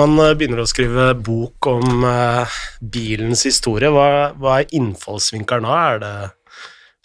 man 0.00 0.18
eh, 0.22 0.34
begynner 0.38 0.62
å 0.62 0.68
skrive 0.68 1.10
bok 1.20 1.68
om 1.70 2.04
uh, 2.06 2.60
bilens 2.80 3.44
historie, 3.48 3.90
hva, 3.92 4.32
hva 4.40 4.60
er 4.60 4.76
innfallsvinkelen 4.76 5.66
da? 5.68 5.80
Er 5.90 6.00
det 6.02 6.14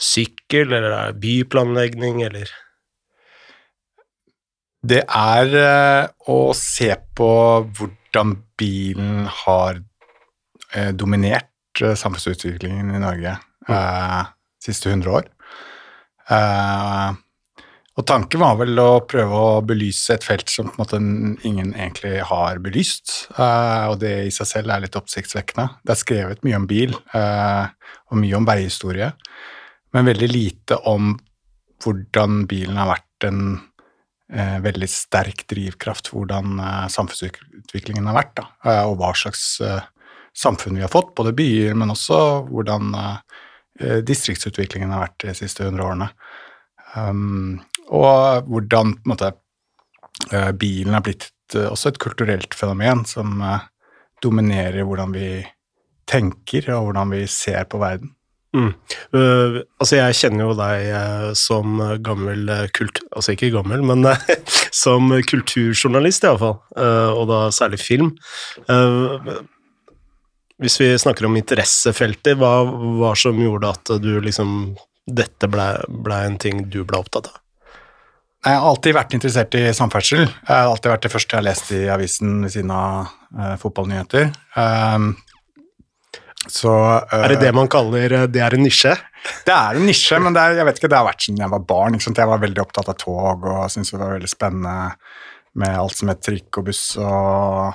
sykkel, 0.02 0.72
eller 0.72 0.92
er 0.92 1.12
det 1.12 1.22
byplanlegging, 1.24 2.22
eller 2.28 2.54
Det 4.86 5.02
er 5.02 5.54
uh, 5.58 6.02
å 6.30 6.40
se 6.58 6.92
på 7.18 7.34
hvordan 7.76 8.40
bilen 8.60 9.28
har 9.44 9.84
dominert 10.96 11.80
samfunnsutviklingen 11.80 12.90
i 12.92 13.00
Norge 13.00 13.36
de 13.70 13.78
siste 14.66 14.90
100 14.92 15.14
år. 15.20 15.30
Uh, 16.28 17.16
og 17.96 18.04
tanken 18.04 18.42
var 18.44 18.58
vel 18.60 18.80
å 18.82 19.06
prøve 19.08 19.38
å 19.40 19.60
belyse 19.64 20.18
et 20.18 20.26
felt 20.28 20.52
som 20.52 20.68
måte 20.76 20.98
ingen 21.00 21.72
egentlig 21.72 22.18
har 22.28 22.60
belyst, 22.64 23.30
uh, 23.38 23.88
og 23.94 24.02
det 24.02 24.16
i 24.26 24.34
seg 24.36 24.50
selv 24.50 24.74
er 24.74 24.84
litt 24.84 24.98
oppsiktsvekkende. 25.00 25.70
Det 25.80 25.94
er 25.94 26.02
skrevet 26.02 26.44
mye 26.44 26.60
om 26.60 26.66
bil 26.68 26.98
uh, 27.14 27.72
og 28.12 28.20
mye 28.20 28.36
om 28.36 28.48
veihistorie, 28.48 29.14
men 29.96 30.10
veldig 30.12 30.28
lite 30.28 30.80
om 30.92 31.14
hvordan 31.84 32.44
bilen 32.52 32.76
har 32.82 32.92
vært 32.92 33.28
en 33.30 33.42
uh, 33.56 34.58
veldig 34.66 34.90
sterk 34.92 35.46
drivkraft 35.52 36.12
hvordan 36.12 36.60
samfunnsutviklingen 36.92 38.10
har 38.12 38.18
vært, 38.20 38.42
da, 38.42 38.82
og 38.90 38.98
hva 39.00 39.14
slags 39.16 39.54
samfunn 40.36 40.76
vi 40.76 40.84
har 40.84 40.92
fått, 40.92 41.14
både 41.16 41.32
byer, 41.38 41.78
men 41.80 41.94
også 41.94 42.18
hvordan 42.50 42.92
distriktsutviklingen 44.08 44.92
har 44.92 45.06
vært 45.06 45.30
de 45.30 45.36
siste 45.40 45.64
hundre 45.64 45.88
årene. 45.88 46.10
Um, 46.96 47.60
og 47.94 48.50
hvordan 48.50 48.96
måte, 49.06 49.34
eh, 50.32 50.52
bilen 50.58 50.98
er 50.98 51.06
blitt 51.06 51.30
eh, 51.56 51.70
også 51.70 51.92
et 51.92 52.02
kulturelt 52.02 52.58
fenomen 52.58 53.06
som 53.10 53.42
eh, 53.42 53.68
dominerer 54.24 54.86
hvordan 54.88 55.14
vi 55.16 55.30
tenker 56.10 56.70
og 56.76 56.90
hvordan 56.90 57.16
vi 57.16 57.26
ser 57.30 57.66
på 57.70 57.82
verden. 57.82 58.14
Mm. 58.56 58.72
Uh, 59.12 59.58
altså, 59.82 59.98
jeg 59.98 60.16
kjenner 60.16 60.46
jo 60.46 60.54
deg 60.56 60.86
uh, 60.96 61.32
som 61.36 61.82
gammel 62.06 62.48
uh, 62.48 62.62
kult... 62.76 63.02
Altså 63.12 63.34
ikke 63.34 63.52
gammel, 63.52 63.84
men 63.84 64.08
som 64.84 65.12
kulturjournalist, 65.28 66.24
iallfall. 66.24 66.62
Uh, 66.78 67.12
og 67.18 67.28
da 67.34 67.42
særlig 67.52 67.82
film. 67.84 68.14
hvis 70.56 70.80
vi 70.80 70.94
snakker 70.96 71.28
om 71.28 71.36
interessefeltet, 71.36 72.40
hva 72.40 72.64
var 73.02 73.20
som 73.20 73.42
gjorde 73.42 73.74
at 73.76 73.96
du 74.00 74.14
liksom 74.24 74.76
Dette 75.06 75.46
blei 75.52 75.74
ble 75.86 76.16
en 76.26 76.38
ting 76.42 76.64
du 76.74 76.80
ble 76.88 76.98
opptatt 76.98 77.28
av? 77.30 77.45
Jeg 78.46 78.60
har 78.62 78.68
alltid 78.70 78.94
vært 78.94 79.14
interessert 79.18 79.56
i 79.58 79.62
samferdsel. 79.74 80.20
Jeg 80.22 80.52
har 80.52 80.68
alltid 80.70 80.92
vært 80.92 81.06
det 81.08 81.10
første 81.10 81.34
jeg 81.34 81.40
har 81.40 81.46
lest 81.48 81.72
i 81.74 81.80
avisen 81.90 82.44
ved 82.46 82.54
siden 82.54 82.74
av 82.76 83.08
uh, 83.34 83.56
fotballnyheter. 83.58 84.28
Um, 84.54 85.08
så, 86.46 86.76
uh, 87.02 87.16
er 87.24 87.34
det 87.34 87.40
det 87.42 87.54
man 87.58 87.72
kaller 87.74 88.28
det 88.30 88.44
er 88.46 88.54
en 88.54 88.62
nisje? 88.62 88.94
Det 89.48 89.56
er 89.56 89.80
en 89.80 89.88
nisje, 89.90 90.20
men 90.22 90.38
det, 90.38 90.44
er, 90.44 90.60
jeg 90.60 90.68
vet 90.70 90.78
ikke, 90.78 90.92
det 90.94 91.00
har 91.00 91.08
vært 91.08 91.26
siden 91.26 91.42
jeg 91.42 91.54
var 91.56 91.66
barn. 91.74 91.98
Jeg 91.98 92.30
var 92.36 92.44
veldig 92.44 92.62
opptatt 92.68 92.92
av 92.94 93.00
tog 93.02 93.50
og 93.50 93.64
syntes 93.74 93.96
det 93.96 94.04
var 94.04 94.14
veldig 94.20 94.30
spennende 94.30 94.78
med 95.58 95.80
alt 95.80 95.98
som 95.98 96.12
het 96.14 96.22
trikk 96.22 96.62
og 96.62 96.70
buss 96.70 96.84
og 97.02 97.74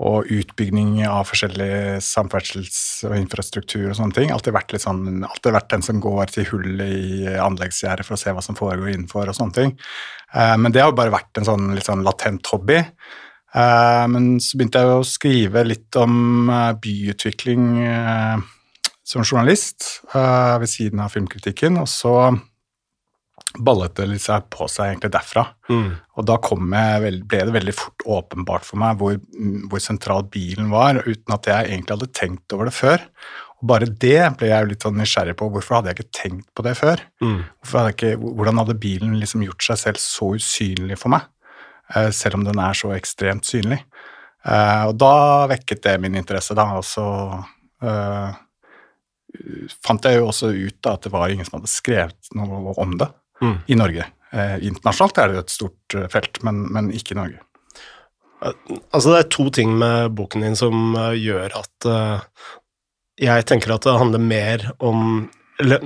og 0.00 0.30
utbygging 0.32 1.02
av 1.04 1.26
forskjellig 1.28 1.98
samferdsels- 2.00 3.04
og 3.08 3.16
infrastruktur 3.18 3.90
og 3.90 3.96
sånne 3.98 4.16
ting. 4.16 4.30
Alltid 4.32 4.54
vært, 4.56 4.72
litt 4.72 4.84
sånn, 4.86 5.20
alltid 5.26 5.52
vært 5.52 5.68
den 5.74 5.84
som 5.84 6.00
går 6.00 6.32
til 6.32 6.48
hullet 6.48 6.94
i 6.96 7.34
anleggsgjerdet 7.36 8.06
for 8.08 8.16
å 8.16 8.22
se 8.22 8.32
hva 8.32 8.44
som 8.44 8.56
foregår 8.56 8.94
innenfor 8.94 9.28
og 9.28 9.36
sånne 9.36 9.56
ting. 9.58 9.74
Eh, 10.32 10.54
men 10.56 10.72
det 10.72 10.80
har 10.80 10.92
jo 10.92 10.96
bare 10.96 11.12
vært 11.12 11.36
en 11.36 11.48
sånn 11.50 11.74
litt 11.76 11.90
sånn 11.90 12.06
latent 12.06 12.48
hobby. 12.54 12.80
Eh, 12.80 14.04
men 14.08 14.38
så 14.40 14.56
begynte 14.56 14.80
jeg 14.80 14.96
å 14.96 15.04
skrive 15.04 15.66
litt 15.68 16.00
om 16.00 16.48
eh, 16.48 16.72
byutvikling 16.80 17.68
som 19.12 19.26
journalist 19.26 20.06
ved 20.14 20.70
siden 20.70 21.02
av 21.04 21.12
filmkritikken, 21.12 21.76
og 21.82 21.88
så 21.90 22.14
ballet 23.58 23.94
det 23.98 24.18
seg 24.22 24.48
på 24.52 24.66
seg 24.70 24.92
egentlig 24.92 25.12
derfra. 25.12 25.44
Mm. 25.68 25.88
Og 26.16 26.26
da 26.28 26.38
jeg, 26.38 27.22
ble 27.28 27.40
det 27.48 27.54
veldig 27.56 27.74
fort 27.76 28.04
åpenbart 28.18 28.66
for 28.66 28.80
meg 28.80 29.00
hvor, 29.00 29.18
hvor, 29.68 29.82
sentral 29.82 30.24
bilen 30.32 30.70
var, 30.72 31.02
uten 31.04 31.36
at 31.36 31.48
jeg 31.50 31.70
egentlig 31.70 31.96
hadde 31.96 32.12
tenkt 32.16 32.56
over 32.56 32.70
det 32.70 32.76
før. 32.76 33.04
Og 33.60 33.68
bare 33.72 33.90
det 33.90 34.20
ble 34.40 34.50
jeg 34.50 34.70
litt 34.70 34.86
sånn 34.86 34.98
nysgjerrig 34.98 35.36
på. 35.38 35.50
Hvorfor 35.52 35.78
hadde 35.78 35.92
jeg 35.92 36.00
ikke 36.00 36.18
tenkt 36.22 36.48
på 36.56 36.66
det 36.66 36.74
før? 36.80 37.04
Mm. 37.22 37.42
Hadde 37.72 37.94
ikke, 37.94 38.14
hvordan 38.22 38.62
hadde 38.62 38.80
bilen 38.82 39.18
liksom 39.20 39.44
gjort 39.46 39.68
seg 39.68 39.82
selv 39.84 40.02
så 40.02 40.32
usynlig 40.38 40.98
for 41.00 41.14
meg, 41.14 41.28
eh, 41.94 42.10
selv 42.14 42.40
om 42.40 42.46
den 42.48 42.62
er 42.62 42.78
så 42.78 42.94
ekstremt 42.96 43.48
synlig? 43.48 43.82
Eh, 44.42 44.84
og 44.88 44.96
da 44.98 45.14
vekket 45.52 45.84
det 45.84 45.98
min 46.02 46.18
interesse, 46.18 46.56
da. 46.58 46.66
Og 46.80 46.86
så 46.86 47.06
uh, 47.86 48.40
fant 49.84 50.08
jeg 50.08 50.18
jo 50.18 50.28
også 50.28 50.50
ut 50.50 50.78
da, 50.82 50.96
at 50.96 51.06
det 51.06 51.12
var 51.14 51.30
ingen 51.30 51.46
som 51.46 51.60
hadde 51.60 51.70
skrevet 51.70 52.32
noe 52.38 52.74
om 52.82 52.96
det 53.00 53.08
mm. 53.42 53.56
i 53.66 53.78
Norge. 53.78 54.06
Eh, 54.32 54.56
internasjonalt 54.64 55.20
er 55.20 55.32
det 55.32 55.42
et 55.42 55.52
stort 55.52 55.96
eh, 55.96 56.08
felt, 56.12 56.40
men, 56.46 56.64
men, 56.72 56.90
ikke 56.96 57.12
i 57.16 57.20
Norge. 57.20 57.42
Altså, 58.42 59.12
det 59.12 59.18
er 59.20 59.30
to 59.30 59.46
ting 59.54 59.76
med 59.78 60.16
boken 60.18 60.42
din 60.42 60.56
som 60.58 60.96
uh, 60.98 61.12
gjør 61.14 61.52
at 61.60 61.86
uh, 61.86 62.24
jeg 63.22 63.44
tenker 63.46 63.70
at 63.70 63.84
det 63.86 63.94
handler 64.00 64.24
mer 64.24 64.64
om 64.82 65.28
eller, 65.62 65.84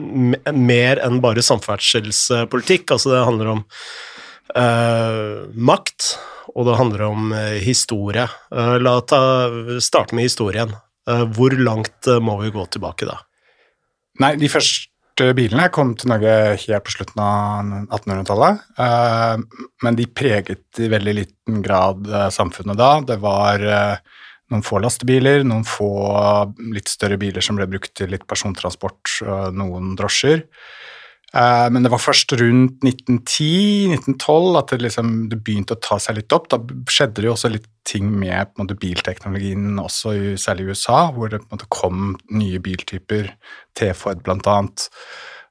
mer 0.56 1.02
enn 1.04 1.18
bare 1.20 1.44
samferdselspolitikk. 1.44 2.94
Altså, 2.94 3.12
det 3.12 3.26
handler 3.28 3.52
om 3.52 3.60
uh, 4.56 5.44
makt, 5.52 6.14
og 6.54 6.70
det 6.70 6.78
handler 6.78 7.04
om 7.10 7.34
historie. 7.60 8.24
la 8.54 8.92
oss 9.02 9.84
starte 9.84 10.16
med 10.16 10.24
historien. 10.24 10.70
hvor 11.36 11.52
langt 11.52 12.08
må 12.22 12.38
vi 12.40 12.54
gå 12.54 12.64
tilbake 12.72 13.04
da? 13.04 13.18
Nei, 14.22 14.36
de 14.40 14.48
første 14.48 14.95
bilene 15.16 15.68
kom 15.72 15.94
til 15.96 16.10
Norge 16.12 16.32
helt 16.60 16.84
på 16.84 16.92
slutten 16.92 17.22
av 17.22 17.70
1800-tallet. 17.94 18.62
Eh, 18.82 19.64
men 19.84 19.98
de 19.98 20.06
preget 20.12 20.80
i 20.82 20.90
veldig 20.92 21.14
liten 21.16 21.62
grad 21.64 22.08
eh, 22.10 22.28
samfunnet 22.34 22.78
da. 22.78 22.90
Det 23.06 23.16
var 23.22 23.64
eh, 23.64 24.18
noen 24.52 24.64
få 24.66 24.80
lastebiler, 24.82 25.44
noen 25.48 25.64
få 25.66 25.90
litt 26.74 26.92
større 26.92 27.18
biler 27.20 27.44
som 27.44 27.58
ble 27.58 27.68
brukt 27.70 27.94
til 27.98 28.12
litt 28.12 28.26
persontransport, 28.28 29.16
noen 29.56 29.96
drosjer. 29.98 30.44
Men 31.36 31.84
det 31.84 31.90
var 31.92 32.00
først 32.00 32.32
rundt 32.40 32.84
1910-1912 32.86 34.56
at 34.56 34.70
det, 34.72 34.78
liksom, 34.86 35.08
det, 35.28 35.36
begynte 35.44 35.76
å 35.76 35.80
ta 35.84 35.98
seg 36.00 36.16
litt 36.16 36.32
opp. 36.32 36.46
Da 36.48 36.56
skjedde 36.88 37.20
det 37.20 37.28
jo 37.28 37.34
også 37.34 37.50
litt 37.52 37.66
ting 37.86 38.08
med 38.08 38.54
måte, 38.58 38.76
bilteknologien, 38.80 39.78
også 39.80 40.14
i, 40.16 40.34
særlig 40.40 40.66
i 40.66 40.74
USA, 40.74 40.98
hvor 41.14 41.30
det 41.32 41.42
måte, 41.50 41.68
kom 41.72 42.14
nye 42.32 42.60
biltyper, 42.62 43.30
T-Ford 43.76 44.22
bl.a., 44.26 44.56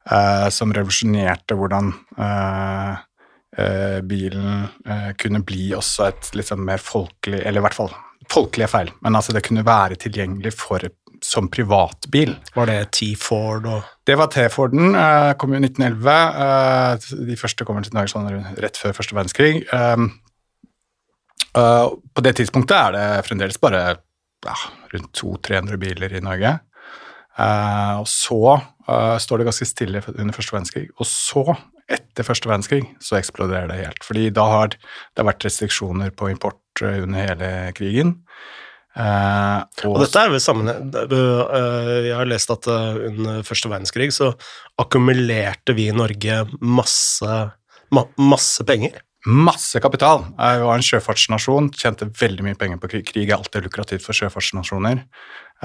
eh, 0.10 0.48
som 0.54 0.74
revolusjonerte 0.76 1.58
hvordan 1.60 1.94
eh, 2.18 3.06
eh, 3.58 4.00
bilen 4.06 4.68
eh, 4.86 5.12
kunne 5.22 5.44
bli 5.48 5.72
også 5.78 6.10
et 6.10 6.34
liksom 6.42 6.66
mer 6.68 6.84
folkelig 6.84 7.42
Eller 7.44 7.62
i 7.62 7.66
hvert 7.68 7.78
fall 7.78 7.94
folkelige 8.32 8.72
feil, 8.72 8.90
men 9.06 9.18
altså 9.18 9.36
det 9.36 9.46
kunne 9.46 9.66
være 9.66 10.00
tilgjengelig 10.02 10.56
for 10.58 10.82
som 11.26 11.48
privatbil. 11.52 12.36
Var 12.56 12.70
det 12.70 12.80
T-Ford 12.94 13.66
og 13.70 13.82
Det 14.06 14.18
var 14.20 14.30
T-Forden. 14.34 14.94
Uh, 14.94 15.34
kom 15.40 15.56
i 15.56 15.62
1911. 15.64 16.12
Uh, 16.38 17.26
de 17.30 17.38
første 17.40 17.66
kommer 17.66 17.86
til 17.86 17.96
Norge 17.98 18.14
sånn 18.14 18.30
rett 18.62 18.78
før 18.78 18.94
første 18.98 19.18
verdenskrig. 19.18 19.64
Uh, 19.74 20.06
på 21.56 22.26
det 22.26 22.36
tidspunktet 22.38 22.78
er 22.78 22.96
det 22.96 23.26
fremdeles 23.30 23.58
bare 23.64 23.82
ja, 24.46 24.56
rundt 24.94 25.12
200-300 25.18 25.82
biler 25.82 26.14
i 26.14 26.24
Norge. 26.24 26.58
Og 28.00 28.08
så 28.12 28.58
står 29.24 29.40
det 29.40 29.46
ganske 29.48 29.68
stille 29.68 30.02
under 30.14 30.36
første 30.36 30.54
verdenskrig. 30.56 30.84
Og 31.00 31.08
så, 31.08 31.56
etter 31.92 32.28
første 32.28 32.52
verdenskrig, 32.52 32.84
så 33.04 33.16
eksploderer 33.18 33.72
det 33.72 33.80
helt. 33.80 34.04
Fordi 34.04 34.28
da 34.36 34.46
har 34.52 34.76
det 34.76 35.26
vært 35.28 35.48
restriksjoner 35.48 36.12
på 36.16 36.30
import 36.32 36.84
under 36.84 37.24
hele 37.24 37.50
krigen. 37.76 38.18
Og, 38.96 39.90
og, 39.90 39.98
dette 40.06 40.22
er 40.22 40.30
vel 40.32 40.40
sammenheng 40.40 40.94
Jeg 42.08 42.14
har 42.16 42.30
lest 42.30 42.54
at 42.54 42.70
under 42.72 43.42
første 43.44 43.68
verdenskrig 43.68 44.08
så 44.16 44.30
akkumulerte 44.80 45.76
vi 45.76 45.90
i 45.90 45.96
Norge 45.96 46.38
masse, 46.64 47.42
ma 47.92 48.06
masse 48.16 48.64
penger 48.64 48.96
masse 49.26 49.80
kapital. 49.82 50.24
Vi 50.38 50.66
var 50.66 50.78
en 50.78 50.86
sjøfartsnasjon, 50.86 51.72
tjente 51.74 52.08
veldig 52.20 52.46
mye 52.46 52.58
penger 52.60 52.78
på 52.82 52.90
krig. 52.92 53.06
Krig 53.10 53.30
er 53.30 53.40
alltid 53.40 53.66
lukrativt 53.66 54.06
for 54.06 54.18
sjøfartsnasjoner. 54.18 55.02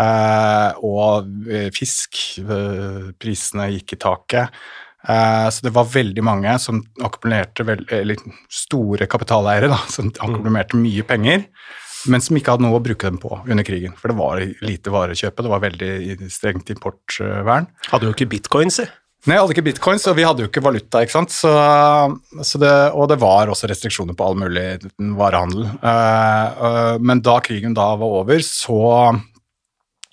Eh, 0.00 0.84
og 0.86 1.28
eh, 1.50 1.68
fisk, 1.74 2.22
eh, 2.40 3.10
prisene 3.20 3.68
gikk 3.74 3.96
i 3.96 4.00
taket. 4.00 4.62
Eh, 5.08 5.48
så 5.52 5.66
det 5.66 5.74
var 5.76 5.90
veldig 5.92 6.24
mange 6.24 6.56
som 6.62 6.80
akkumulerte 7.04 7.66
veld, 7.68 8.24
store 8.52 9.08
kapitaleiere 9.10 9.70
da, 9.72 9.80
som 9.92 10.08
mm. 10.08 10.16
akkumulerte 10.24 10.80
mye 10.80 11.04
penger, 11.08 11.44
men 12.08 12.22
som 12.24 12.38
ikke 12.38 12.54
hadde 12.54 12.64
noe 12.64 12.78
å 12.78 12.84
bruke 12.84 13.10
dem 13.10 13.20
på 13.20 13.32
under 13.42 13.66
krigen. 13.66 13.92
For 13.98 14.12
det 14.12 14.18
var 14.20 14.40
lite 14.64 14.94
varekjøpe, 14.94 15.44
det 15.44 15.52
var 15.52 15.64
veldig 15.64 16.30
strengt 16.32 16.72
importvern. 16.72 17.68
Hadde 17.90 18.08
jo 18.08 18.14
ikke 18.16 18.30
bitcoins, 18.30 18.80
si. 18.80 18.88
Nei, 19.28 19.34
jeg 19.34 19.42
hadde 19.42 19.52
ikke 19.52 19.66
bitcoins, 19.66 20.06
og 20.08 20.14
vi 20.16 20.24
hadde 20.24 20.40
jo 20.40 20.48
ikke 20.48 20.62
valuta, 20.64 21.02
ikke 21.04 21.12
sant. 21.12 21.34
Så, 21.34 21.50
så 22.46 22.60
det, 22.62 22.70
og 22.96 23.10
det 23.10 23.18
var 23.20 23.50
også 23.52 23.68
restriksjoner 23.68 24.16
på 24.16 24.24
all 24.24 24.38
mulig 24.40 24.64
varehandel. 25.18 25.66
Uh, 25.82 26.62
uh, 26.62 26.94
men 27.04 27.20
da 27.24 27.36
krigen 27.44 27.76
da 27.76 27.90
var 28.00 28.20
over, 28.22 28.40
så 28.46 28.80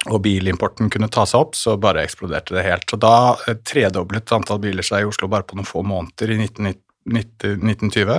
og 0.08 0.22
bilimporten 0.24 0.92
kunne 0.92 1.10
ta 1.12 1.24
seg 1.28 1.46
opp, 1.46 1.56
så 1.58 1.76
bare 1.82 2.04
eksploderte 2.06 2.56
det 2.56 2.66
helt. 2.68 2.92
Og 2.96 3.00
da 3.04 3.16
tredoblet 3.68 4.32
antall 4.36 4.60
biler 4.64 4.86
seg 4.86 5.04
i 5.04 5.08
Oslo 5.08 5.28
bare 5.32 5.48
på 5.48 5.58
noen 5.58 5.68
få 5.68 5.82
måneder 5.88 6.36
i 6.36 6.38
1920. 6.44 8.14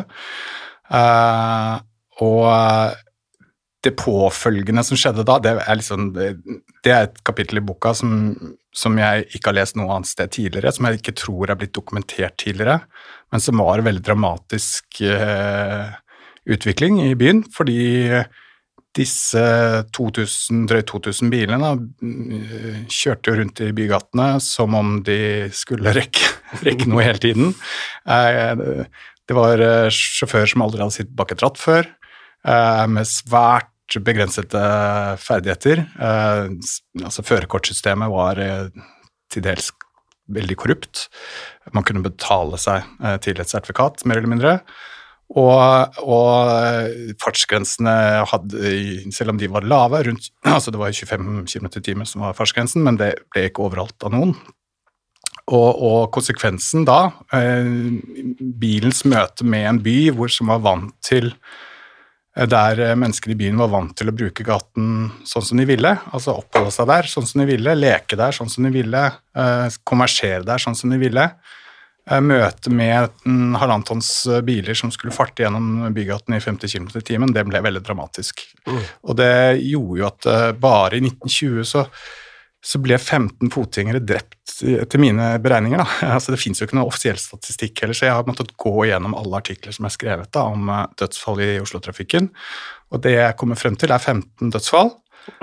Uh, 0.88 1.76
og 2.24 2.48
det 3.88 3.96
påfølgende 3.98 4.84
som 4.86 4.98
skjedde 4.98 5.24
da, 5.26 5.38
det 5.42 5.54
er, 5.58 5.78
liksom, 5.80 6.08
det 6.14 6.92
er 6.92 7.08
et 7.08 7.20
kapittel 7.26 7.60
i 7.60 7.64
boka 7.64 7.94
som, 7.96 8.12
som, 8.74 8.98
jeg 9.00 9.26
ikke 9.32 9.50
har 9.50 9.58
lest 9.60 9.78
noe 9.78 9.90
annet 9.96 10.10
sted 10.10 10.32
tidligere, 10.36 10.72
som 10.74 10.88
jeg 10.88 11.00
ikke 11.00 11.16
tror 11.18 11.50
er 11.50 11.58
blitt 11.60 11.74
dokumentert 11.76 12.38
tidligere, 12.40 12.82
men 13.32 13.44
som 13.44 13.64
var 13.64 13.80
en 13.80 13.88
veldig 13.88 14.04
dramatisk 14.06 15.02
eh, 15.04 15.96
utvikling 16.48 17.02
i 17.04 17.14
byen. 17.18 17.42
Fordi 17.54 18.22
disse 18.98 19.42
2000, 19.94 20.64
drøyt 20.70 20.88
2000 20.90 21.30
bilene 21.32 21.58
da, 21.60 21.74
kjørte 22.90 23.30
jo 23.30 23.38
rundt 23.38 23.62
i 23.62 23.70
bygatene 23.76 24.30
som 24.42 24.74
om 24.78 24.96
de 25.06 25.20
skulle 25.54 25.92
rekke, 25.96 26.32
rekke 26.66 26.88
noe 26.90 27.06
hele 27.06 27.22
tiden. 27.22 27.54
Eh, 28.08 28.84
det 29.28 29.36
var 29.36 29.62
eh, 29.62 29.90
sjåfører 29.92 30.50
som 30.50 30.64
aldri 30.64 30.82
hadde 30.82 30.96
sittet 30.96 31.16
bak 31.16 31.34
et 31.34 31.44
ratt 31.44 31.60
før, 31.60 31.90
eh, 32.48 32.86
med 32.90 33.08
svært 33.08 33.70
begrensede 34.04 34.62
ferdigheter. 35.22 35.84
Eh, 35.96 36.50
altså 37.04 37.24
Førerkortsystemet 37.24 38.12
var 38.12 38.42
til 39.32 39.44
dels 39.44 39.72
veldig 40.28 40.58
korrupt. 40.60 41.06
Man 41.72 41.86
kunne 41.88 42.04
betale 42.04 42.60
seg 42.60 42.84
til 43.24 43.40
et 43.40 43.48
sertifikat, 43.48 44.04
mer 44.04 44.20
eller 44.20 44.32
mindre. 44.34 44.54
Og, 45.36 45.98
og 46.08 47.16
fartsgrensene 47.20 47.94
hadde, 48.30 48.76
selv 49.12 49.34
om 49.34 49.40
de 49.40 49.50
var 49.52 49.66
lave, 49.68 50.00
rundt, 50.08 50.30
altså 50.56 50.72
det 50.72 50.80
var 50.80 50.92
25 50.92 51.44
km 51.44 51.68
i 51.68 51.84
timen 51.84 52.08
som 52.08 52.24
var 52.24 52.36
fartsgrensen, 52.36 52.84
men 52.84 53.00
det 53.00 53.14
ble 53.32 53.48
ikke 53.48 53.66
overholdt 53.66 54.08
av 54.08 54.14
noen. 54.16 54.32
Og, 55.48 55.68
og, 55.80 56.00
konsekvensen 56.12 56.84
da, 56.88 57.10
eh, 57.32 57.68
bilens 58.60 59.04
møte 59.08 59.46
med 59.48 59.64
en 59.68 59.80
by 59.84 59.96
hvor 60.16 60.32
som 60.32 60.52
var 60.52 60.60
vant 60.64 60.92
til 61.04 61.30
eh, 61.30 61.67
Der 62.36 62.80
eh, 62.80 62.96
mennesker 62.98 63.32
i 63.32 63.38
byen 63.38 63.58
var 63.58 63.70
vant 63.72 63.94
til 63.98 64.10
å 64.10 64.14
bruke 64.14 64.44
gaten 64.46 65.08
sånn 65.26 65.46
som 65.46 65.60
de 65.60 65.64
ville, 65.68 65.94
altså 66.12 66.36
oppholde 66.38 66.70
seg 66.74 66.90
der 66.90 67.08
sånn 67.10 67.26
som 67.26 67.42
de 67.42 67.48
ville, 67.48 67.74
leke 67.74 68.18
der 68.18 68.36
sånn 68.36 68.50
som 68.52 68.66
de 68.68 68.74
ville, 68.74 69.04
eh, 69.34 69.78
konversere 69.88 70.44
der 70.46 70.62
sånn 70.62 70.76
som 70.78 70.92
de 70.92 71.00
ville. 71.00 71.24
Eh, 72.08 72.20
møte 72.24 72.70
med 72.72 73.10
halvannet 73.26 73.88
tonns 73.90 74.12
biler 74.46 74.76
som 74.78 74.92
skulle 74.94 75.12
farte 75.12 75.44
gjennom 75.44 75.88
bygaten 75.96 76.36
i 76.36 76.40
50 76.40 76.70
km 76.70 76.88
i 76.94 77.04
timen, 77.04 77.34
det 77.34 77.44
ble 77.48 77.60
veldig 77.64 77.82
dramatisk. 77.84 78.44
Mm. 78.68 78.80
Og 79.10 79.18
det 79.18 79.34
gjorde 79.66 80.00
jo 80.00 80.08
at 80.08 80.30
eh, 80.30 80.48
bare 80.56 81.00
i 81.00 81.04
1920 81.04 81.68
så 81.68 81.84
så 82.64 82.80
ble 82.82 82.98
15 82.98 83.52
fotgjengere 83.54 84.00
drept 84.02 84.58
etter 84.66 84.98
mine 84.98 85.30
beregninger. 85.42 85.78
Da. 85.78 85.88
Altså, 86.16 86.34
det 86.34 86.40
fins 86.42 86.60
jo 86.60 86.66
ikke 86.66 86.78
noen 86.78 86.90
offisiell 86.90 87.18
statistikk 87.20 87.84
heller, 87.84 87.96
så 87.96 88.08
jeg 88.08 88.16
har 88.16 88.26
måttet 88.26 88.56
gå 88.58 88.74
gjennom 88.88 89.14
alle 89.18 89.38
artikler 89.38 89.74
som 89.74 89.86
er 89.86 89.94
skrevet 89.94 90.32
da, 90.34 90.46
om 90.50 90.70
eh, 90.72 90.86
dødsfall 90.98 91.42
i 91.44 91.50
Oslo-trafikken. 91.62 92.30
Og 92.92 93.04
det 93.04 93.14
jeg 93.14 93.36
kommer 93.38 93.60
frem 93.60 93.78
til, 93.78 93.94
er 93.94 94.02
15 94.02 94.50
dødsfall. 94.54 94.90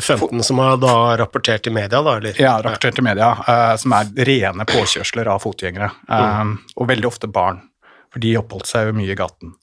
15 0.02 0.44
som 0.44 0.60
er 0.64 0.80
da 0.82 0.96
rapportert 1.22 1.68
i 1.70 1.74
media, 1.74 2.02
da? 2.02 2.16
eller? 2.18 2.42
Ja, 2.42 2.56
rapportert 2.64 3.00
i 3.00 3.06
media. 3.06 3.30
Uh, 3.46 3.76
som 3.80 3.94
er 3.96 4.10
rene 4.28 4.66
påkjørsler 4.68 5.30
av 5.30 5.44
fotgjengere. 5.44 5.92
Uh, 6.10 6.42
mm. 6.42 6.56
Og 6.82 6.90
veldig 6.90 7.10
ofte 7.10 7.30
barn, 7.32 7.62
for 8.14 8.24
de 8.24 8.34
oppholdt 8.40 8.72
seg 8.72 8.90
jo 8.90 8.98
mye 8.98 9.14
i 9.14 9.20
gaten. 9.20 9.54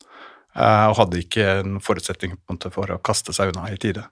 Uh, 0.54 0.92
og 0.92 0.98
hadde 1.00 1.24
ikke 1.24 1.48
en 1.58 1.76
forutsetning 1.82 2.36
på 2.36 2.54
en 2.54 2.60
måte, 2.60 2.70
for 2.74 2.94
å 2.94 3.00
kaste 3.02 3.34
seg 3.34 3.52
unna 3.52 3.66
i 3.72 3.80
tide. 3.82 4.06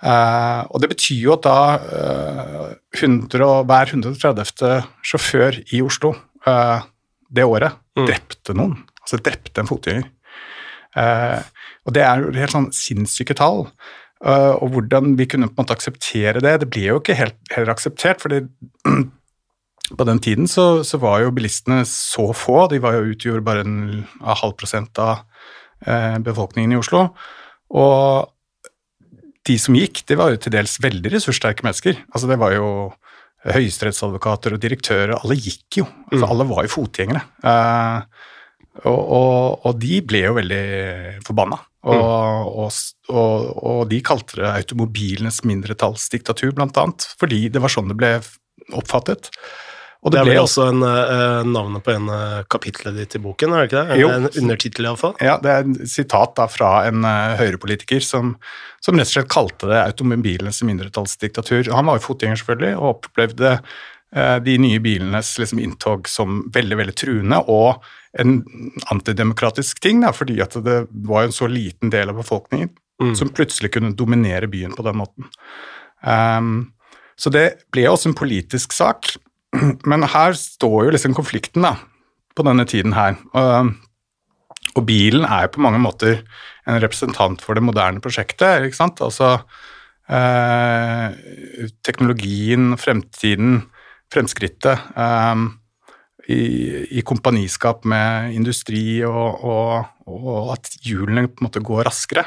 Uh, 0.00 0.64
og 0.72 0.80
det 0.80 0.88
betyr 0.94 1.18
jo 1.26 1.34
at 1.34 1.44
da 1.44 1.56
uh, 1.76 2.68
100, 2.96 3.44
hver 3.68 3.90
130. 3.92 4.86
sjåfør 5.04 5.58
i 5.76 5.82
Oslo 5.84 6.14
uh, 6.46 6.80
det 7.28 7.44
året 7.44 7.76
mm. 7.98 8.06
drepte 8.08 8.56
noen. 8.56 8.78
Altså 9.04 9.20
drepte 9.20 9.60
en 9.60 9.68
fotgjenger. 9.68 10.08
og 11.86 11.94
det 11.94 12.02
er 12.02 12.22
jo 12.22 12.32
helt 12.34 12.52
sånn 12.52 12.68
sinnssyke 12.74 13.34
tall. 13.38 13.64
og 14.20 14.66
hvordan 14.74 15.14
vi 15.16 15.26
kunne 15.30 15.48
på 15.48 15.54
en 15.54 15.62
måte 15.62 15.74
akseptere 15.76 16.42
det 16.42 16.60
Det 16.60 16.68
ble 16.68 16.82
jo 16.88 16.98
ikke 16.98 17.14
helt, 17.14 17.38
heller 17.50 17.72
akseptert, 17.72 18.20
fordi 18.20 18.42
på 19.98 20.04
den 20.04 20.18
tiden 20.18 20.46
så, 20.50 20.82
så, 20.84 20.98
var 20.98 21.22
jo 21.22 21.32
bilistene 21.32 21.84
så 21.86 22.32
få. 22.34 22.66
De 22.70 22.82
var 22.82 22.98
jo 22.98 23.14
utgjorde 23.14 23.46
bare 23.46 23.64
en 23.64 24.04
halv 24.20 24.54
prosent 24.58 24.98
av 24.98 25.24
befolkningen 26.26 26.74
i 26.74 26.80
Oslo. 26.82 27.08
Og 27.70 28.28
de 29.48 29.56
som 29.60 29.76
gikk, 29.76 30.02
det 30.08 30.18
var 30.20 30.34
jo 30.34 30.40
til 30.42 30.54
dels 30.54 30.76
veldig 30.82 31.14
ressurssterke 31.14 31.64
mennesker. 31.64 32.02
Altså 32.12 32.28
Det 32.30 32.38
var 32.40 32.54
jo 32.56 32.66
høyesterettsadvokater 33.48 34.54
og 34.54 34.60
direktører, 34.60 35.14
alle 35.16 35.38
gikk 35.38 35.80
jo. 35.80 35.86
Altså, 36.10 36.24
mm. 36.26 36.28
Alle 36.34 36.46
var 36.50 36.66
jo 36.66 36.72
fotgjengere. 36.74 37.22
Uh, 37.40 38.02
og, 38.84 39.00
og, 39.00 39.64
og, 39.64 39.78
de 39.80 40.00
ble 40.06 40.22
jo 40.26 40.36
veldig 40.36 40.64
forbanna. 41.26 41.58
Og, 41.88 42.68
mm. 42.68 43.16
og, 43.16 43.80
de 43.88 44.02
kalte 44.04 44.42
det 44.42 44.50
automobilenes 44.50 45.40
mindretallsdiktatur, 45.48 46.52
blant 46.56 46.76
annet, 46.80 47.08
fordi 47.20 47.46
det 47.52 47.64
var 47.64 47.72
sånn 47.72 47.88
det 47.90 47.96
ble 48.00 48.12
oppfattet. 48.76 49.32
Og 50.00 50.12
det, 50.12 50.16
det 50.16 50.20
er 50.22 50.28
vel 50.30 50.38
også 50.40 50.64
en, 50.70 50.80
uh, 50.80 51.42
navnet 51.44 51.84
på 51.84 51.92
en 51.92 52.08
uh, 52.08 52.40
kapitlet 52.48 52.96
ditt 52.96 53.18
i 53.18 53.20
boken, 53.20 53.52
er 53.52 53.60
det 53.60 53.68
ikke 53.68 53.82
det? 53.82 53.92
En, 53.92 54.00
jo. 54.00 54.08
en 54.14 54.28
undertittel, 54.42 54.88
iallfall? 54.88 55.12
Ja, 55.20 55.34
det 55.44 55.52
er 55.52 55.68
et 55.68 55.92
sitat 55.92 56.32
da 56.38 56.46
fra 56.48 56.70
en 56.88 57.04
uh, 57.04 57.36
høyrepolitiker 57.36 58.00
som, 58.04 58.32
som, 58.80 58.96
rett 58.96 59.10
og 59.10 59.12
slett 59.12 59.30
kalte 59.32 59.68
det 59.68 59.82
automobilenes 59.82 60.62
mindretallsdiktatur. 60.64 61.68
Han 61.76 61.90
var 61.90 62.00
jo 62.00 62.06
fotgjenger, 62.06 62.40
selvfølgelig, 62.40 62.72
og 62.80 62.88
opplevde 62.94 63.54
uh, 63.60 64.38
de 64.48 64.56
nye 64.64 64.80
bilenes 64.80 65.34
liksom, 65.42 65.60
inntog 65.60 66.08
som 66.08 66.42
veldig, 66.54 66.80
veldig 66.80 66.96
truende 67.04 67.44
og 67.52 67.84
en 68.18 68.40
antidemokratisk 68.90 69.84
ting, 69.84 70.00
da, 70.02 70.16
fordi 70.16 70.40
at 70.42 70.56
det 70.64 70.82
var 71.06 71.28
en 71.28 71.36
så 71.36 71.46
liten 71.46 71.92
del 71.92 72.10
av 72.10 72.18
befolkningen 72.18 72.72
mm. 73.02 73.16
som 73.20 73.30
plutselig 73.36 73.74
kunne 73.76 73.92
dominere 73.94 74.48
byen 74.50 74.72
på 74.74 74.82
den 74.88 74.98
måten. 74.98 75.28
Um, 76.00 76.70
så 77.20 77.30
det 77.30 77.66
ble 77.74 77.84
også 77.90 78.10
en 78.10 78.16
politisk 78.18 78.72
sak. 78.72 79.12
Men 79.90 80.06
her 80.10 80.36
står 80.38 80.86
jo 80.86 80.94
liksom 80.94 81.16
konflikten 81.16 81.66
da, 81.66 81.74
på 82.36 82.46
denne 82.46 82.66
tiden 82.68 82.94
her. 82.96 83.18
Og, 83.34 83.72
og, 84.74 84.82
bilen 84.86 85.26
er 85.26 85.46
jo 85.46 85.56
på 85.56 85.64
mange 85.66 85.82
måter 85.82 86.22
en 86.68 86.80
representant 86.82 87.42
for 87.42 87.58
det 87.58 87.64
moderne 87.66 88.02
prosjektet. 88.02 88.66
ikke 88.66 88.78
sant? 88.78 89.02
Altså 89.02 89.38
eh, 90.10 91.16
teknologien, 91.86 92.74
fremtiden, 92.78 93.64
fremskrittet 94.10 94.90
eh, 94.94 95.46
i, 96.30 96.42
i, 96.98 97.02
kompaniskap 97.06 97.86
med 97.88 98.36
industri 98.36 99.00
og, 99.06 99.42
og, 99.42 99.88
og, 100.06 100.52
at 100.54 100.70
hjulene 100.84 101.26
på 101.28 101.42
en 101.42 101.48
måte 101.48 101.64
går 101.64 101.86
raskere. 101.88 102.26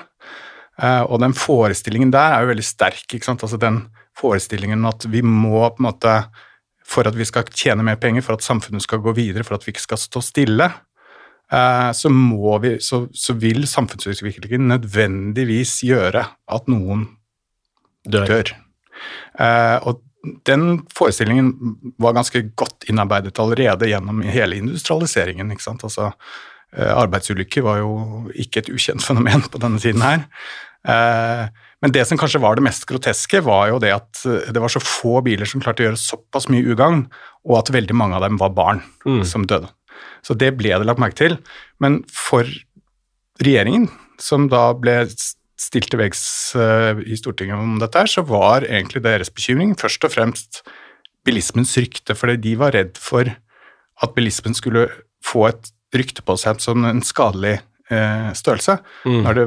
Eh, 0.82 1.04
og 1.06 1.22
den 1.24 1.36
forestillingen 1.38 2.12
der 2.14 2.36
er 2.36 2.44
jo 2.44 2.54
veldig 2.54 2.66
sterk. 2.68 3.06
ikke 3.08 3.28
sant? 3.28 3.44
Altså 3.46 3.60
den 3.62 3.86
forestillingen 4.18 4.86
at 4.90 5.08
vi 5.10 5.24
må 5.26 5.62
på 5.70 5.82
en 5.82 5.88
måte 5.88 6.18
for 6.94 7.10
at 7.10 7.18
vi 7.18 7.28
skal 7.28 7.50
tjene 7.50 7.86
mer 7.86 8.00
penger, 8.02 8.26
for 8.26 8.38
at 8.38 8.46
samfunnet 8.46 8.86
skal 8.86 9.02
gå 9.04 9.16
videre, 9.18 9.46
for 9.48 9.58
at 9.58 9.66
vi 9.66 9.74
ikke 9.74 9.86
skal 9.88 10.02
stå 10.02 10.22
stille, 10.24 10.70
eh, 11.50 11.90
så, 11.98 12.14
vi, 12.64 12.76
så, 12.84 13.04
så 13.10 13.36
vil 13.42 13.66
samfunnsutviklingen 13.70 14.70
nødvendigvis 14.76 15.80
gjøre 15.88 16.26
at 16.30 16.72
noen 16.72 17.08
dør. 18.06 18.30
dør. 18.30 18.56
Eh, 19.42 19.78
og 19.90 20.02
den 20.48 20.84
forestillingen 20.96 21.52
var 22.00 22.16
ganske 22.16 22.46
godt 22.56 22.88
innarbeidet 22.88 23.40
allerede 23.44 23.90
gjennom 23.92 24.22
hele 24.24 24.60
industrialiseringen. 24.62 25.52
ikke 25.52 25.66
sant? 25.66 25.84
Altså, 25.84 26.14
eh, 26.76 26.94
arbeidsulykker 26.94 27.66
var 27.66 27.82
jo 27.82 27.94
ikke 28.32 28.64
et 28.64 28.72
ukjent 28.72 29.04
fenomen 29.04 29.44
på 29.52 29.62
denne 29.64 29.82
tiden 29.84 30.06
her. 30.06 30.28
Men 31.84 31.92
det 31.92 32.06
som 32.08 32.20
kanskje 32.20 32.40
var 32.40 32.56
det 32.56 32.64
mest 32.64 32.86
groteske, 32.88 33.42
var 33.44 33.68
jo 33.74 33.80
det 33.84 33.92
at 33.92 34.24
eh, 34.24 34.52
det 34.56 34.62
var 34.64 34.72
så 34.72 34.80
få 34.80 35.20
biler 35.26 35.50
som 35.50 35.64
klarte 35.64 35.84
å 35.84 35.90
gjøre 35.90 36.00
såpass 36.00 36.48
mye 36.52 36.64
ugagn, 36.64 37.06
og 37.44 37.58
at 37.60 37.74
veldig 37.76 37.98
mange 38.00 38.16
av 38.16 38.24
dem 38.24 38.40
var 38.40 38.54
barn 38.56 38.80
mm. 39.04 39.24
som 39.28 39.44
døde. 39.50 39.68
Så 40.24 40.36
det 40.40 40.54
ble 40.56 40.72
det 40.72 40.88
lagt 40.88 41.02
merke 41.04 41.20
til. 41.20 41.36
Men 41.84 42.02
for 42.08 42.48
regjeringen, 43.44 43.90
som 44.22 44.48
da 44.52 44.70
ble 44.80 45.02
stilt 45.60 45.92
til 45.92 46.00
veggs 46.00 46.24
uh, 46.58 47.00
i 47.04 47.18
Stortinget 47.20 47.60
om 47.60 47.76
dette, 47.82 48.06
så 48.10 48.24
var 48.26 48.66
egentlig 48.66 49.04
deres 49.04 49.32
bekymring 49.32 49.76
først 49.80 50.08
og 50.08 50.16
fremst 50.16 50.62
bilismens 51.28 51.76
rykte, 51.80 52.16
fordi 52.16 52.40
de 52.48 52.56
var 52.60 52.74
redd 52.76 52.98
for 53.00 53.28
at 53.28 54.16
bilismen 54.16 54.56
skulle 54.58 54.88
få 55.24 55.46
et 55.52 55.72
rykte 55.96 56.24
på 56.26 56.36
seg 56.40 56.64
som 56.64 56.88
en 56.88 57.04
skadelig 57.06 57.60
Eh, 57.60 57.73
størrelse. 58.38 58.78
Mm. 59.06 59.20
Når 59.26 59.40
det 59.40 59.46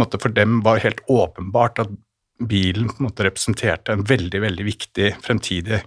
måte, 0.00 0.20
for 0.22 0.34
dem 0.34 0.60
var 0.66 0.82
helt 0.84 1.02
åpenbart 1.08 1.82
at 1.84 1.92
bilen 2.36 2.90
på 2.90 3.00
en 3.00 3.06
måte 3.08 3.24
representerte 3.24 3.94
en 3.94 4.04
veldig 4.04 4.40
veldig 4.42 4.64
viktig 4.66 5.12
fremtidig 5.24 5.80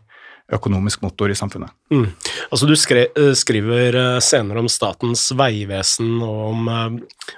økonomisk 0.54 1.04
motor 1.06 1.30
i 1.30 1.38
samfunnet. 1.38 1.70
Mm. 1.94 2.08
Altså 2.50 2.66
Du 2.66 2.74
skre, 2.80 3.06
skriver 3.38 4.18
senere 4.24 4.64
om 4.64 4.70
Statens 4.72 5.28
vegvesen 5.38 6.16
og 6.26 6.40
om 6.48 6.70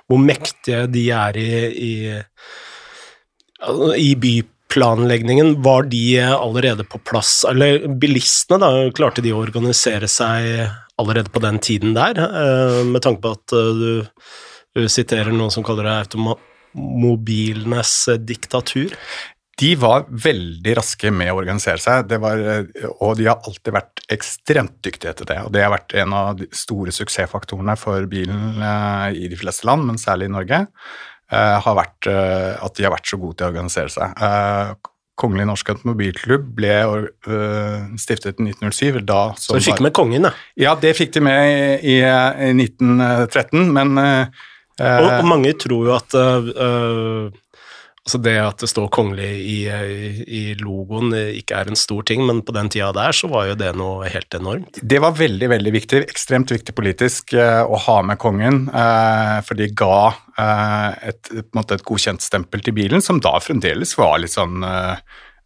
hvor 0.07 0.21
mektige 0.21 0.85
de 0.91 1.03
er 1.11 1.39
i, 1.41 1.49
i, 1.75 1.93
i 3.99 4.13
byplanleggingen. 4.15 5.57
Var 5.65 5.89
de 5.91 6.05
allerede 6.29 6.87
på 6.87 7.01
plass? 7.03 7.41
Eller 7.49 7.83
bilistene, 7.99 8.61
da, 8.63 8.87
klarte 8.95 9.23
de 9.25 9.35
å 9.35 9.43
organisere 9.43 10.07
seg 10.07 10.71
allerede 11.01 11.33
på 11.33 11.43
den 11.43 11.59
tiden 11.59 11.91
der? 11.97 12.15
Med 12.87 13.03
tanke 13.03 13.25
på 13.25 13.35
at 13.35 13.47
du 13.51 14.07
siterer 14.87 15.33
noen 15.35 15.51
som 15.53 15.65
kaller 15.67 15.87
det 15.87 15.97
automobilenes 16.05 17.93
diktatur? 18.23 18.95
De 19.61 19.71
var 19.77 20.07
veldig 20.09 20.73
raske 20.79 21.11
med 21.13 21.29
å 21.29 21.37
organisere 21.37 21.81
seg, 21.81 22.13
var, 22.23 22.39
og 23.03 23.17
de 23.19 23.27
har 23.27 23.43
alltid 23.45 23.75
vært 23.75 24.01
ekstremt 24.11 24.79
dyktige 24.81 25.13
til 25.19 25.27
det. 25.29 25.37
og 25.45 25.51
Det 25.53 25.61
har 25.61 25.73
vært 25.73 25.95
en 26.01 26.15
av 26.17 26.39
de 26.39 26.47
store 26.55 26.93
suksessfaktorene 26.95 27.75
for 27.79 28.07
bilen 28.09 28.57
eh, 28.57 29.19
i 29.21 29.29
de 29.29 29.37
fleste 29.37 29.67
land, 29.69 29.85
men 29.89 30.01
særlig 30.01 30.31
i 30.31 30.33
Norge, 30.33 30.63
eh, 31.29 31.57
har 31.65 31.77
vært 31.77 32.09
eh, 32.09 32.55
at 32.57 32.77
de 32.77 32.87
har 32.87 32.95
vært 32.95 33.11
så 33.11 33.19
gode 33.21 33.37
til 33.37 33.49
å 33.49 33.51
organisere 33.53 33.93
seg. 33.93 34.81
Kongelig 35.21 35.45
norsk 35.51 35.67
automobilklubb 35.75 36.45
ble 36.57 36.75
stiftet 38.01 38.39
i 38.41 38.47
1907. 38.47 39.03
Da, 39.05 39.19
så 39.37 39.53
de 39.53 39.61
fikk 39.67 39.83
med 39.85 39.93
kongen, 39.93 40.25
da? 40.25 40.31
Ja, 40.57 40.71
det 40.79 40.95
fikk 40.97 41.11
de 41.13 41.21
med 41.27 41.83
i 41.85 41.99
1913, 42.01 43.67
men 43.75 43.99
og, 44.81 45.07
og, 45.19 45.29
mange 45.29 45.53
tror 45.61 45.87
jo 45.87 45.95
at 45.95 46.17
uh, 46.17 47.39
Altså 48.01 48.17
det 48.25 48.33
at 48.41 48.63
det 48.63 48.67
står 48.71 48.87
kongelig 48.89 49.27
i, 49.45 49.57
i, 50.25 50.39
logoen 50.57 51.13
ikke 51.13 51.59
er 51.59 51.69
en 51.69 51.77
stor 51.77 52.01
ting, 52.09 52.23
men 52.25 52.39
på 52.41 52.55
den 52.55 52.71
tida 52.73 52.87
der 52.97 53.13
så 53.13 53.29
var 53.29 53.51
jo 53.51 53.57
det 53.59 53.75
noe 53.77 54.09
helt 54.09 54.33
enormt. 54.33 54.79
Det 54.81 54.97
var 55.03 55.13
veldig, 55.19 55.51
veldig 55.51 55.73
viktig, 55.75 55.99
ekstremt 56.09 56.49
viktig 56.49 56.73
politisk 56.73 57.35
eh, 57.37 57.61
å 57.61 57.77
ha 57.85 57.99
med 58.01 58.17
kongen, 58.21 58.63
eh, 58.73 59.37
for 59.45 59.59
de 59.59 59.69
ga 59.77 59.99
eh, 60.09 61.11
et, 61.11 61.29
måte, 61.53 61.77
et, 61.77 61.85
godkjent 61.85 62.25
stempel 62.25 62.65
til 62.65 62.73
bilen, 62.79 63.05
som 63.05 63.21
da 63.21 63.35
fremdeles 63.37 63.93
var 64.01 64.17
litt 64.23 64.33
sånn 64.33 64.65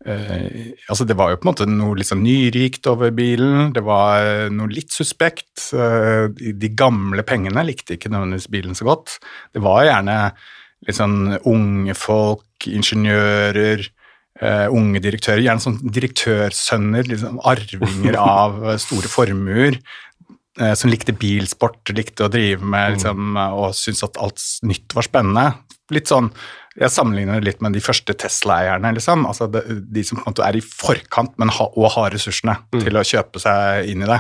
eh, 0.06 0.32
eh, 0.36 0.72
altså 0.90 1.06
Det 1.08 1.16
var 1.18 1.32
jo 1.32 1.40
på 1.40 1.48
en 1.48 1.52
måte 1.52 1.68
noe 1.70 2.06
sånn 2.06 2.24
nyrikt 2.26 2.88
over 2.92 3.14
bilen, 3.16 3.72
det 3.76 3.84
var 3.86 4.50
noe 4.54 4.72
litt 4.72 4.94
suspekt. 4.94 5.70
Uh, 5.72 6.28
de 6.36 6.72
gamle 6.78 7.26
pengene 7.28 7.66
likte 7.68 7.96
ikke 7.96 8.12
nødvendigvis 8.14 8.52
bilen 8.54 8.78
så 8.78 8.90
godt. 8.90 9.18
Det 9.56 9.64
var 9.66 9.86
gjerne 9.88 10.18
litt 10.86 10.98
sånn 11.00 11.38
unge 11.48 11.96
folk, 11.98 12.68
ingeniører, 12.70 13.86
uh, 14.44 14.68
unge 14.74 15.02
direktører. 15.04 15.44
Gjerne 15.46 15.64
sånn 15.64 15.80
direktørsønner, 15.86 17.08
liksom 17.10 17.40
arvinger 17.46 18.20
av 18.40 18.76
store 18.84 19.12
formuer. 19.12 19.80
Uh, 20.56 20.72
som 20.78 20.88
likte 20.88 21.12
bilsport, 21.12 21.82
likte 21.92 22.28
å 22.28 22.32
drive 22.32 22.64
med 22.64 22.86
mm. 22.86 22.94
liksom, 22.96 23.40
og 23.60 23.74
syntes 23.76 24.06
at 24.08 24.22
alt 24.24 24.44
nytt 24.64 24.94
var 24.96 25.08
spennende. 25.08 25.50
Litt 25.94 26.10
sånn, 26.10 26.30
Jeg 26.76 26.92
sammenligner 26.92 27.40
det 27.40 27.48
litt 27.48 27.62
med 27.64 27.76
de 27.76 27.82
første 27.84 28.12
Tesla-eierne. 28.20 28.92
Liksom. 28.98 29.24
Altså 29.30 29.48
de, 29.52 29.62
de, 29.96 30.04
som 30.04 30.20
på 30.20 30.26
en 30.26 30.34
måte 30.34 30.44
er 30.44 30.58
i 30.60 30.64
forkant 30.64 31.36
men 31.40 31.54
ha, 31.56 31.70
og 31.72 31.94
har 31.96 32.12
ressursene 32.12 32.58
mm. 32.66 32.82
til 32.84 33.00
å 33.00 33.06
kjøpe 33.08 33.42
seg 33.44 33.92
inn 33.94 34.04
i 34.04 34.10
det. 34.10 34.20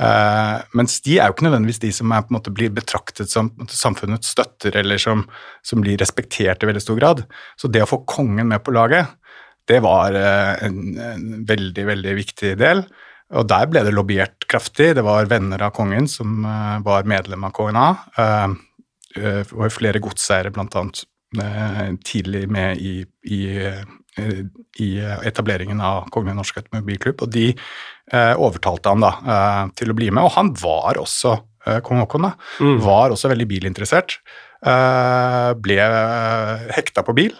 Uh, 0.00 0.62
mens 0.78 1.00
de 1.04 1.18
er 1.18 1.28
jo 1.28 1.34
ikke 1.34 1.44
nødvendigvis 1.44 1.82
de 1.82 1.90
som 1.92 2.12
er, 2.14 2.22
på 2.24 2.32
en 2.32 2.38
måte, 2.38 2.54
blir 2.54 2.70
betraktet 2.72 3.28
som 3.28 3.50
samfunnets 3.68 4.30
støtter, 4.32 4.78
eller 4.80 5.02
som, 5.02 5.26
som, 5.66 5.82
blir 5.84 5.98
respektert 6.00 6.62
i 6.62 6.70
veldig 6.70 6.84
stor 6.84 7.00
grad. 7.00 7.24
Så 7.60 7.68
det 7.68 7.82
å 7.84 7.90
få 7.90 8.04
kongen 8.08 8.48
med 8.54 8.62
på 8.64 8.72
laget, 8.76 9.10
det 9.68 9.82
var 9.84 10.14
uh, 10.14 10.54
en, 10.62 10.80
en, 10.94 11.28
veldig, 11.50 11.86
veldig 11.90 12.16
viktig 12.22 12.54
del. 12.62 12.86
Og 13.34 13.46
der 13.50 13.68
ble 13.70 13.82
det 13.86 13.92
lobbyert 13.94 14.46
kraftig. 14.50 14.94
Det 14.96 15.04
var 15.06 15.28
venner 15.30 15.66
av 15.66 15.74
kongen 15.74 16.08
som 16.10 16.46
uh, 16.46 16.78
var 16.86 17.06
medlem 17.10 17.50
av 17.50 17.54
KNA. 17.58 17.86
Uh, 18.14 19.42
og 19.58 19.72
flere 19.74 19.98
godseiere, 19.98 20.54
bl.a. 20.54 20.86
Uh, 21.38 21.92
tidlig 22.02 22.48
med 22.50 22.80
i, 22.82 23.04
i 23.30 23.40
i 24.78 24.88
etableringen 25.26 25.80
av 25.80 26.08
Kongelig 26.12 26.36
norsk 26.38 26.60
automobilklubb, 26.62 27.22
og 27.24 27.32
de 27.34 27.46
eh, 27.52 28.34
overtalte 28.34 28.92
han 28.92 29.04
da 29.04 29.12
eh, 29.20 29.62
til 29.78 29.92
å 29.92 29.96
bli 29.96 30.10
med. 30.10 30.24
Og 30.26 30.34
han 30.36 30.52
var 30.60 31.00
også 31.00 31.36
eh, 31.66 31.80
kong 31.86 32.02
Haakon, 32.02 32.28
da, 32.28 32.32
mm. 32.60 32.78
var 32.84 33.14
også 33.14 33.30
veldig 33.32 33.48
bilinteressert. 33.50 34.18
Eh, 34.60 35.50
ble 35.62 35.78
hekta 36.76 37.04
på 37.06 37.16
bil. 37.16 37.36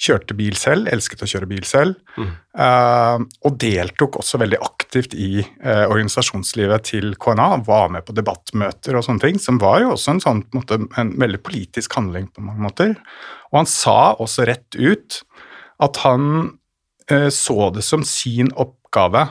Kjørte 0.00 0.34
bil 0.36 0.56
selv, 0.58 0.88
elsket 0.90 1.22
å 1.22 1.28
kjøre 1.30 1.48
bil 1.50 1.64
selv. 1.68 1.94
Mm. 2.18 2.32
Uh, 2.58 3.22
og 3.46 3.58
deltok 3.62 4.18
også 4.20 4.40
veldig 4.42 4.58
aktivt 4.64 5.14
i 5.14 5.38
uh, 5.42 5.86
organisasjonslivet 5.86 6.88
til 6.90 7.14
KNA. 7.20 7.48
Var 7.66 7.92
med 7.94 8.06
på 8.06 8.16
debattmøter 8.16 8.98
og 8.98 9.06
sånne 9.06 9.22
ting, 9.22 9.38
som 9.42 9.60
var 9.62 9.80
jo 9.84 9.92
også 9.94 10.16
en, 10.16 10.24
sånn, 10.24 10.42
en, 10.42 10.58
måte, 10.58 10.80
en 11.00 11.14
veldig 11.22 11.40
politisk 11.46 11.94
handling 11.98 12.26
på 12.34 12.44
mange 12.44 12.66
måter. 12.66 12.96
Og 13.52 13.62
han 13.62 13.70
sa 13.70 13.98
også 14.18 14.48
rett 14.50 14.78
ut 14.78 15.22
at 15.84 16.02
han 16.02 16.28
uh, 17.12 17.30
så 17.30 17.70
det 17.74 17.86
som 17.86 18.06
sin 18.08 18.50
oppgave 18.54 19.28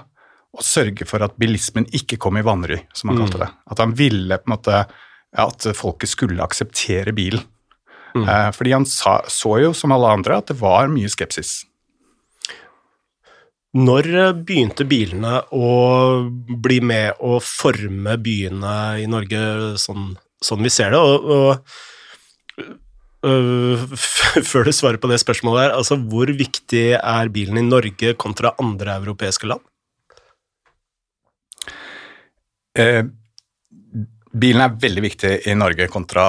å 0.53 0.63
sørge 0.63 1.07
for 1.09 1.23
at 1.25 1.35
bilismen 1.41 1.87
ikke 1.97 2.19
kom 2.21 2.37
i 2.37 2.45
vanry, 2.45 2.83
som 2.93 3.09
han 3.09 3.19
mm. 3.19 3.25
kalte 3.25 3.41
det. 3.41 3.49
At 3.73 3.81
han 3.81 3.95
ville 3.97 4.37
på 4.39 4.47
en 4.47 4.55
måte 4.55 4.85
at 5.33 5.65
folket 5.73 6.11
skulle 6.11 6.45
akseptere 6.45 7.13
bilen. 7.15 7.41
Mm. 8.13 8.25
Eh, 8.29 8.49
fordi 8.53 8.73
han 8.75 8.85
sa, 8.89 9.19
så 9.27 9.57
jo, 9.63 9.73
som 9.77 9.93
alle 9.95 10.11
andre, 10.17 10.37
at 10.37 10.51
det 10.51 10.59
var 10.61 10.91
mye 10.91 11.09
skepsis. 11.11 11.63
Når 13.73 14.05
begynte 14.45 14.85
bilene 14.85 15.39
å 15.49 15.69
bli 16.61 16.77
med 16.85 17.17
å 17.25 17.39
forme 17.41 18.19
byene 18.21 18.75
i 19.01 19.07
Norge 19.09 19.39
sånn, 19.81 20.11
sånn 20.45 20.61
vi 20.61 20.69
ser 20.73 20.93
det? 20.93 20.99
Og, 21.01 21.25
og 21.25 22.69
øh, 23.25 23.97
før 24.51 24.69
du 24.69 24.73
svarer 24.77 25.01
på 25.01 25.09
det 25.09 25.17
spørsmålet 25.23 25.65
her, 25.65 25.75
altså 25.79 25.97
hvor 25.97 26.29
viktig 26.29 26.85
er 26.99 27.33
bilen 27.33 27.57
i 27.63 27.65
Norge 27.65 28.13
kontra 28.21 28.53
andre 28.61 28.99
europeiske 29.01 29.49
land? 29.49 29.65
Eh, 32.77 33.01
bilen 34.33 34.63
er 34.67 34.81
veldig 34.85 35.03
viktig 35.09 35.35
i 35.49 35.57
Norge 35.57 35.89
kontra 35.93 36.27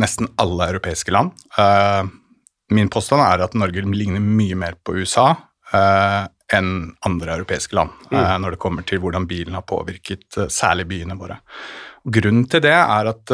nesten 0.00 0.28
alle 0.40 0.68
europeiske 0.72 1.12
land. 1.14 1.32
Eh, 1.58 2.04
min 2.74 2.90
påstand 2.90 3.22
er 3.24 3.44
at 3.44 3.56
Norge 3.58 3.84
ligner 3.94 4.22
mye 4.22 4.56
mer 4.58 4.78
på 4.82 4.96
USA 4.98 5.30
eh, 5.72 6.24
enn 6.54 6.70
andre 7.06 7.38
europeiske 7.38 7.76
land 7.76 7.92
mm. 8.10 8.18
Eh, 8.18 8.34
når 8.42 8.54
det 8.54 8.62
kommer 8.62 8.86
til 8.88 9.02
hvordan 9.02 9.28
bilen 9.30 9.56
har 9.56 9.66
påvirket 9.68 10.40
særlig 10.52 10.88
byene 10.90 11.18
våre. 11.18 11.38
Grunnen 12.04 12.48
til 12.52 12.60
det 12.64 12.74
er 12.76 13.08
at 13.08 13.32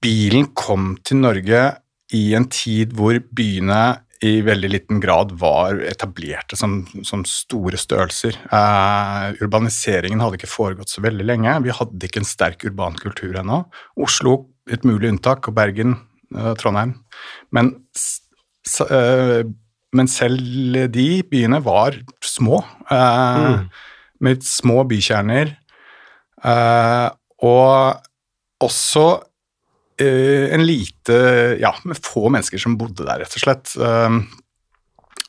bilen 0.00 0.44
kom 0.54 0.92
til 1.02 1.18
Norge 1.18 1.62
i 2.14 2.20
en 2.38 2.46
tid 2.52 2.92
hvor 2.94 3.18
byene 3.18 3.80
i 4.20 4.40
veldig 4.44 4.68
liten 4.68 5.00
grad 5.00 5.32
var 5.40 5.78
etablerte 5.88 6.56
som, 6.58 6.82
som 7.06 7.22
store 7.28 7.78
størrelser. 7.80 8.36
Uh, 8.52 9.32
urbaniseringen 9.40 10.20
hadde 10.20 10.36
ikke 10.36 10.50
foregått 10.50 10.92
så 10.92 11.00
veldig 11.04 11.24
lenge. 11.24 11.54
Vi 11.64 11.72
hadde 11.72 12.08
ikke 12.08 12.20
en 12.20 12.28
sterk 12.28 12.66
urban 12.68 12.98
kultur 13.00 13.38
ennå. 13.40 13.62
Oslo 14.00 14.42
et 14.70 14.84
mulig 14.84 15.08
unntak, 15.14 15.48
og 15.48 15.56
Bergen, 15.56 15.96
uh, 16.36 16.52
Trondheim. 16.60 16.98
Men, 17.56 17.72
uh, 18.84 19.40
men, 19.96 20.12
selv 20.12 20.82
de 20.92 21.08
byene 21.30 21.62
var 21.64 21.96
små, 22.22 22.60
mm. 22.92 23.64
med 24.20 24.44
små 24.46 24.84
bykjerner. 24.86 25.56
og 27.40 28.00
også 28.60 29.06
en 30.00 30.66
lite 30.66 31.16
Ja, 31.60 31.74
med 31.84 31.98
få 32.04 32.28
mennesker 32.28 32.60
som 32.60 32.78
bodde 32.80 33.04
der, 33.04 33.22
rett 33.22 33.36
og 33.36 33.42
slett. 33.42 33.72
Ehm, 33.80 34.22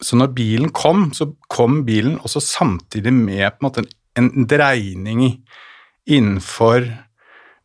så 0.02 0.18
når 0.18 0.34
bilen 0.34 0.72
kom, 0.74 1.10
så 1.14 1.30
kom 1.52 1.84
bilen 1.86 2.18
også 2.22 2.42
samtidig 2.42 3.14
med 3.14 3.46
på 3.52 3.62
en 3.62 3.68
måte 3.68 3.86
en 4.18 4.48
dreining 4.50 5.24
innenfor 6.10 6.88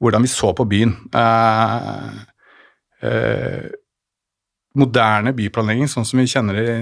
hvordan 0.02 0.26
vi 0.26 0.28
så 0.28 0.52
på 0.52 0.66
byen. 0.68 0.92
Eh, 1.16 2.18
eh, 3.08 3.66
moderne 4.76 5.32
byplanlegging, 5.32 5.88
sånn 5.88 6.04
som 6.04 6.20
vi 6.20 6.28
kjenner 6.28 6.60
det 6.60 6.76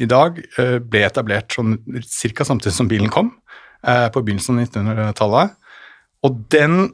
i 0.00 0.08
dag, 0.08 0.38
ble 0.82 1.02
etablert 1.04 1.52
sånn 1.52 1.76
ca. 1.76 2.46
samtidig 2.48 2.74
som 2.74 2.88
bilen 2.88 3.12
kom, 3.12 3.28
på 3.84 4.22
begynnelsen 4.24 4.56
av 4.56 4.64
1900-tallet. 4.64 5.52
Og 6.26 6.40
den 6.50 6.88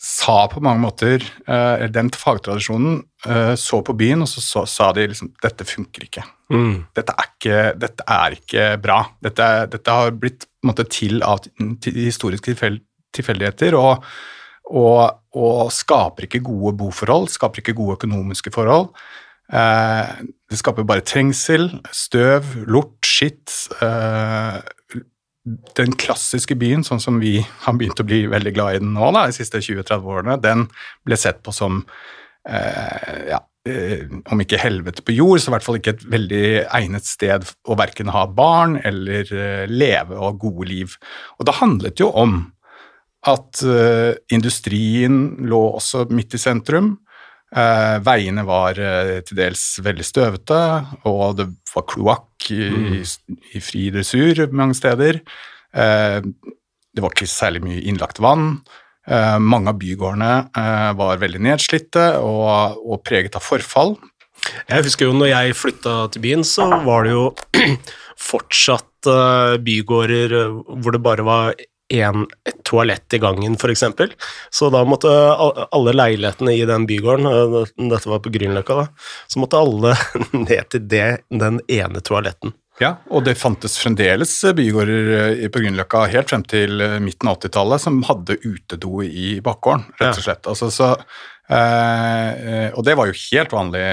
sa 0.00 0.46
på 0.48 0.62
mange 0.64 0.80
måter 0.80 1.24
uh, 1.44 1.84
Den 1.92 2.08
fagtradisjonen 2.16 3.02
uh, 3.26 3.52
så 3.60 3.82
på 3.84 3.94
byen, 4.00 4.24
og 4.24 4.30
så, 4.32 4.40
så, 4.40 4.64
sa 4.64 4.90
de 4.96 5.04
liksom 5.10 5.32
Dette 5.44 5.66
funker 5.68 6.06
ikke. 6.06 6.24
Mm. 6.52 6.86
Dette, 6.96 7.14
er 7.14 7.28
ikke 7.28 7.62
dette 7.78 8.06
er 8.16 8.36
ikke 8.38 8.68
bra. 8.82 9.00
Dette, 9.22 9.48
dette 9.74 9.96
har 10.00 10.16
blitt 10.16 10.48
måte, 10.66 10.88
til 10.88 11.20
av 11.26 11.44
til 11.44 12.00
historiske 12.00 12.56
tilfeldigheter 12.56 13.76
og, 13.78 14.06
og, 14.70 15.20
og, 15.36 15.70
skaper 15.74 16.26
ikke 16.26 16.42
gode 16.46 16.74
boforhold, 16.80 17.28
skaper 17.32 17.62
ikke 17.62 17.76
gode 17.78 17.98
økonomiske 18.00 18.52
forhold. 18.54 18.90
Eh, 19.50 20.10
det 20.50 20.58
skaper 20.58 20.86
bare 20.86 21.06
trengsel, 21.06 21.68
støv, 21.94 22.52
lort, 22.70 22.98
skitt. 23.06 23.50
Den 25.44 25.94
klassiske 25.96 26.56
byen, 26.60 26.82
sånn 26.84 27.00
som 27.00 27.20
vi 27.22 27.38
har 27.40 27.76
begynt 27.78 28.00
å 28.02 28.04
bli 28.04 28.26
veldig 28.28 28.52
glad 28.56 28.76
i 28.76 28.80
den 28.82 28.92
nå, 28.92 29.06
da, 29.16 29.24
de 29.30 29.36
siste 29.38 29.62
20-30 29.64 30.10
årene, 30.12 30.36
den 30.42 30.66
ble 31.08 31.16
sett 31.16 31.40
på 31.46 31.54
som 31.56 31.80
eh, 32.44 33.30
ja, 33.30 33.40
eh, 33.64 34.04
om 34.32 34.44
ikke 34.44 34.60
helvete 34.60 35.04
på 35.06 35.16
jord, 35.16 35.40
så 35.40 35.48
i 35.48 35.54
hvert 35.56 35.64
fall 35.64 35.80
ikke 35.80 35.96
et 35.96 36.06
veldig 36.12 36.44
egnet 36.66 37.08
sted 37.08 37.48
å 37.64 37.78
verken 37.80 38.12
ha 38.12 38.26
barn 38.28 38.76
eller 38.84 39.32
eh, 39.32 39.64
leve 39.70 40.18
og 40.18 40.26
ha 40.26 40.32
gode 40.44 40.68
liv. 40.68 40.98
Og 41.40 41.48
det 41.48 41.58
handlet 41.62 42.04
jo 42.04 42.12
om 42.12 42.42
at 43.28 43.62
eh, 43.64 44.14
industrien 44.32 45.22
lå 45.48 45.60
også 45.76 46.06
midt 46.12 46.36
i 46.36 46.40
sentrum. 46.40 46.94
Eh, 47.50 47.96
veiene 48.06 48.44
var 48.46 48.78
eh, 48.78 49.18
til 49.26 49.40
dels 49.40 49.64
veldig 49.82 50.06
støvete, 50.06 50.60
og 51.10 51.40
det 51.40 51.48
var 51.72 51.88
kloakk 51.90 52.29
i, 52.50 52.60
mm. 52.70 53.00
i, 53.54 53.62
fri 53.62 53.88
dressur 53.94 54.46
mange 54.56 54.76
steder. 54.78 55.20
Eh, 55.76 56.20
det 56.90 57.04
var 57.04 57.14
ikke 57.14 57.30
særlig 57.30 57.62
mye 57.66 57.82
innlagt 57.90 58.20
vann. 58.22 58.60
Eh, 59.10 59.38
mange 59.42 59.72
av 59.72 59.80
bygårdene 59.80 60.32
eh, 60.56 60.90
var 60.98 61.20
veldig 61.22 61.42
nedslitte 61.46 62.06
og, 62.22 62.80
og, 62.80 63.00
preget 63.06 63.38
av 63.38 63.44
forfall. 63.44 63.96
Jeg 64.70 64.86
husker 64.86 65.08
jo 65.08 65.16
når 65.16 65.32
jeg 65.34 65.58
flytta 65.58 65.96
til 66.14 66.24
byen, 66.24 66.46
så 66.46 66.68
var 66.86 67.04
det 67.04 67.16
jo 67.16 67.26
fortsatt 68.30 68.86
bygårder 69.64 70.34
hvor 70.52 70.92
det 70.92 71.00
bare 71.00 71.24
var 71.24 71.54
en, 71.90 72.26
et 72.46 72.56
toalett 72.66 73.14
i 73.14 73.20
gangen, 73.22 73.56
f.eks. 73.58 73.84
Så 74.50 74.70
da 74.70 74.84
måtte 74.86 75.10
alle 75.10 75.94
leilighetene 75.96 76.54
i 76.54 76.64
den 76.68 76.86
bygården, 76.86 77.90
dette 77.90 78.10
var 78.10 78.22
på 78.24 78.32
Grünerløkka, 78.34 78.84
da, 78.84 78.86
så 79.26 79.42
måtte 79.42 79.60
alle 79.60 79.94
ned 80.46 80.70
til 80.72 80.86
det, 80.90 81.08
den 81.34 81.60
ene 81.68 82.02
toaletten. 82.04 82.54
Ja, 82.80 82.94
og 83.12 83.26
det 83.26 83.36
fantes 83.36 83.74
fremdeles 83.76 84.32
bygårder 84.56 85.10
eh, 85.18 85.48
på 85.52 85.60
Grünerløkka 85.60 86.06
helt 86.14 86.30
frem 86.32 86.46
til 86.48 86.80
eh, 86.80 86.96
midten 87.02 87.28
av 87.28 87.36
80-tallet 87.36 87.82
som 87.82 87.98
hadde 88.08 88.38
utedo 88.40 89.02
i 89.04 89.34
bakgården, 89.44 89.84
rett 90.00 90.14
og 90.14 90.24
slett. 90.24 90.46
Ja. 90.46 90.54
Altså, 90.54 90.70
så, 90.72 90.88
eh, 91.52 92.70
og 92.72 92.86
det 92.86 92.96
var 92.96 93.10
jo 93.10 93.18
helt 93.20 93.52
vanlig 93.52 93.84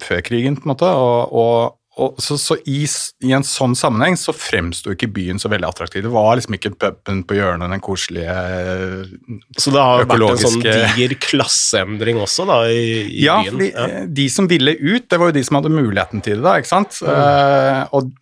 før 0.00 0.24
krigen, 0.24 0.56
på 0.56 0.64
en 0.64 0.72
måte. 0.72 0.88
og, 0.96 1.34
og 1.36 1.76
og 1.96 2.18
så, 2.20 2.36
så 2.36 2.58
i, 2.68 2.82
i, 3.24 3.30
en 3.32 3.44
sånn 3.46 3.72
sammenheng 3.78 4.18
så 4.20 4.34
fremsto 4.36 4.92
ikke 4.92 5.08
byen 5.16 5.38
så 5.40 5.48
veldig 5.48 5.64
attraktiv. 5.64 6.02
Det 6.04 6.10
var 6.12 6.34
liksom 6.36 6.56
ikke 6.58 6.74
puben 6.76 7.22
på 7.24 7.38
hjørnet, 7.38 7.72
den 7.72 7.80
koselige 7.84 8.34
økologiske 8.34 9.62
Så 9.64 9.72
det 9.72 9.84
har 9.86 10.04
vært 10.10 10.26
en 10.26 10.42
sånn 10.42 10.66
diger 10.66 11.14
klasseendring 11.24 12.20
også 12.20 12.44
da, 12.50 12.58
i, 12.68 12.82
i 13.06 13.24
ja, 13.24 13.38
byen? 13.46 13.62
Ja, 13.70 14.02
de 14.20 14.26
som 14.32 14.48
ville 14.50 14.76
ut, 14.76 15.06
det 15.08 15.20
var 15.22 15.32
jo 15.32 15.36
de 15.38 15.44
som 15.48 15.56
hadde 15.56 15.72
muligheten 15.72 16.20
til 16.26 16.42
det, 16.42 16.44
da, 16.44 16.58
ikke 16.60 16.72
sant. 16.74 17.00
Mm. 17.00 17.08
Uh, 17.08 17.96
og 17.96 18.12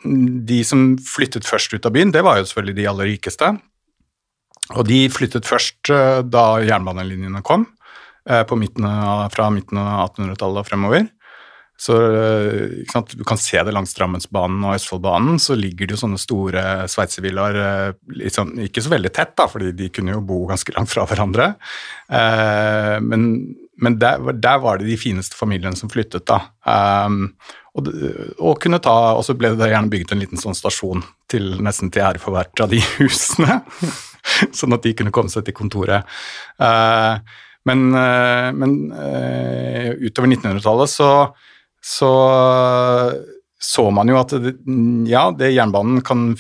de 0.55 0.61
som 0.71 0.87
flyttet 1.11 1.49
først 1.49 1.75
ut 1.75 1.91
av 1.91 1.97
byen, 1.99 2.15
det 2.15 2.23
var 2.23 2.39
jo 2.39 2.47
selvfølgelig 2.47 2.79
de 2.79 2.89
aller 2.93 3.11
rikeste. 3.11 3.51
Og 4.79 4.87
de 4.87 5.01
flyttet 5.11 5.51
først 5.51 5.91
uh, 5.91 6.23
da 6.23 6.47
jernbanelinjene 6.63 7.43
kom, 7.43 7.67
uh, 8.31 8.55
midten 8.55 8.87
av, 8.87 9.27
fra 9.35 9.51
midten 9.51 9.83
av 9.83 10.13
1800-tallet 10.13 10.63
og 10.63 10.71
fremover. 10.71 11.11
Så 11.77 11.95
sant, 12.93 13.17
Du 13.19 13.25
kan 13.27 13.39
se 13.41 13.59
det 13.67 13.73
langs 13.75 13.95
Drammensbanen 13.97 14.63
og 14.63 14.77
Østfoldbanen, 14.77 15.41
så 15.43 15.57
ligger 15.59 15.89
det 15.89 15.97
jo 15.97 16.05
sånne 16.05 16.21
store 16.23 16.63
sveitservillaer 16.91 17.97
liksom, 18.15 18.55
ikke 18.69 18.85
så 18.85 18.93
veldig 18.95 19.11
tett, 19.15 19.35
da, 19.39 19.49
fordi 19.51 19.73
de 19.75 19.91
kunne 19.93 20.15
jo 20.15 20.23
bo 20.25 20.45
ganske 20.51 20.75
langt 20.77 20.93
fra 20.93 21.07
hverandre. 21.11 21.51
Eh, 22.07 22.97
men, 23.03 23.27
men 23.83 23.99
der, 23.99 24.23
der, 24.39 24.61
var 24.63 24.79
det 24.79 24.87
de 24.93 24.99
fineste 25.01 25.39
familiene 25.39 25.77
som 25.79 25.91
flyttet, 25.91 26.23
da. 26.31 26.41
Um, 26.63 27.33
og, 27.75 27.91
og, 28.39 28.53
kunne 28.63 28.79
ta, 28.79 28.95
og 29.19 29.25
så 29.27 29.35
ble 29.35 29.51
det 29.59 29.73
gjerne 29.73 29.91
bygget 29.91 30.15
en 30.15 30.23
liten 30.23 30.41
sånn 30.41 30.55
stasjon 30.55 31.03
til, 31.31 31.57
nesten 31.59 31.91
til 31.91 32.07
ære 32.07 32.23
for 32.23 32.37
hvert 32.37 32.63
av 32.63 32.71
de 32.71 32.79
husene, 33.01 33.65
sånn 34.55 34.79
at 34.79 34.87
de 34.87 34.95
kunne 34.95 35.15
komme 35.15 35.33
seg 35.33 35.43
til 35.49 35.59
kontoret. 35.59 36.07
Uh, 36.63 37.19
men, 37.67 37.89
uh, 37.97 38.53
men 38.55 38.79
utover 38.95 40.31
1900-tallet 40.31 40.93
så 40.93 41.11
så 41.85 42.11
så 43.65 43.87
man 43.95 44.11
jo 44.11 44.19
at 44.21 44.35
det, 44.45 44.59
ja, 45.09 45.29
det 45.33 45.55
jernbanen 45.55 46.03
kan 46.05 46.35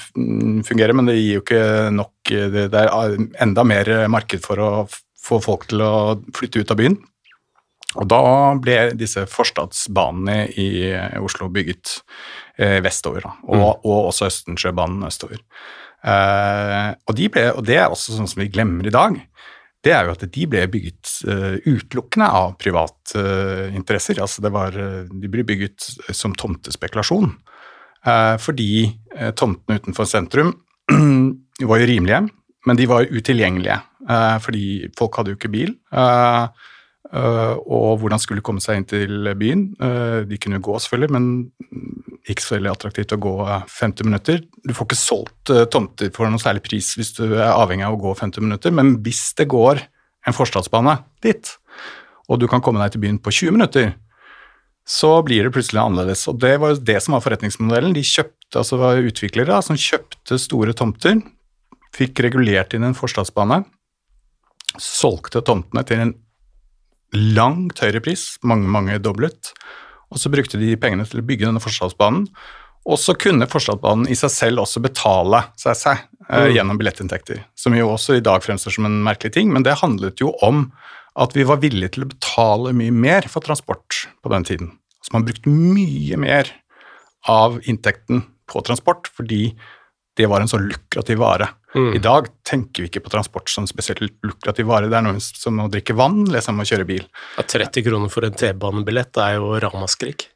fungere, 0.67 0.93
men 0.97 1.09
det 1.09 1.17
gir 1.17 1.39
jo 1.39 1.45
ikke 1.45 1.65
nok 1.95 2.13
Det, 2.25 2.69
det 2.73 2.81
er 2.81 3.17
enda 3.45 3.65
mer 3.69 3.89
marked 4.13 4.45
for 4.45 4.61
å 4.61 4.71
få 5.25 5.41
folk 5.45 5.67
til 5.71 5.83
å 5.85 5.95
flytte 6.37 6.61
ut 6.61 6.73
av 6.73 6.79
byen. 6.81 6.97
Og 8.01 8.09
da 8.11 8.21
ble 8.61 8.77
disse 8.99 9.27
forstadsbanene 9.31 10.49
i 10.61 10.69
Oslo 11.23 11.51
bygget 11.53 11.99
eh, 12.59 12.81
vestover, 12.85 13.27
da, 13.29 13.35
og, 13.47 13.55
mm. 13.55 13.67
og, 13.85 13.99
også 14.11 14.31
Østensjøbanen 14.31 15.07
østover. 15.07 15.45
Eh, 16.05 16.91
og, 17.07 17.15
de 17.21 17.29
ble, 17.33 17.47
og 17.55 17.63
det 17.69 17.79
er 17.79 17.93
også 17.93 18.17
sånn 18.17 18.31
som 18.31 18.43
vi 18.43 18.51
glemmer 18.53 18.89
i 18.89 18.95
dag 18.95 19.21
det 19.85 19.93
er 19.93 20.07
jo 20.07 20.15
at 20.15 20.25
de 20.33 20.47
ble 20.49 20.65
bygget 20.73 21.11
uh, 21.29 21.57
utelukkende 21.67 22.29
av 22.33 22.55
privatinteresser. 22.61 24.19
Uh, 24.19 24.25
altså 24.25 24.53
var, 24.55 24.77
uh, 24.79 25.05
de 25.09 25.31
ble 25.31 25.45
bygget 25.47 25.91
som 26.13 26.37
tomtespekulasjon. 26.37 27.35
Fordi 28.05 28.85
tomtene 29.33 29.79
utenfor 29.81 30.05
sentrum 30.05 30.51
var 31.71 31.79
jo 31.81 31.87
rimelige, 31.89 32.19
men 32.69 32.77
de 32.77 32.85
var 32.91 33.09
utilgjengelige. 33.09 33.79
fordi 34.45 34.91
folk 34.99 35.17
hadde 35.17 35.33
jo 35.33 35.39
ikke 35.39 35.53
bil. 35.55 35.71
Og 37.13 37.99
hvordan 38.01 38.19
skulle 38.23 38.43
komme 38.43 38.63
seg 38.65 38.81
inn 38.81 38.87
til 38.89 39.29
byen? 39.39 39.67
de 40.27 40.39
kunne 40.41 40.63
gå, 40.65 40.77
selvfølgelig, 40.81 41.11
men 41.13 41.27
ikke 42.33 42.43
så 42.43 42.55
veldig 42.57 42.71
attraktivt 42.73 43.13
å 43.13 43.21
gå 43.21 43.35
50 43.45 44.09
minutter. 44.09 44.41
Du 44.65 44.73
får 44.73 44.89
ikke 44.89 44.99
solgt 44.99 45.53
tomter 45.75 46.09
for 46.17 46.27
noen 46.27 46.43
særlig 46.43 46.65
pris 46.65 46.95
hvis 46.97 47.13
du 47.19 47.27
er 47.27 47.53
avhengig 47.53 47.85
av 47.87 47.99
å 47.99 48.01
gå 48.07 48.15
50 48.23 48.47
minutter, 48.47 48.73
men 48.75 48.97
hvis 49.05 49.27
det 49.39 49.51
går 49.53 49.83
en 50.25 50.37
forstadsbane 50.37 50.97
dit, 51.25 51.53
og 52.33 52.41
du 52.41 52.49
kan 52.49 52.65
komme 52.65 52.81
deg 52.81 52.95
til 52.95 53.05
byen 53.05 53.21
på 53.21 53.35
20 53.35 53.57
minutter, 53.59 53.93
så 54.85 55.17
blir 55.25 55.47
det 55.47 55.53
plutselig 55.55 55.81
annerledes. 55.81 56.27
Og 56.29 56.41
det 56.41 56.57
var 56.61 56.75
jo 56.75 56.83
det 56.89 56.99
som 57.05 57.17
var 57.17 57.25
forretningsmodellen. 57.25 57.95
De 57.97 58.05
kjøpte, 58.05 58.61
altså 58.61 58.81
var 58.81 59.01
utviklere 59.01 59.61
som 59.65 59.81
kjøpte 59.81 60.39
store 60.41 60.75
tomter, 60.77 61.23
fikk 61.95 62.25
regulert 62.27 62.75
inn 62.77 62.85
en 62.89 62.97
forstadsbane, 62.97 63.63
solgte 64.81 65.45
tomtene 65.47 65.85
til 65.87 66.03
en 66.03 66.15
langt 67.17 67.81
høyere 67.83 68.03
pris, 68.05 68.35
mange, 68.47 68.69
mange 68.71 68.99
doblet, 69.03 69.53
og 70.13 70.21
så 70.21 70.31
brukte 70.31 70.61
de 70.61 70.75
pengene 70.81 71.07
til 71.09 71.23
å 71.23 71.27
bygge 71.27 71.49
denne 71.49 71.63
Forstadsbanen. 71.63 72.29
Og 72.85 73.01
så 73.01 73.15
kunne 73.17 73.49
Forstadsbanen 73.49 74.11
i 74.13 74.17
seg 74.19 74.33
selv 74.33 74.65
også 74.65 74.83
betale 74.85 75.41
seg, 75.57 75.79
seg 75.81 76.03
eh, 76.29 76.45
mm. 76.45 76.51
gjennom 76.59 76.81
billettinntekter, 76.81 77.41
som 77.59 77.77
jo 77.77 77.89
også 77.95 78.19
i 78.19 78.25
dag 78.25 78.45
fremstår 78.45 78.77
som 78.77 78.89
en 78.89 79.01
merkelig 79.07 79.35
ting, 79.39 79.51
men 79.55 79.65
det 79.67 79.79
handlet 79.81 80.21
jo 80.21 80.35
om 80.45 80.67
at 81.21 81.35
vi 81.37 81.47
var 81.47 81.63
villige 81.63 81.95
til 81.95 82.05
å 82.05 82.11
betale 82.11 82.75
mye 82.77 82.93
mer 82.93 83.27
for 83.31 83.45
transport 83.45 84.05
på 84.23 84.33
den 84.33 84.47
tiden. 84.47 84.73
Så 85.05 85.15
man 85.15 85.25
brukte 85.27 85.53
mye 85.53 86.19
mer 86.21 86.51
av 87.31 87.61
inntekten 87.65 88.25
på 88.51 88.61
transport 88.67 89.09
fordi 89.15 89.47
det 90.19 90.29
var 90.31 90.43
en 90.43 90.51
så 90.51 90.61
lukrativ 90.61 91.23
vare. 91.23 91.49
Mm. 91.75 91.91
I 91.99 92.03
dag 92.03 92.29
tenker 92.47 92.85
vi 92.85 92.91
ikke 92.91 93.03
på 93.05 93.13
transport 93.15 93.51
som 93.51 93.67
spesielt 93.67 94.03
lukrativ 94.25 94.69
vare. 94.71 94.91
Det 94.91 94.99
er 94.99 95.07
noe 95.07 95.23
som 95.23 95.59
å 95.63 95.71
drikke 95.73 95.97
vann 95.99 96.23
eller 96.29 96.45
som 96.45 96.61
å 96.61 96.67
kjøre 96.69 96.87
bil. 96.89 97.03
Ja, 97.39 97.47
30 97.47 97.87
kroner 97.89 98.13
for 98.13 98.27
en 98.27 98.37
T-banebillett 98.39 99.19
er 99.23 99.41
jo 99.41 99.57
ramaskrik. 99.63 100.29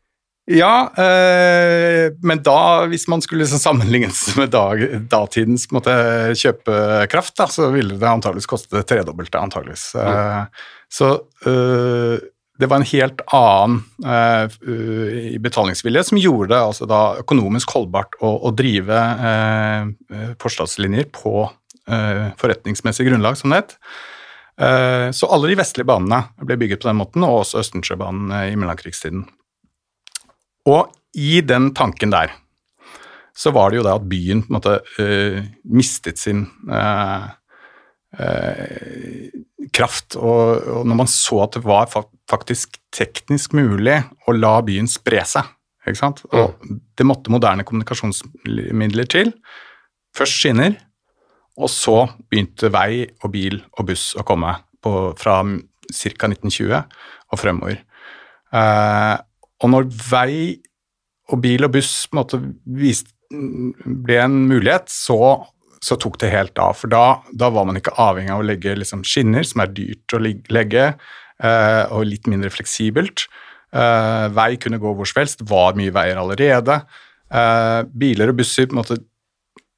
Ja, 0.48 0.88
øh, 0.96 2.14
men 2.24 2.40
da, 2.40 2.87
hvis 2.88 3.05
man 3.12 3.20
skulle 3.20 3.44
liksom 3.44 3.61
sammenlignes 3.61 4.22
med 4.38 4.48
dag, 4.55 4.81
datidens 5.12 5.66
måte, 5.77 5.92
kjøpekraft, 6.40 7.35
da, 7.37 7.48
så 7.53 7.68
ville 7.74 7.98
det 8.01 8.09
antageligvis 8.09 8.48
koste 8.48 8.79
det 8.79 8.87
tredobbelte. 8.88 9.42
antageligvis. 9.42 9.90
Mm. 9.94 10.09
Uh, 10.09 10.72
så 10.88 11.11
uh, 11.44 12.16
det 12.59 12.66
var 12.66 12.81
en 12.81 12.88
helt 12.90 13.23
annen 13.35 13.83
uh, 14.03 15.38
betalingsvilje 15.38 16.03
som 16.09 16.18
gjorde 16.18 16.51
det 16.53 16.59
altså 16.59 16.88
da 16.90 17.03
økonomisk 17.21 17.71
holdbart 17.77 18.18
å, 18.18 18.33
å 18.49 18.53
drive 18.57 18.99
uh, 18.99 20.35
forstadslinjer 20.42 21.07
på 21.14 21.35
uh, 21.47 22.25
forretningsmessig 22.40 23.07
grunnlag, 23.07 23.38
som 23.38 23.55
det 23.55 23.62
het. 23.62 23.77
Uh, 24.59 25.07
så 25.14 25.31
alle 25.31 25.53
de 25.53 25.61
vestlige 25.61 25.87
banene 25.87 26.25
ble 26.42 26.59
bygget 26.59 26.83
på 26.83 26.90
den 26.90 26.99
måten, 26.99 27.27
og 27.27 27.44
også 27.44 27.62
Østensjøbanen 27.62 28.35
i 28.51 28.59
mellomkrigstiden. 28.59 29.23
Og 30.68 30.90
i 31.14 31.38
den 31.47 31.71
tanken 31.79 32.11
der 32.14 32.35
så 33.38 33.55
var 33.55 33.71
det 33.71 33.79
jo 33.79 33.87
da 33.87 33.94
at 34.01 34.09
byen 34.11 34.42
på 34.42 34.51
en 34.51 34.57
måte 34.57 34.81
mistet 35.62 36.18
sin 36.18 36.42
kraft, 39.75 40.16
og, 40.16 40.64
og, 40.64 40.87
når 40.88 40.97
man 40.97 41.11
så 41.12 41.42
at 41.44 41.59
det 41.59 41.64
var 41.66 41.90
faktisk 42.31 42.79
teknisk 42.94 43.53
mulig 43.59 43.99
å 44.27 44.35
la 44.37 44.55
byen 44.64 44.88
spre 44.90 45.21
seg. 45.29 45.51
Ikke 45.85 46.01
sant? 46.01 46.23
Og 46.33 46.57
det 46.97 47.07
måtte 47.07 47.33
moderne 47.33 47.64
kommunikasjonsmidler 47.68 49.09
til. 49.12 49.33
Først 50.16 50.40
skinner, 50.40 50.77
og 51.59 51.71
så 51.73 51.99
begynte 52.31 52.71
vei 52.73 53.05
og 53.23 53.33
bil 53.35 53.61
og 53.79 53.88
buss 53.90 54.12
å 54.18 54.25
komme 54.27 54.55
på, 54.85 54.94
fra 55.18 55.40
ca. 55.42 56.31
1920 56.31 56.75
og 56.79 57.40
fremover. 57.40 57.81
Eh, 58.55 59.16
og 59.59 59.73
når 59.73 59.88
vei 60.09 60.35
og 61.29 61.42
bil 61.44 61.66
og 61.66 61.75
buss 61.75 61.92
på 62.09 62.16
en 62.16 62.23
måte 62.23 62.40
viste, 62.79 63.12
ble 63.29 64.21
en 64.23 64.37
mulighet, 64.49 64.88
så, 64.88 65.18
så, 65.85 65.99
tok 66.01 66.19
det 66.23 66.33
helt 66.33 66.59
av. 66.62 66.77
For 66.81 66.93
da, 66.93 67.21
da, 67.31 67.51
var 67.55 67.69
man 67.69 67.79
ikke 67.81 67.97
avhengig 68.01 68.35
av 68.35 68.43
å 68.43 68.49
legge 68.49 68.77
liksom, 68.79 69.05
skinner, 69.07 69.47
som 69.47 69.64
er 69.64 69.75
dyrt 69.75 70.17
å 70.17 70.23
legge, 70.23 70.88
eh, 71.43 71.85
og 71.95 72.09
litt 72.09 72.31
mindre 72.31 72.53
fleksibelt. 72.55 73.29
Eh, 73.75 74.27
vei 74.35 74.55
kunne 74.61 74.81
gå 74.83 74.95
hvor 74.97 75.09
som 75.09 75.23
helst, 75.23 75.45
var 75.49 75.79
mye 75.79 75.95
veier 75.95 76.21
allerede. 76.21 76.81
Eh, 77.29 77.81
biler 77.93 78.33
og 78.33 78.41
busser 78.41 78.69
på 78.69 78.77
en 78.77 78.83
måte 78.83 79.01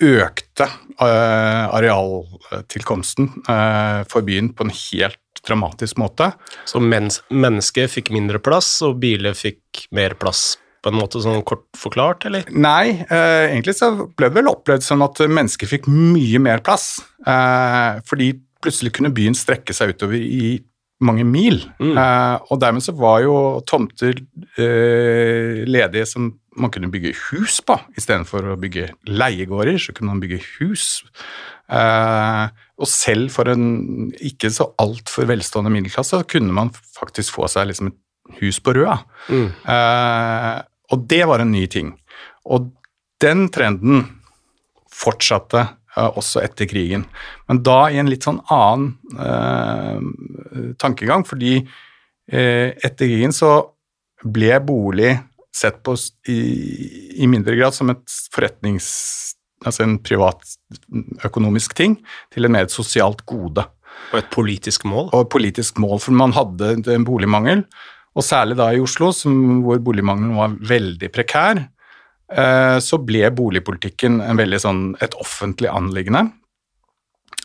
økte 0.00 0.66
uh, 1.00 1.66
arealtilkomsten 1.76 3.28
uh, 3.48 4.00
for 4.08 4.24
byen 4.24 4.50
på 4.56 4.66
en 4.66 4.72
helt 4.72 5.42
dramatisk 5.46 6.00
måte. 6.00 6.32
Så 6.68 6.80
mens 6.80 7.20
mennesket 7.28 7.92
fikk 7.92 8.10
mindre 8.14 8.40
plass, 8.42 8.78
og 8.86 8.98
biler 9.02 9.36
fikk 9.36 9.86
mer 9.96 10.16
plass? 10.20 10.54
På 10.80 10.90
en 10.90 10.98
måte 10.98 11.20
sånn 11.22 11.42
kort 11.46 11.66
forklart, 11.76 12.24
eller? 12.28 12.48
Nei, 12.50 12.96
eh, 13.04 13.50
egentlig 13.50 13.76
så 13.78 13.92
ble 14.08 14.30
det 14.30 14.38
vel 14.38 14.50
opplevd 14.52 14.86
sånn 14.86 15.04
at 15.04 15.20
mennesker 15.26 15.70
fikk 15.70 15.90
mye 15.90 16.40
mer 16.42 16.64
plass. 16.64 16.98
fordi 18.08 18.32
plutselig 18.64 18.94
kunne 18.96 19.12
byen 19.12 19.36
strekke 19.36 19.74
seg 19.76 19.92
utover 19.92 20.16
i 20.16 20.58
mange 21.04 21.24
mil. 21.24 21.60
Mm. 21.80 21.96
og 22.50 22.60
dermed 22.60 22.82
så 22.82 22.92
var 22.96 23.20
jo 23.20 23.60
tomter 23.68 24.16
ledige 24.56 26.06
som 26.08 26.30
man 26.56 26.72
kunne 26.72 26.90
bygge 26.90 27.12
hus 27.28 27.60
på. 27.64 27.76
Istedenfor 27.98 28.52
å 28.52 28.58
bygge 28.60 28.90
leiegårder, 29.08 29.78
så 29.80 29.94
kunne 29.96 30.14
man 30.14 30.22
bygge 30.22 30.40
hus. 30.58 31.02
Eh, 31.70 32.46
og 32.80 32.90
selv 32.90 33.30
for 33.34 33.50
en 33.52 34.10
ikke 34.18 34.50
så 34.52 34.70
altfor 34.82 35.28
velstående 35.30 35.70
middelklasse 35.72 36.22
kunne 36.30 36.54
man 36.56 36.72
faktisk 36.74 37.36
få 37.36 37.46
seg 37.50 37.68
liksom 37.70 37.92
et 37.92 38.40
hus 38.40 38.58
på 38.62 38.74
Røa. 38.74 38.98
Mm. 39.30 39.46
Eh, 39.74 40.56
og 40.90 41.06
det 41.10 41.22
var 41.28 41.42
en 41.42 41.52
ny 41.52 41.66
ting. 41.70 41.92
Og 42.50 42.70
den 43.22 43.48
trenden 43.52 44.04
fortsatte 45.00 45.62
eh, 45.62 46.08
også 46.08 46.42
etter 46.44 46.68
krigen. 46.70 47.06
Men 47.48 47.62
da 47.66 47.82
i 47.90 48.00
en 48.00 48.10
litt 48.10 48.26
sånn 48.26 48.40
annen 48.52 48.94
eh, 49.20 50.74
tankegang, 50.80 51.26
fordi 51.28 51.58
eh, 51.60 52.70
etter 52.76 53.06
krigen 53.06 53.34
så 53.36 53.54
ble 54.20 54.58
bolig 54.64 55.14
sett 55.56 55.80
på 55.84 55.96
i, 56.30 56.40
i, 57.18 57.26
mindre 57.30 57.56
grad 57.58 57.76
som 57.76 57.92
et 57.94 58.20
forretnings... 58.34 58.88
Altså 59.60 59.82
en 59.84 59.98
privatøkonomisk 60.00 61.74
ting, 61.76 61.98
til 62.32 62.48
en 62.48 62.54
mer 62.54 62.64
et 62.64 62.72
sosialt 62.72 63.26
gode. 63.28 63.60
Og 64.08 64.14
et 64.16 64.30
politisk 64.32 64.86
mål? 64.88 65.10
Og 65.10 65.26
et 65.26 65.32
politisk 65.34 65.76
mål, 65.84 65.98
for 66.00 66.16
man 66.16 66.32
hadde 66.32 66.78
en 66.94 67.04
boligmangel. 67.04 67.66
Og 68.18 68.26
særlig 68.26 68.56
da 68.58 68.70
i 68.74 68.80
Oslo, 68.82 69.12
som, 69.14 69.60
hvor 69.64 69.78
boligmangelen 69.84 70.34
var 70.38 70.56
veldig 70.72 71.10
prekær, 71.14 71.62
eh, 72.32 72.78
så 72.82 72.98
ble 72.98 73.30
boligpolitikken 73.30 74.18
sånn 74.58 74.96
et 75.00 75.14
offentlig 75.14 75.70
anliggende. 75.70 76.26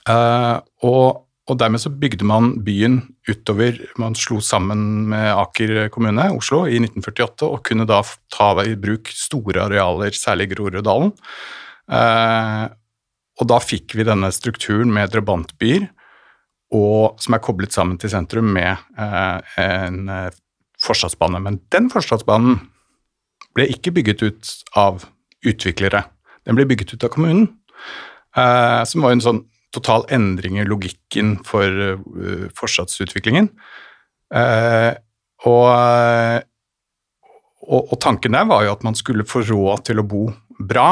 Eh, 0.09 0.57
og 0.89 1.25
og 1.45 1.59
dermed 1.61 1.81
så 1.81 1.91
bygde 1.93 2.25
man 2.25 2.55
byen 2.65 3.01
utover 3.29 3.77
Man 4.01 4.15
slo 4.17 4.39
sammen 4.41 5.05
med 5.11 5.27
Aker 5.29 5.89
kommune, 5.93 6.31
Oslo, 6.33 6.63
i 6.65 6.79
1948, 6.79 7.45
og 7.45 7.61
kunne 7.67 7.85
da 7.85 7.99
ta 8.33 8.47
i 8.65 8.73
bruk 8.73 9.11
store 9.13 9.67
arealer, 9.67 10.15
særlig 10.17 10.49
Groruddalen. 10.55 11.13
Eh, 11.85 12.63
og 13.35 13.49
da 13.51 13.59
fikk 13.61 13.93
vi 13.93 14.07
denne 14.07 14.31
strukturen 14.33 14.89
med 14.95 15.13
drabantbyer, 15.13 15.85
og, 16.73 17.21
som 17.21 17.37
er 17.37 17.43
koblet 17.45 17.75
sammen 17.75 17.99
til 18.01 18.09
sentrum 18.09 18.49
med 18.55 18.81
en 18.97 20.09
forstadsbane. 20.85 21.41
Men 21.43 21.59
den 21.73 21.89
forstadsbanen 21.93 22.59
ble 23.55 23.67
ikke 23.71 23.93
bygget 23.95 24.23
ut 24.25 24.53
av 24.77 25.05
utviklere. 25.45 26.05
Den 26.45 26.57
ble 26.57 26.67
bygget 26.69 26.95
ut 26.95 27.05
av 27.05 27.13
kommunen, 27.13 27.49
eh, 28.37 28.81
som 28.85 29.05
var 29.05 29.15
en 29.15 29.23
sånn 29.23 29.43
total 29.75 30.05
endring 30.13 30.59
i 30.59 30.67
logikken 30.67 31.35
for 31.43 31.67
uh, 31.67 32.45
fortsatsutviklingen. 32.55 33.49
Uh, 34.31 34.95
og, 35.45 35.67
og, 37.65 37.81
og, 37.81 37.97
tanken 38.01 38.37
der 38.37 38.47
var 38.49 38.63
jo 38.65 38.71
at 38.73 38.85
man 38.87 38.95
skulle 38.97 39.27
få 39.27 39.43
råd 39.45 39.83
til 39.89 40.01
å 40.01 40.07
bo 40.07 40.23
bra, 40.57 40.87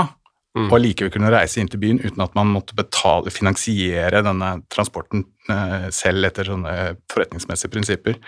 mm. 0.57 0.67
og 0.67 0.81
likevel 0.83 1.13
kunne 1.13 1.31
reise 1.33 1.61
inn 1.61 1.71
til 1.71 1.81
byen 1.81 2.01
uten 2.03 2.21
at 2.25 2.35
man 2.37 2.51
måtte 2.53 2.75
betale, 2.77 3.33
finansiere 3.33 4.21
denne 4.25 4.51
transporten 4.73 5.25
eh, 5.49 5.87
selv 5.95 6.27
etter 6.29 6.51
sånne 6.51 6.75
forretningsmessige 7.13 7.73
prinsipper. 7.73 8.19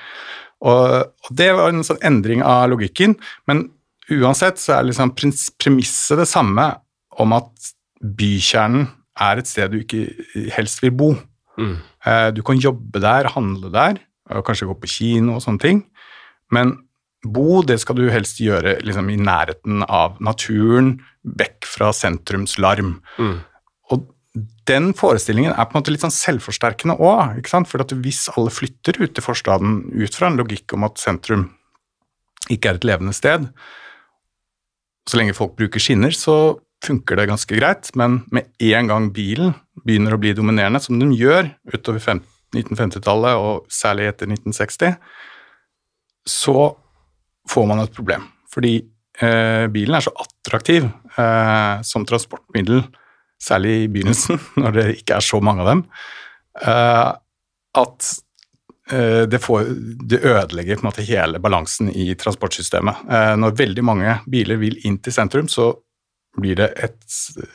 Og, 0.66 1.06
og, 1.06 1.32
det 1.38 1.52
var 1.58 1.72
en 1.72 1.86
sånn 1.86 2.02
endring 2.06 2.44
av 2.46 2.68
logikken, 2.72 3.16
men 3.50 3.68
uansett 4.12 4.62
så 4.62 4.78
er 4.78 4.90
liksom 4.90 5.14
premisset 5.16 6.20
det 6.22 6.28
samme 6.30 6.68
om 7.22 7.36
at 7.38 7.72
bykjernen 8.02 8.88
er 9.26 9.40
et 9.40 9.50
sted 9.50 9.72
du 9.72 9.80
ikke 9.80 10.50
helst 10.56 10.82
vil 10.84 10.94
bo. 10.98 11.14
Mm. 11.62 11.78
Eh, 12.06 12.30
du 12.36 12.42
kan 12.46 12.60
jobbe 12.60 13.02
der, 13.04 13.32
handle 13.34 13.72
der, 13.74 14.02
kanskje 14.46 14.68
gå 14.68 14.76
på 14.82 14.90
kino 14.90 15.38
og 15.38 15.46
sånne 15.46 15.62
ting, 15.62 15.84
men 16.54 16.74
bo, 17.26 17.62
det 17.66 17.80
skal 17.82 17.98
du 17.98 18.06
helst 18.12 18.42
gjøre 18.42 18.80
liksom, 18.86 19.10
i 19.10 19.18
nærheten 19.18 19.86
av 19.86 20.20
naturen, 20.24 20.98
vekk 21.26 21.66
fra 21.70 21.92
sentrumslarm. 21.96 23.00
Mm. 23.18 23.38
Den 24.68 24.92
forestillingen 24.98 25.54
er 25.54 25.68
på 25.68 25.76
en 25.76 25.80
måte 25.80 25.94
litt 25.94 26.04
sånn 26.04 26.14
selvforsterkende 26.14 26.98
òg. 27.00 27.40
For 27.48 27.96
hvis 28.04 28.26
alle 28.36 28.52
flytter 28.52 29.00
ut 29.00 29.16
til 29.16 29.24
forstaden 29.24 29.80
ut 29.96 30.18
fra 30.18 30.30
en 30.30 30.40
logikk 30.40 30.76
om 30.76 30.88
at 30.88 31.00
sentrum 31.02 31.50
ikke 32.52 32.74
er 32.74 32.80
et 32.80 32.88
levende 32.88 33.16
sted, 33.16 33.48
så 35.06 35.20
lenge 35.20 35.38
folk 35.38 35.56
bruker 35.58 35.82
skinner, 35.82 36.14
så 36.14 36.58
funker 36.86 37.18
det 37.18 37.30
ganske 37.30 37.58
greit, 37.58 37.90
men 37.98 38.20
med 38.34 38.50
en 38.62 38.90
gang 38.90 39.10
bilen 39.14 39.54
begynner 39.86 40.16
å 40.16 40.22
bli 40.22 40.34
dominerende, 40.38 40.82
som 40.84 41.00
den 41.00 41.14
gjør 41.16 41.50
utover 41.74 42.02
1950-tallet 42.56 43.40
og 43.42 43.70
særlig 43.74 44.10
etter 44.12 44.30
1960, 44.30 44.98
så 46.26 46.60
får 47.50 47.66
man 47.70 47.84
et 47.84 47.96
problem. 47.96 48.28
Fordi 48.54 48.76
eh, 49.22 49.66
bilen 49.74 49.98
er 49.98 50.06
så 50.06 50.14
attraktiv 50.22 50.86
eh, 50.86 51.82
som 51.86 52.06
transportmiddel, 52.08 52.84
særlig 53.46 53.76
i 53.84 53.90
begynnelsen, 53.94 54.40
når 54.62 54.78
det 54.78 54.86
ikke 55.00 55.20
er 55.20 55.26
så 55.26 55.42
mange 55.44 55.66
av 55.66 55.72
dem, 55.72 55.84
eh, 56.62 57.10
at 57.82 58.12
eh, 58.92 59.24
det, 59.32 59.42
får, 59.44 59.72
det, 60.10 60.22
ødelegger 60.24 60.80
på 60.80 60.86
en 60.86 60.90
måte 60.90 61.08
hele 61.08 61.42
balansen 61.44 61.92
i 61.92 62.12
transportsystemet. 62.20 63.06
Eh, 63.12 63.34
når 63.42 63.60
veldig 63.62 63.86
mange 63.86 64.18
biler 64.32 64.62
vil 64.62 64.80
inn 64.88 65.00
til 65.04 65.16
sentrum, 65.16 65.52
så 65.52 65.74
blir 66.36 66.58
det 66.60 66.74
et 66.84 67.00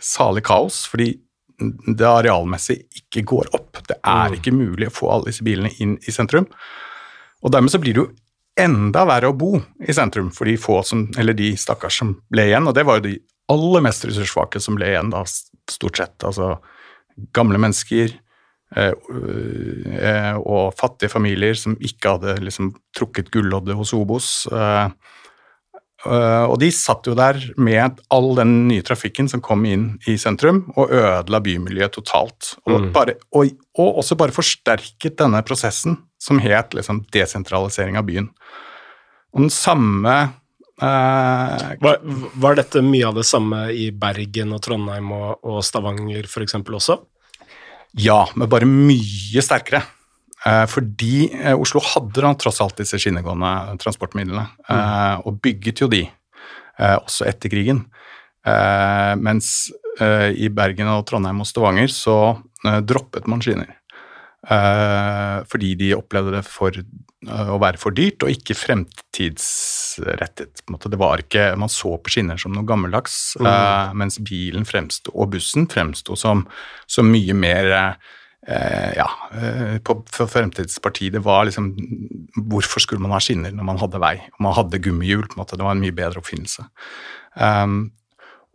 salig 0.01 0.45
kaos, 0.47 0.87
fordi 0.89 1.13
det 1.61 2.07
arealmessig 2.07 2.79
ikke 3.03 3.27
går 3.29 3.51
opp. 3.57 3.83
Det 3.85 3.99
er 3.99 4.31
mm. 4.31 4.39
ikke 4.39 4.57
mulig 4.57 4.89
å 4.89 4.95
få 4.95 5.11
alle 5.13 5.29
disse 5.29 5.45
bilene 5.45 5.73
inn 5.85 5.99
i 6.01 6.15
sentrum. 6.15 6.47
Og 7.45 7.53
dermed 7.53 7.73
så 7.73 7.81
blir 7.83 7.97
det 7.97 8.05
jo 8.05 8.11
enda 8.61 9.05
verre 9.09 9.31
å 9.31 9.37
bo 9.37 9.55
i 9.59 9.95
sentrum 9.97 10.31
for 10.35 10.49
de 10.49 10.57
få 10.61 10.81
som, 10.87 11.07
eller 11.19 11.37
de 11.37 11.53
stakkars 11.61 12.01
som 12.03 12.15
ble 12.33 12.49
igjen, 12.51 12.69
og 12.69 12.77
det 12.77 12.85
var 12.89 13.01
jo 13.01 13.07
de 13.09 13.19
aller 13.51 13.85
mest 13.85 14.07
ressurssvake 14.09 14.63
som 14.63 14.79
ble 14.79 14.93
igjen 14.93 15.13
da, 15.13 15.25
stort 15.71 16.01
sett. 16.01 16.17
Altså 16.27 16.55
gamle 17.37 17.61
mennesker 17.61 18.13
eh, 18.77 18.93
eh, 18.93 20.35
og 20.41 20.77
fattige 20.79 21.13
familier 21.13 21.59
som 21.59 21.77
ikke 21.77 22.17
hadde 22.17 22.39
liksom 22.47 22.73
trukket 22.97 23.33
gulloddet 23.35 23.79
hos 23.79 23.95
Obos. 23.97 24.45
Eh, 24.53 25.17
Uh, 26.01 26.49
og 26.49 26.55
de 26.63 26.71
satt 26.73 27.05
jo 27.05 27.13
der 27.13 27.37
med 27.61 27.99
all 28.09 28.31
den 28.39 28.55
nye 28.71 28.85
trafikken 28.87 29.27
som 29.29 29.43
kom 29.45 29.67
inn 29.69 29.99
i 30.09 30.15
sentrum, 30.21 30.63
og 30.81 30.95
ødela 30.97 31.43
bymiljøet 31.45 31.93
totalt. 31.99 32.55
Og, 32.65 32.87
mm. 32.87 32.87
bare, 32.95 33.19
og, 33.37 33.51
og, 33.77 33.99
også 34.01 34.17
bare 34.17 34.33
forsterket 34.33 35.19
denne 35.21 35.43
prosessen 35.45 35.99
som 36.21 36.41
het 36.41 36.73
liksom 36.77 37.03
desentralisering 37.13 38.01
av 38.01 38.09
byen. 38.09 38.31
Og 39.37 39.45
den 39.45 39.53
samme 39.53 40.17
var, 40.81 41.99
var, 42.41 42.57
dette 42.57 42.81
mye 42.85 43.09
av 43.09 43.19
det 43.19 43.27
samme 43.29 43.67
i 43.77 43.91
Bergen 43.93 44.55
og 44.57 44.63
Trondheim 44.65 45.11
og, 45.13 45.41
og 45.45 45.61
Stavanger 45.67 46.29
f.eks. 46.29 46.57
også? 46.57 46.97
Ja, 47.99 48.23
men 48.39 48.51
bare 48.51 48.69
mye 48.69 49.43
sterkere. 49.45 49.83
Eh, 50.47 50.67
fordi 50.73 51.29
eh, 51.37 51.57
Oslo 51.57 51.83
hadde 51.85 52.23
da 52.25 52.33
tross 52.39 52.63
alt 52.65 52.79
disse 52.81 52.99
skinnegående 53.01 53.77
transportmidlene, 53.83 54.47
mm. 54.65 54.71
Eh, 54.73 55.27
og 55.27 55.41
bygget 55.45 55.85
jo 55.85 55.91
de 55.93 56.07
også 56.81 57.27
etter 57.29 57.53
krigen. 57.53 57.83
Mens 59.21 59.69
i 60.01 60.47
Bergen 60.49 60.89
og 60.89 61.03
Trondheim 61.05 61.43
og 61.43 61.49
Stavanger 61.51 61.91
så 61.93 62.15
droppet 62.89 63.27
man 63.29 63.43
skinner. 63.45 63.75
Fordi 64.41 65.75
de 65.77 65.91
opplevde 65.93 66.33
det 66.33 66.47
for 66.49 66.73
å 67.29 67.59
være 67.61 67.77
for 67.81 67.93
dyrt 67.93 68.25
og 68.25 68.33
ikke 68.33 68.55
fremtidsrettet. 68.57 70.63
Det 70.65 71.01
var 71.01 71.21
ikke, 71.21 71.51
Man 71.61 71.69
så 71.69 71.99
på 72.01 72.15
skinner 72.15 72.41
som 72.41 72.55
noe 72.57 72.65
gammeldags, 72.65 73.37
mm. 73.41 73.93
mens 74.01 74.17
bilen 74.25 74.65
fremstod, 74.65 75.13
og 75.13 75.35
bussen 75.35 75.69
fremsto 75.69 76.17
som, 76.17 76.47
som 76.89 77.11
mye 77.13 77.37
mer 77.37 77.69
eh, 78.49 78.97
ja, 78.97 79.09
eh, 79.37 79.77
på, 79.85 79.99
for 80.09 80.33
Fremtidspartiet 80.33 81.19
det 81.19 81.25
var 81.27 81.45
liksom 81.45 81.75
Hvorfor 82.49 82.81
skulle 82.81 83.05
man 83.05 83.13
ha 83.13 83.21
skinner 83.21 83.53
når 83.53 83.69
man 83.69 83.83
hadde 83.83 84.01
vei? 84.01 84.17
Og 84.39 84.47
man 84.49 84.57
hadde 84.57 84.81
gummihjul, 84.81 85.29
på 85.29 85.37
en 85.37 85.45
måte. 85.45 85.61
Det 85.61 85.67
var 85.67 85.77
en 85.77 85.85
mye 85.85 85.99
bedre 86.01 86.25
oppfinnelse. 86.25 86.65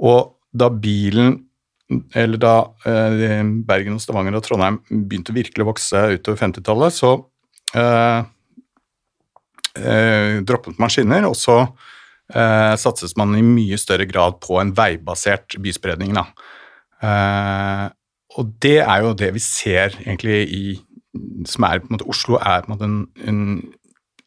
Og 0.02 0.36
da 0.56 0.69
bilen 0.71 1.44
eller 1.89 2.41
da 2.41 2.54
eh, 2.88 3.41
Bergen, 3.67 3.98
og 3.98 4.02
Stavanger 4.02 4.38
og 4.38 4.45
Trondheim 4.45 4.80
begynte 4.89 5.36
virkelig 5.36 5.65
å 5.65 5.69
vokse 5.69 6.02
utover 6.15 6.41
50-tallet, 6.41 6.95
så 6.95 7.12
eh, 7.78 8.21
eh, 9.82 10.39
droppet 10.48 10.82
man 10.82 10.93
skinner, 10.93 11.28
og 11.30 11.38
så 11.38 11.60
eh, 11.62 12.74
satses 12.82 13.13
man 13.19 13.36
i 13.38 13.43
mye 13.45 13.78
større 13.82 14.08
grad 14.10 14.39
på 14.43 14.58
en 14.62 14.74
veibasert 14.78 15.60
byspredning. 15.62 16.17
Eh, 16.17 17.86
og 18.36 18.52
det 18.65 18.80
er 18.82 19.06
jo 19.06 19.13
det 19.17 19.32
vi 19.38 19.43
ser 19.43 19.95
egentlig 20.04 20.41
i 20.50 20.65
som 21.48 21.63
er 21.63 21.80
på 21.80 21.88
en 21.88 21.95
måte 21.95 22.08
Oslo 22.12 22.36
er 22.41 22.65
på 22.65 22.67
en 22.67 22.74
måte 22.74 22.88
en, 22.89 22.98
en, 23.30 23.38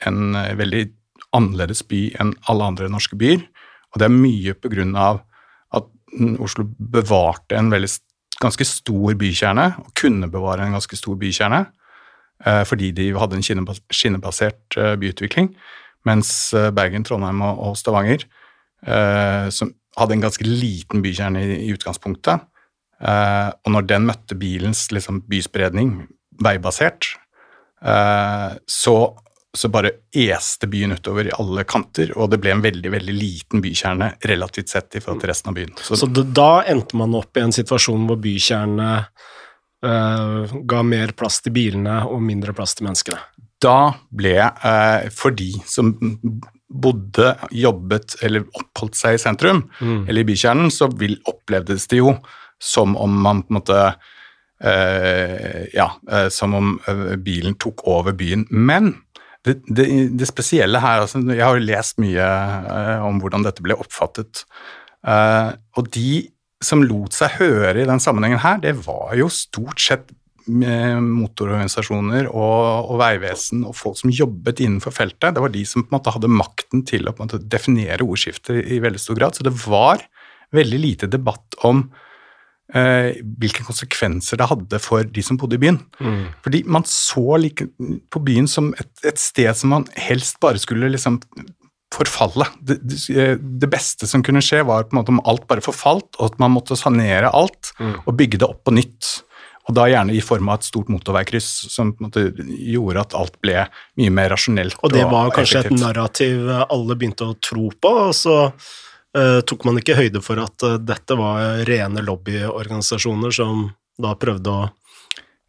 en 0.09 0.21
veldig 0.57 0.87
annerledes 1.37 1.83
by 1.85 2.07
enn 2.23 2.33
alle 2.49 2.69
andre 2.71 2.89
norske 2.89 3.19
byer. 3.19 3.43
Og 3.93 4.01
det 4.01 4.07
er 4.09 4.15
mye 4.15 4.55
på 4.57 4.71
grunn 4.73 4.95
av 4.97 5.21
Oslo 6.41 6.65
bevarte 6.79 7.59
en 7.59 7.71
veldig, 7.73 7.91
ganske 8.39 8.67
stor 8.67 9.17
bykjerne, 9.19 9.67
og 9.83 9.93
kunne 9.99 10.31
bevare 10.31 10.67
en 10.67 10.77
ganske 10.77 10.99
stor 10.99 11.17
bykjerne, 11.19 11.65
eh, 12.47 12.63
fordi 12.69 12.93
de 12.95 13.11
hadde 13.19 13.39
en 13.39 13.47
skinnebasert 13.91 14.79
eh, 14.79 14.95
byutvikling. 15.01 15.51
Mens 16.07 16.53
eh, 16.55 16.71
Bergen, 16.75 17.05
Trondheim 17.05 17.43
og 17.43 17.77
Stavanger, 17.79 18.27
som 19.51 19.73
hadde 19.99 20.15
en 20.15 20.21
ganske 20.23 20.45
liten 20.47 21.01
bykjerne 21.03 21.41
i, 21.43 21.73
utgangspunktet, 21.75 22.45
og 23.03 23.73
når 23.75 23.89
den 23.91 24.05
møtte 24.07 24.37
bilens 24.39 24.85
liksom, 24.95 25.19
byspredning, 25.27 26.05
veibasert, 26.39 27.09
så 28.71 28.95
så 29.57 29.69
bare 29.69 29.91
este 30.13 30.67
byen 30.67 30.93
utover 30.93 31.29
i 31.29 31.33
alle 31.39 31.65
kanter, 31.65 32.13
og 32.19 32.31
det 32.33 32.41
ble 32.43 32.53
en 32.53 32.63
veldig 32.65 32.91
veldig 32.93 33.15
liten 33.17 33.63
bykjerne 33.65 34.11
relativt 34.29 34.75
sett 34.75 34.99
i 34.99 35.01
forhold 35.01 35.23
til 35.23 35.33
resten 35.33 35.53
av 35.53 35.57
byen. 35.57 35.73
Så, 35.81 35.97
så 35.97 36.09
da 36.09 36.51
endte 36.69 36.99
man 37.01 37.17
opp 37.17 37.37
i 37.37 37.45
en 37.47 37.55
situasjon 37.55 38.05
hvor 38.09 38.21
bykjernene 38.23 38.91
uh, 39.87 40.55
ga 40.69 40.83
mer 40.85 41.15
plass 41.17 41.41
til 41.45 41.57
bilene 41.57 42.03
og 42.09 42.21
mindre 42.25 42.55
plass 42.57 42.77
til 42.77 42.89
menneskene? 42.89 43.23
Da 43.65 43.79
ble, 44.15 44.37
uh, 44.37 45.09
for 45.17 45.35
de 45.35 45.51
som 45.67 45.95
bodde, 46.69 47.33
jobbet 47.57 48.19
eller 48.23 48.45
oppholdt 48.53 49.01
seg 49.01 49.17
i 49.17 49.23
sentrum, 49.23 49.65
mm. 49.81 50.05
eller 50.05 50.23
i 50.23 50.29
bykjernen, 50.29 50.71
så 50.75 50.91
vil, 50.93 51.17
opplevdes 51.27 51.89
det 51.89 52.03
jo 52.03 52.19
som 52.61 52.99
om 53.01 53.17
man 53.25 53.43
på 53.47 53.55
en 53.55 53.61
måte 53.63 53.83
uh, 53.89 55.65
Ja, 55.73 55.93
som 56.35 56.55
om 56.59 56.73
bilen 57.23 57.55
tok 57.63 57.85
over 57.89 58.13
byen. 58.19 58.45
Men 58.51 58.97
det, 59.67 59.87
det, 60.19 60.29
spesielle 60.29 60.81
her 60.83 61.05
altså, 61.05 61.21
Jeg 61.27 61.45
har 61.45 61.57
jo 61.57 61.65
lest 61.65 62.01
mye 62.03 62.25
uh, 62.25 63.07
om 63.07 63.21
hvordan 63.23 63.47
dette 63.47 63.65
ble 63.65 63.77
oppfattet. 63.79 64.45
Uh, 65.07 65.55
og 65.79 65.91
de 65.95 66.27
som 66.65 66.83
lot 66.83 67.15
seg 67.15 67.37
høre 67.39 67.77
i 67.83 67.87
den 67.89 68.03
sammenhengen 68.03 68.43
her, 68.43 68.59
det 68.63 68.75
var 68.83 69.15
jo 69.19 69.29
stort 69.31 69.79
sett 69.79 70.09
eh, 70.11 70.99
motororganisasjoner 70.99 72.27
og, 72.33 72.89
og, 72.91 72.97
veivesen 72.99 73.63
og 73.69 73.77
folk 73.79 74.01
som 74.01 74.11
jobbet 74.11 74.65
innenfor 74.65 74.95
feltet. 74.95 75.37
Det 75.37 75.45
var 75.45 75.55
de 75.55 75.63
som 75.69 75.85
på 75.85 75.93
en 75.93 75.99
måte 76.01 76.15
hadde 76.17 76.33
makten 76.33 76.83
til 76.89 77.07
å 77.07 77.15
definere 77.39 78.03
ordskiftet 78.03 78.59
i 78.67 78.81
veldig 78.83 79.03
stor 79.03 79.21
grad. 79.21 79.39
Så 79.39 79.47
det 79.47 79.55
var 79.69 80.03
veldig 80.57 80.83
lite 80.83 81.11
debatt 81.13 81.59
om 81.69 81.85
eh, 81.87 82.05
hvilke 82.69 83.65
konsekvenser 83.65 84.37
det 84.37 84.49
hadde 84.51 84.79
for 84.85 85.07
de 85.09 85.23
som 85.25 85.39
bodde 85.41 85.57
i 85.57 85.63
byen. 85.63 85.79
Mm. 86.05 86.25
Fordi 86.45 86.63
man 86.69 86.85
så 86.85 87.39
like, 87.41 87.65
på 88.13 88.21
byen 88.21 88.49
som 88.51 88.75
et, 88.77 88.91
et, 89.09 89.21
sted 89.21 89.49
som 89.57 89.73
man 89.73 89.87
helst 89.97 90.37
bare 90.43 90.61
skulle 90.61 90.91
liksom 90.93 91.17
forfalle. 91.95 92.45
Det, 92.61 92.77
det, 93.41 93.71
beste 93.73 94.07
som 94.07 94.23
kunne 94.25 94.43
skje, 94.45 94.61
var 94.69 94.85
på 94.85 94.95
en 94.95 95.01
måte 95.01 95.15
om 95.15 95.23
alt 95.29 95.47
bare 95.49 95.65
forfalt, 95.65 96.11
og 96.19 96.33
at 96.33 96.37
man 96.43 96.53
måtte 96.53 96.77
sanere 96.77 97.33
alt 97.33 97.73
mm. 97.81 97.95
og 98.05 98.19
bygge 98.19 98.43
det 98.43 98.49
opp 98.49 98.61
på 98.69 98.77
nytt. 98.77 99.15
Og 99.69 99.77
da 99.77 99.85
gjerne 99.91 100.15
i 100.17 100.21
form 100.25 100.49
av 100.49 100.61
et 100.61 100.69
stort 100.69 100.89
motorveikryss 100.93 101.49
som 101.69 101.93
gjorde 101.93 103.03
at 103.03 103.17
alt 103.17 103.35
ble 103.45 103.67
mye 104.01 104.13
mer 104.17 104.33
rasjonelt. 104.33 104.79
Og 104.81 104.95
det 104.95 105.05
var 105.09 105.33
kanskje 105.35 105.61
effektivt. 105.61 105.81
et 105.81 105.85
narrativ 105.85 106.53
alle 106.65 106.97
begynte 106.97 107.29
å 107.29 107.37
tro 107.37 107.69
på, 107.77 107.93
og 108.09 108.15
så 108.17 108.39
tok 109.49 109.67
man 109.69 109.81
ikke 109.81 109.97
høyde 109.99 110.23
for 110.25 110.41
at 110.43 110.67
uh, 110.67 110.77
dette 110.81 111.17
var 111.19 111.65
rene 111.69 112.05
lobbyorganisasjoner 112.07 113.35
som 113.35 113.69
da 113.99 114.15
prøvde 114.19 114.53
å 114.55 114.67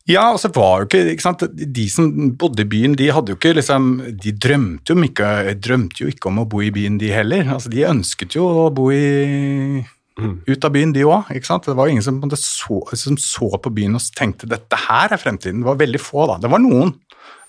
ja, 0.10 0.24
og 0.34 0.40
så 0.42 0.50
var 0.56 0.82
jo 0.82 0.88
ikke, 0.88 1.04
ikke 1.14 1.22
sant, 1.22 1.44
De 1.54 1.86
som 1.92 2.08
bodde 2.40 2.64
i 2.64 2.70
byen, 2.70 2.96
de 2.98 3.12
hadde 3.14 3.34
jo 3.34 3.38
ikke 3.38 3.54
liksom, 3.60 3.92
de 4.24 4.34
drømte 4.34 4.96
jo, 4.96 5.04
ikke, 5.06 5.30
drømte 5.62 6.02
jo 6.02 6.10
ikke 6.10 6.32
om 6.32 6.42
å 6.42 6.48
bo 6.50 6.64
i 6.66 6.72
byen, 6.74 6.98
de 7.02 7.12
heller. 7.14 7.46
Altså, 7.46 7.70
De 7.70 7.86
ønsket 7.86 8.40
jo 8.40 8.48
å 8.64 8.64
bo 8.74 8.88
i, 8.96 9.84
mm. 10.18 10.34
ut 10.50 10.66
av 10.66 10.74
byen, 10.74 10.96
de 10.96 11.06
òg. 11.06 11.30
Det 11.30 11.78
var 11.78 11.92
ingen 11.92 12.06
som 12.06 12.18
så, 12.34 12.80
som 12.98 13.20
så, 13.22 13.52
på 13.62 13.74
byen 13.76 14.00
og 14.00 14.10
tenkte 14.18 14.50
dette 14.50 14.82
her 14.88 15.14
er 15.14 15.22
fremtiden. 15.22 15.62
Det 15.62 15.70
var 15.70 15.82
veldig 15.84 16.02
få, 16.02 16.26
da. 16.32 16.40
Det 16.42 16.54
var 16.56 16.66
noen. 16.66 16.96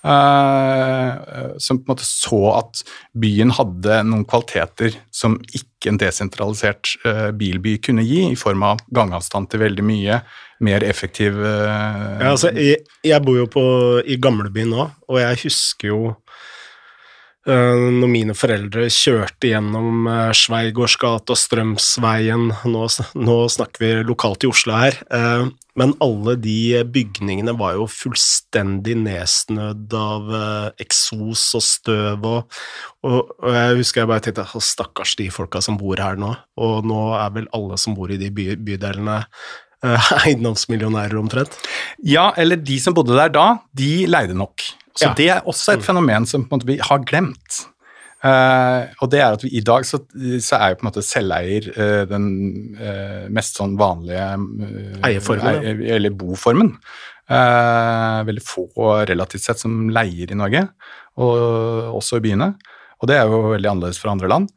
Uh, 0.01 1.57
som 1.61 1.77
på 1.77 1.85
en 1.85 1.91
måte 1.91 2.05
så 2.07 2.39
at 2.55 2.79
byen 3.21 3.51
hadde 3.53 3.99
noen 4.09 4.23
kvaliteter 4.25 4.95
som 5.13 5.35
ikke 5.53 5.91
en 5.91 5.99
desentralisert 6.01 6.95
uh, 7.05 7.29
bilby 7.37 7.75
kunne 7.85 8.01
gi, 8.01 8.23
i 8.31 8.39
form 8.39 8.65
av 8.65 8.81
gangavstand 8.89 9.51
til 9.51 9.61
veldig 9.61 9.85
mye, 9.85 10.17
mer 10.65 10.81
effektiv 10.87 11.37
uh, 11.37 12.17
ja, 12.17 12.31
altså, 12.31 12.49
jeg, 12.57 12.81
jeg, 13.05 13.21
bor 13.27 13.37
jo 13.43 13.45
på, 13.53 13.63
i 14.01 14.17
gamlebyen 14.17 14.73
nå, 14.73 14.87
og 15.05 15.21
jeg 15.21 15.43
husker 15.43 15.91
jo 15.91 16.01
når 17.47 18.09
mine 18.11 18.35
foreldre 18.37 18.83
kjørte 18.93 19.49
gjennom 19.49 20.05
Sveigårdsgat 20.37 21.31
og 21.33 21.39
Strømsveien 21.41 22.51
nå, 22.69 22.83
nå, 23.17 23.37
snakker 23.49 23.81
vi 23.81 23.91
lokalt 24.05 24.45
i 24.45 24.51
Oslo 24.51 24.75
her. 24.77 24.99
Men 25.79 25.93
alle 26.03 26.35
de 26.41 26.81
bygningene 26.91 27.53
var 27.59 27.77
jo 27.77 27.85
fullstendig 27.87 28.97
nedsnødd 29.05 29.93
av 29.95 30.33
eh, 30.35 30.83
eksos 30.83 31.45
og 31.55 31.63
støv 31.63 32.27
og, 32.27 32.57
og, 33.07 33.31
og, 33.39 33.49
jeg 33.55 33.77
husker 33.79 34.03
jeg 34.03 34.11
bare 34.11 34.25
tenkte 34.25 34.63
stakkars 34.67 35.15
de 35.19 35.29
folka 35.31 35.63
som 35.63 35.79
bor 35.79 36.01
her 36.03 36.19
nå, 36.19 36.33
og 36.59 36.87
nå 36.87 37.05
er 37.21 37.31
vel 37.37 37.47
alle 37.55 37.79
som 37.79 37.95
bor 37.95 38.11
i 38.11 38.19
de 38.19 38.27
by, 38.35 38.49
bydelene 38.59 39.21
eh, 39.21 40.11
eiendomsmillionærer 40.25 41.15
omtrent? 41.21 41.55
Ja, 42.03 42.29
eller 42.35 42.59
de 42.59 42.79
som 42.83 42.97
bodde 42.97 43.15
der 43.15 43.31
da, 43.31 43.47
de 43.71 43.93
leide 44.11 44.35
nok. 44.35 44.67
Så 44.95 45.07
ja. 45.07 45.13
det 45.17 45.27
er 45.33 45.45
også 45.47 45.77
et 45.77 45.85
fenomen 45.85 46.25
som 46.27 46.47
måte 46.51 46.67
vi 46.67 46.79
har 46.83 47.03
glemt. 47.07 47.61
Uh, 48.21 48.85
og 49.01 49.09
det 49.09 49.17
er 49.17 49.33
at 49.33 49.41
vi, 49.41 49.49
i 49.57 49.63
dag 49.65 49.85
så, 49.87 49.97
så 50.45 50.59
er 50.59 50.71
jo 50.71 50.77
på 50.77 50.85
en 50.85 50.89
måte 50.91 51.01
selveier 51.01 51.71
uh, 51.73 52.03
den 52.05 52.27
uh, 52.77 53.23
mest 53.33 53.57
sånn 53.57 53.73
vanlige 53.79 54.27
Eierformen? 55.07 55.57
Eier, 55.57 55.81
eller 55.97 56.13
boformen. 56.13 56.75
veldig 57.31 58.43
få 58.43 58.67
relativt 59.07 59.45
sett 59.45 59.61
som 59.61 59.87
leier 59.89 60.33
i 60.33 60.37
Norge, 60.37 60.65
og 61.17 61.95
også 61.97 62.19
i 62.19 62.25
byene. 62.27 62.51
Og 63.01 63.09
det 63.09 63.17
er 63.17 63.31
jo 63.31 63.53
veldig 63.55 63.69
annerledes 63.71 64.01
fra 64.01 64.11
andre 64.11 64.29
land. 64.29 64.49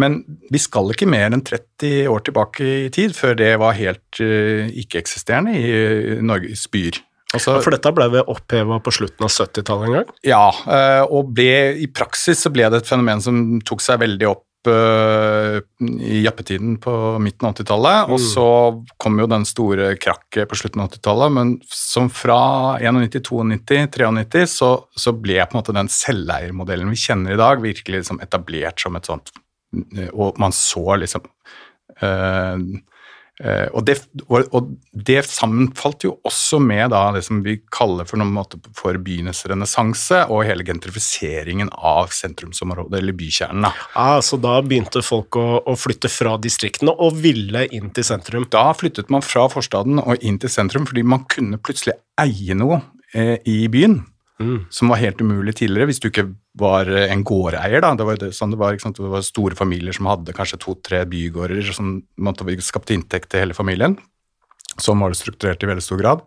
men 0.00 0.14
vi 0.50 0.58
skal 0.58 0.92
ikke 0.94 1.08
mer 1.10 1.26
enn 1.34 1.42
30 1.44 2.06
år 2.08 2.22
tilbake 2.24 2.64
i 2.86 2.88
tid 2.94 3.12
før 3.18 3.34
det 3.36 3.50
var 3.60 3.76
helt 3.76 4.20
ikke-eksisterende 4.20 5.52
i 5.58 6.22
Norges 6.22 6.64
byer. 6.72 7.02
Altså, 7.36 7.56
ja, 7.56 7.62
for 7.64 7.76
dette 7.76 7.92
ble 7.94 8.24
oppheva 8.24 8.80
på 8.82 8.94
slutten 8.94 9.26
av 9.26 9.32
70-tallet 9.32 9.88
en 9.88 9.96
gang? 10.00 10.10
Ja, 10.26 10.48
eh, 10.72 11.04
og 11.04 11.32
ble, 11.36 11.76
i 11.82 11.88
praksis 11.92 12.42
så 12.44 12.52
ble 12.54 12.68
det 12.72 12.82
et 12.82 12.90
fenomen 12.90 13.22
som 13.24 13.40
tok 13.66 13.84
seg 13.84 14.02
veldig 14.02 14.28
opp 14.32 14.44
uh, 14.66 15.60
i 16.00 16.20
jappetiden 16.24 16.76
på 16.82 16.92
midten 17.22 17.48
av 17.48 17.54
80-tallet. 17.54 18.08
Mm. 18.08 18.14
Og 18.14 18.22
så 18.22 18.48
kom 19.02 19.20
jo 19.20 19.28
den 19.30 19.46
store 19.48 19.92
krakket 20.00 20.50
på 20.50 20.58
slutten 20.58 20.82
av 20.82 20.90
80-tallet, 20.90 21.36
men 21.38 21.54
som 21.70 22.10
fra 22.12 22.40
91, 22.82 23.22
92, 23.52 24.10
93 24.26 24.44
så, 24.50 24.72
så, 24.96 25.14
ble 25.16 25.38
på 25.44 25.56
en 25.56 25.60
måte 25.60 25.76
den 25.76 25.90
selveiermodellen 25.92 26.90
vi 26.92 27.00
kjenner 27.06 27.36
i 27.36 27.40
dag, 27.40 27.62
virkelig 27.64 28.02
liksom 28.02 28.22
etablert 28.24 28.82
som 28.82 28.98
et 28.98 29.08
sånt 29.08 29.34
Og 30.12 30.38
man 30.40 30.54
så 30.56 31.00
liksom 31.02 31.30
Uh, 31.96 32.58
og, 33.44 33.82
det, 33.84 33.98
og, 34.32 34.70
det, 34.96 35.18
sammenfalt 35.28 36.06
jo 36.06 36.14
også 36.24 36.56
med 36.62 36.94
det 36.94 37.20
som 37.26 37.42
vi 37.44 37.58
kaller 37.74 38.08
for, 38.08 38.22
for 38.78 38.96
byenes 38.96 39.42
renessanse 39.50 40.22
og 40.32 40.46
hele 40.48 40.64
gentrifiseringen 40.64 41.68
av 41.76 42.14
sentrumsområdet, 42.16 43.02
eller 43.02 43.16
bykjernen. 43.16 43.68
Ah, 43.92 44.18
så 44.24 44.40
da 44.40 44.56
begynte 44.64 45.04
folk 45.04 45.36
å, 45.36 45.46
å, 45.68 45.76
flytte 45.76 46.08
fra 46.12 46.38
distriktene 46.40 46.96
og 46.96 47.20
ville 47.20 47.66
inn 47.76 47.92
til 47.92 48.08
sentrum? 48.08 48.48
Da 48.52 48.70
flyttet 48.76 49.12
man 49.12 49.24
fra 49.24 49.46
forstaden 49.52 50.00
og 50.00 50.24
inn 50.24 50.40
til 50.40 50.52
sentrum 50.52 50.88
fordi 50.88 51.04
man 51.04 51.28
kunne 51.28 51.60
plutselig 51.60 51.98
eie 52.20 52.56
noe 52.56 52.80
eh, 53.12 53.36
i 53.44 53.66
byen. 53.72 54.00
Mm. 54.36 54.66
Som 54.68 54.90
var 54.92 55.00
helt 55.00 55.20
umulig 55.24 55.54
tidligere 55.56 55.88
hvis 55.88 56.02
du 56.02 56.10
ikke 56.10 56.26
var 56.60 56.90
en 56.90 57.24
gårdeier. 57.24 57.80
Da. 57.80 57.94
Det 57.96 58.08
var, 58.08 58.26
sånn 58.36 58.52
det, 58.52 58.60
var, 58.60 58.76
det 58.76 59.12
var 59.14 59.24
store 59.24 59.56
familier 59.56 59.96
som 59.96 60.10
hadde 60.10 60.34
kanskje 60.36 60.60
to-tre 60.60 61.04
bygårder 61.08 61.72
som 61.72 61.98
skapte 62.60 62.96
inntekt 62.96 63.32
til 63.32 63.46
hele 63.46 63.56
familien. 63.56 63.96
Sånn 64.76 65.00
var 65.00 65.12
det 65.12 65.20
strukturert 65.20 65.64
i 65.64 65.70
veldig 65.70 65.84
stor 65.84 66.00
grad. 66.02 66.24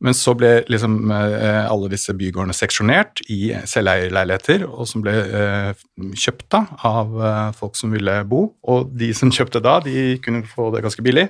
Men 0.00 0.16
så 0.16 0.32
ble 0.36 0.62
liksom 0.72 1.10
eh, 1.12 1.66
alle 1.68 1.90
disse 1.92 2.14
bygårdene 2.16 2.56
seksjonert 2.56 3.20
i 3.28 3.50
selveierleiligheter, 3.68 4.64
og 4.64 4.88
som 4.88 5.02
ble 5.04 5.12
eh, 5.12 5.82
kjøpt 6.16 6.46
da 6.54 6.62
av 6.88 7.18
eh, 7.20 7.50
folk 7.58 7.76
som 7.76 7.92
ville 7.92 8.14
bo. 8.30 8.46
Og 8.72 8.94
de 8.96 9.10
som 9.16 9.32
kjøpte 9.34 9.60
da, 9.64 9.76
de 9.84 10.16
kunne 10.24 10.46
få 10.48 10.70
det 10.72 10.80
ganske 10.86 11.04
billig. 11.04 11.26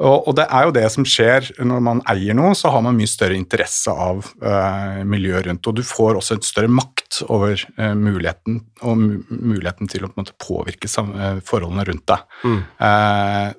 Og, 0.00 0.28
og, 0.28 0.32
det 0.38 0.46
er 0.48 0.64
jo 0.64 0.72
det 0.72 0.86
som 0.94 1.04
skjer 1.04 1.50
når 1.68 1.82
man 1.84 1.98
eier 2.08 2.36
noe, 2.36 2.54
så 2.56 2.70
har 2.72 2.80
man 2.84 2.96
mye 2.96 3.10
større 3.10 3.36
interesse 3.36 3.92
av 3.92 4.24
eh, 4.40 5.02
miljøet 5.04 5.50
rundt. 5.50 5.68
Og 5.68 5.76
du 5.76 5.82
får 5.84 6.16
også 6.16 6.38
et 6.38 6.48
større 6.48 6.72
makt 6.72 7.20
over 7.26 7.52
eh, 7.52 7.92
muligheten, 7.98 8.62
og 8.80 9.02
muligheten 9.28 9.90
til 9.92 10.06
å 10.06 10.12
måte, 10.16 10.32
påvirke 10.40 10.88
uh, 10.88 11.42
forholdene 11.44 11.84
rundt 11.90 12.06
deg. 12.08 12.24
Mm. 12.42 12.58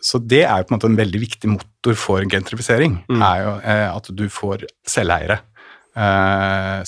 så 0.03 0.19
det 0.19 0.41
er 0.43 0.59
jo 0.59 0.65
på 0.67 0.73
en 0.73 0.75
måte 0.75 0.89
en 0.89 0.97
veldig 0.97 1.21
viktig 1.21 1.51
motor 1.51 1.97
for 1.99 2.25
gentrifisering. 2.29 2.97
Mm. 3.11 3.21
er 3.23 3.43
jo 3.43 3.53
At 3.93 4.09
du 4.17 4.25
får 4.33 4.65
selveiere 4.89 5.39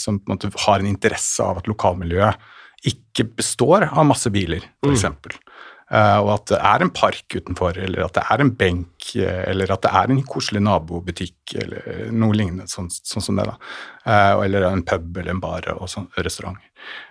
som 0.02 0.18
på 0.18 0.32
en 0.32 0.34
måte 0.34 0.50
har 0.66 0.82
en 0.82 0.90
interesse 0.90 1.46
av 1.46 1.62
at 1.62 1.70
lokalmiljøet 1.70 2.42
ikke 2.90 3.28
består 3.38 3.88
av 3.92 4.06
masse 4.08 4.30
biler, 4.34 4.66
f.eks. 4.84 5.06
Mm. 5.06 5.45
Uh, 5.86 6.18
og 6.24 6.30
at 6.34 6.46
det 6.50 6.60
er 6.66 6.82
en 6.82 6.92
park 6.98 7.36
utenfor, 7.36 7.78
eller 7.78 8.08
at 8.08 8.16
det 8.18 8.24
er 8.34 8.42
en 8.42 8.52
benk, 8.58 9.10
uh, 9.22 9.42
eller 9.52 9.70
at 9.76 9.84
det 9.86 9.92
er 9.94 10.14
en 10.14 10.24
koselig 10.26 10.64
nabobutikk, 10.66 11.38
eller 11.62 12.08
noe 12.10 12.34
lignende 12.34 12.66
sånn, 12.72 12.90
sånn 12.90 13.26
som 13.26 13.38
det. 13.38 13.46
da. 13.52 13.58
Eller 14.42 14.66
en 14.70 14.84
pub 14.86 15.18
eller 15.18 15.34
en 15.34 15.42
bar 15.42 15.66
og 15.76 15.88
sånn, 15.90 16.08
restaurant. 16.22 16.58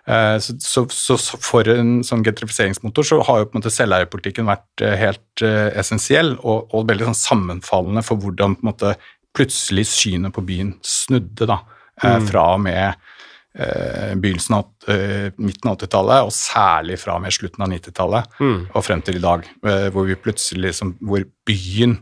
Så, 0.06 0.54
så, 0.62 1.16
så, 1.18 1.38
for 1.42 1.66
en 1.72 1.96
sånn 2.06 2.22
gentrifiseringsmotor 2.22 3.06
så 3.08 3.16
har 3.26 3.40
jo 3.40 3.48
på 3.48 3.56
en 3.56 3.62
måte 3.62 3.72
selveierpolitikken 3.74 4.46
vært 4.46 4.84
helt 5.00 5.42
essensiell 5.42 6.37
og, 6.37 6.68
og, 6.68 6.84
veldig 6.87 7.08
sånn 7.08 7.18
sammenfallende 7.18 8.04
for 8.06 8.22
hvordan 8.22 8.54
på 8.54 8.62
en 8.62 8.70
måte 8.70 8.92
plutselig 9.34 9.88
synet 9.90 10.34
på 10.34 10.44
byen 10.46 10.74
snudde 10.87 11.48
da, 11.50 11.58
mm. 12.02 12.28
fra 12.28 12.46
og 12.54 12.62
med 12.64 12.80
eh, 12.84 13.13
begynnelsen 13.54 14.56
av 14.56 14.90
eh, 14.90 15.30
midten 15.36 15.70
av 15.70 15.78
80-tallet, 15.78 16.26
og 16.26 16.34
særlig 16.34 16.98
fra 16.98 17.14
og 17.18 17.22
med 17.22 17.34
slutten 17.34 17.62
av 17.62 17.70
90-tallet 17.70 18.38
mm. 18.40 18.60
og 18.74 18.82
frem 18.82 19.02
til 19.06 19.20
i 19.20 19.22
dag, 19.22 19.46
eh, 19.66 19.88
hvor, 19.94 20.08
vi 20.08 20.16
liksom, 20.58 20.96
hvor 20.98 21.22
byen 21.46 21.98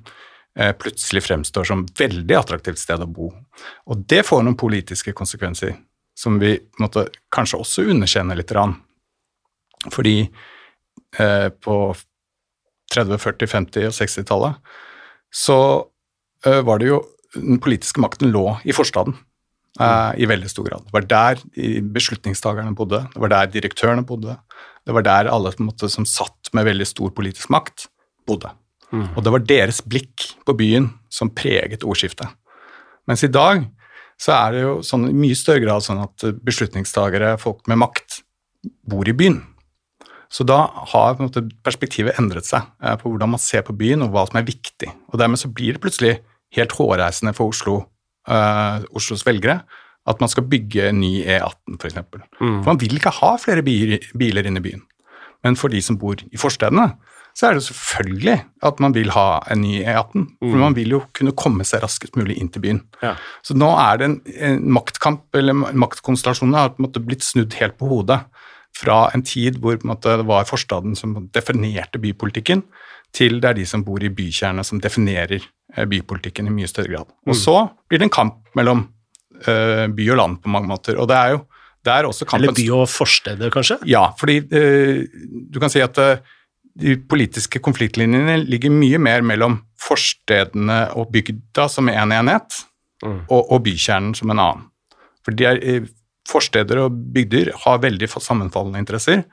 eh, 0.56 0.72
plutselig 0.72 1.26
fremstår 1.26 1.68
som 1.68 1.84
veldig 1.98 2.38
attraktivt 2.38 2.80
sted 2.80 3.04
å 3.04 3.10
bo. 3.10 3.28
Og 3.86 4.06
det 4.08 4.22
får 4.28 4.46
noen 4.46 4.56
politiske 4.56 5.12
konsekvenser 5.12 5.76
som 6.18 6.38
vi 6.40 6.54
måtte, 6.80 7.06
kanskje 7.32 7.60
også 7.60 7.84
underkjenner 7.92 8.38
litt. 8.38 8.52
Rann. 8.52 8.74
Fordi 9.90 10.16
eh, 10.24 11.48
på 11.48 11.76
30-, 12.92 13.18
40-, 13.18 13.48
50- 13.56 13.88
og 13.88 13.96
60-tallet 13.96 14.74
så 15.32 15.58
eh, 16.46 16.60
var 16.64 16.80
det 16.80 16.92
jo 16.92 17.02
Den 17.32 17.56
politiske 17.64 17.96
makten 18.04 18.28
lå 18.28 18.58
i 18.68 18.74
forstaden. 18.76 19.14
Uh, 19.80 20.12
I 20.20 20.28
veldig 20.28 20.50
stor 20.52 20.66
grad. 20.68 20.84
Det 20.84 20.92
var 20.92 21.06
der 21.08 21.38
beslutningstakerne 21.94 22.74
bodde, 22.76 23.06
det 23.14 23.22
var 23.22 23.32
der 23.32 23.52
direktørene 23.54 24.04
bodde. 24.04 24.36
Det 24.84 24.92
var 24.92 25.06
der 25.06 25.30
alle 25.32 25.52
måte, 25.64 25.88
som 25.88 26.04
satt 26.08 26.50
med 26.52 26.66
veldig 26.68 26.86
stor 26.90 27.12
politisk 27.16 27.48
makt, 27.54 27.86
bodde. 28.28 28.50
Mm. 28.92 29.06
Og 29.16 29.22
det 29.24 29.32
var 29.32 29.46
deres 29.48 29.80
blikk 29.80 30.26
på 30.44 30.54
byen 30.58 30.90
som 31.12 31.30
preget 31.32 31.86
ordskiftet. 31.88 32.28
Mens 33.08 33.24
i 33.24 33.30
dag 33.32 33.64
så 34.20 34.34
er 34.36 34.52
det 34.54 34.60
jo 34.66 34.74
sånn, 34.86 35.08
i 35.08 35.16
mye 35.16 35.38
større 35.38 35.62
grad 35.64 35.84
sånn 35.86 36.02
at 36.04 36.26
beslutningstagere, 36.44 37.34
folk 37.40 37.64
med 37.70 37.80
makt, 37.82 38.20
bor 38.86 39.08
i 39.08 39.16
byen. 39.16 39.40
Så 40.32 40.46
da 40.48 40.64
har 40.92 41.18
måte, 41.20 41.44
perspektivet 41.64 42.16
endret 42.20 42.46
seg 42.48 42.64
eh, 42.80 42.94
på 43.00 43.10
hvordan 43.10 43.34
man 43.34 43.42
ser 43.42 43.64
på 43.66 43.74
byen, 43.76 44.04
og 44.04 44.14
hva 44.14 44.24
som 44.28 44.38
er 44.40 44.46
viktig. 44.48 44.88
Og 45.12 45.18
dermed 45.20 45.40
så 45.40 45.50
blir 45.52 45.76
det 45.76 45.82
plutselig 45.82 46.14
helt 46.56 46.76
hårreisende 46.76 47.34
for 47.36 47.52
Oslo 47.52 47.82
uh, 48.28 48.82
Oslos 48.96 49.26
velgere 49.26 49.62
at 50.10 50.18
man 50.22 50.30
skal 50.30 50.46
bygge 50.50 50.88
en 50.88 50.98
ny 50.98 51.12
E18 51.22 51.78
f.eks. 51.78 51.98
For, 52.10 52.24
mm. 52.40 52.62
for 52.62 52.72
man 52.72 52.80
vil 52.80 52.98
ikke 52.98 53.14
ha 53.20 53.36
flere 53.40 53.62
biler 53.62 54.48
inne 54.48 54.62
i 54.62 54.64
byen. 54.64 54.82
Men 55.46 55.58
for 55.58 55.72
de 55.72 55.82
som 55.82 55.98
bor 55.98 56.18
i 56.18 56.40
forstedene, 56.40 56.88
så 57.38 57.48
er 57.48 57.56
det 57.56 57.64
selvfølgelig 57.64 58.34
at 58.68 58.80
man 58.84 58.94
vil 58.94 59.12
ha 59.14 59.40
en 59.50 59.62
ny 59.64 59.78
E18. 59.80 60.26
For 60.42 60.56
mm. 60.56 60.62
man 60.62 60.76
vil 60.76 60.96
jo 60.96 61.00
kunne 61.16 61.34
komme 61.38 61.64
seg 61.66 61.84
raskest 61.84 62.18
mulig 62.18 62.36
inn 62.40 62.50
til 62.52 62.64
byen. 62.64 62.82
Ja. 63.02 63.14
Så 63.46 63.56
nå 63.56 63.70
er 63.80 64.00
det 64.00 64.08
en, 64.10 64.18
en 64.50 64.60
maktkamp, 64.76 65.24
eller 65.38 65.56
maktkonstellasjonene 65.56 66.60
har 66.60 66.74
på 66.74 66.82
en 66.82 66.88
måte 66.88 67.04
blitt 67.04 67.24
snudd 67.26 67.56
helt 67.60 67.78
på 67.80 67.88
hodet. 67.90 68.20
Fra 68.76 69.06
en 69.12 69.24
tid 69.26 69.58
hvor 69.60 69.78
en 69.78 69.90
måte, 69.92 70.18
det 70.20 70.28
var 70.28 70.48
forstaden 70.48 70.96
som 70.98 71.16
definerte 71.32 72.00
bypolitikken, 72.02 72.66
til 73.12 73.40
det 73.42 73.50
er 73.50 73.58
de 73.58 73.66
som 73.68 73.82
bor 73.84 74.00
i 74.00 74.12
bykjernet 74.12 74.64
som 74.64 74.80
definerer 74.80 75.44
bypolitikken 75.88 76.50
i 76.50 76.54
mye 76.54 76.68
større 76.70 76.92
grad. 76.92 77.08
Og 77.26 77.34
mm. 77.34 77.38
så 77.38 77.56
blir 77.88 78.02
det 78.02 78.08
en 78.08 78.14
kamp 78.14 78.52
mellom 78.58 78.84
uh, 79.46 79.86
by 79.88 80.08
og 80.12 80.20
land 80.20 80.42
på 80.42 80.52
mange 80.52 80.70
måter. 80.70 80.98
og 81.00 81.08
det 81.10 81.18
er 81.18 81.34
jo 81.36 81.42
det 81.82 81.90
er 81.90 82.06
også 82.06 82.26
kampen 82.30 82.44
Eller 82.44 82.54
by 82.54 82.64
og 82.76 82.84
forsteder, 82.86 83.50
kanskje? 83.50 83.80
Ja, 83.90 84.12
fordi 84.18 84.38
uh, 84.46 85.02
du 85.50 85.58
kan 85.58 85.72
si 85.72 85.82
at 85.82 85.98
uh, 85.98 86.20
de 86.78 86.94
politiske 86.96 87.58
konfliktlinjene 87.58 88.38
ligger 88.46 88.70
mye 88.72 89.00
mer 89.02 89.24
mellom 89.26 89.58
forstedene 89.82 90.84
og 90.96 91.10
bygda 91.12 91.66
som 91.68 91.90
én 91.90 91.98
en 92.04 92.14
enhet, 92.20 92.62
mm. 93.02 93.24
og, 93.28 93.40
og, 93.42 93.58
bykjernen 93.66 94.14
som 94.16 94.30
en 94.30 94.40
annen. 94.40 94.68
For 95.26 95.42
er, 95.42 95.88
forsteder 96.28 96.84
og 96.84 96.94
bygder 97.14 97.52
har 97.64 97.82
veldig 97.82 98.08
sammenfallende 98.14 98.80
interesser. 98.82 99.24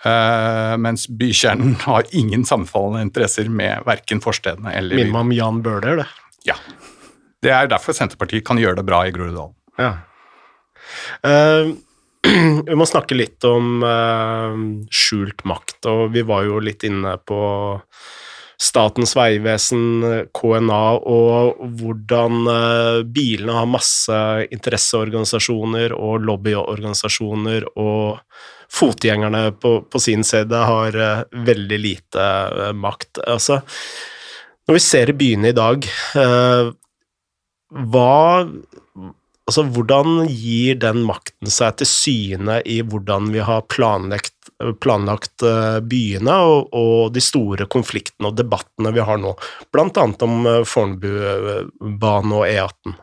Uh, 0.00 0.78
mens 0.80 1.04
bykjernen 1.12 1.74
har 1.88 2.06
ingen 2.16 2.44
sammenfallende 2.48 3.02
interesser 3.04 3.50
med 3.52 3.84
verken 3.84 4.22
forstedene 4.24 4.72
eller 4.72 4.96
Minner 4.96 5.12
meg 5.12 5.26
om 5.26 5.34
Jan 5.36 5.58
Bøhler, 5.64 6.00
det. 6.00 6.06
Ja. 6.48 6.56
Det 7.40 7.52
er 7.52 7.68
derfor 7.68 7.96
Senterpartiet 7.96 8.46
kan 8.48 8.60
gjøre 8.60 8.78
det 8.80 8.86
bra 8.88 9.02
i 9.04 9.12
Groruddalen. 9.12 9.52
Ja. 9.80 9.92
Uh, 11.20 11.76
vi 12.70 12.76
må 12.76 12.88
snakke 12.88 13.16
litt 13.16 13.44
om 13.48 13.84
uh, 13.84 14.56
skjult 14.88 15.44
makt, 15.48 15.84
og 15.92 16.06
vi 16.16 16.24
var 16.24 16.48
jo 16.48 16.62
litt 16.64 16.86
inne 16.88 17.18
på 17.20 17.42
Statens 18.60 19.14
vegvesen, 19.16 20.02
KNA, 20.36 20.80
og 21.08 21.62
hvordan 21.80 22.50
bilene 23.08 23.54
har 23.56 23.70
masse 23.72 24.18
interesseorganisasjoner 24.52 25.94
og 25.96 26.26
lobbyorganisasjoner 26.28 27.70
og 27.80 28.20
fotgjengerne 28.70 29.52
på, 29.52 29.80
på 29.82 30.00
sin 30.00 30.24
side 30.24 30.56
har 30.56 30.96
uh, 30.96 31.22
veldig 31.46 31.78
lite 31.78 32.26
uh, 32.54 32.72
makt. 32.76 33.22
Altså, 33.26 33.60
når 34.68 34.78
vi 34.78 34.82
ser 34.84 35.10
i 35.10 35.16
byene 35.22 35.50
i 35.50 35.56
dag, 35.56 35.90
uh, 36.18 36.70
hva 37.90 38.14
Altså, 39.50 39.64
hvordan 39.66 40.28
gir 40.30 40.76
den 40.78 41.00
makten 41.02 41.50
seg 41.50 41.80
til 41.80 41.88
syne 41.90 42.60
i 42.70 42.76
hvordan 42.86 43.32
vi 43.34 43.40
har 43.42 43.64
planlagt, 43.66 44.52
planlagt 44.78 45.42
byene 45.90 46.36
og, 46.46 46.68
og, 46.70 47.08
de 47.16 47.22
store 47.24 47.66
konfliktene 47.72 48.30
og 48.30 48.36
debattene 48.38 48.92
vi 48.94 49.02
har 49.02 49.18
nå, 49.18 49.32
annet 49.74 50.22
om 50.22 50.46
Fornebubanen 50.70 52.36
og 52.36 52.46
E18? 52.46 52.94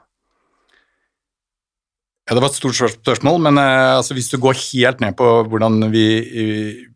Ja, 2.28 2.36
Det 2.36 2.42
var 2.44 2.52
et 2.52 2.58
stort 2.60 2.76
spørsmål, 2.92 3.38
men 3.46 3.56
uh, 3.56 3.98
altså, 3.98 4.16
hvis 4.18 4.28
du 4.28 4.36
går 4.44 4.58
helt 4.60 5.00
ned 5.00 5.16
på 5.16 5.28
hvordan, 5.48 5.80
vi, 5.94 6.06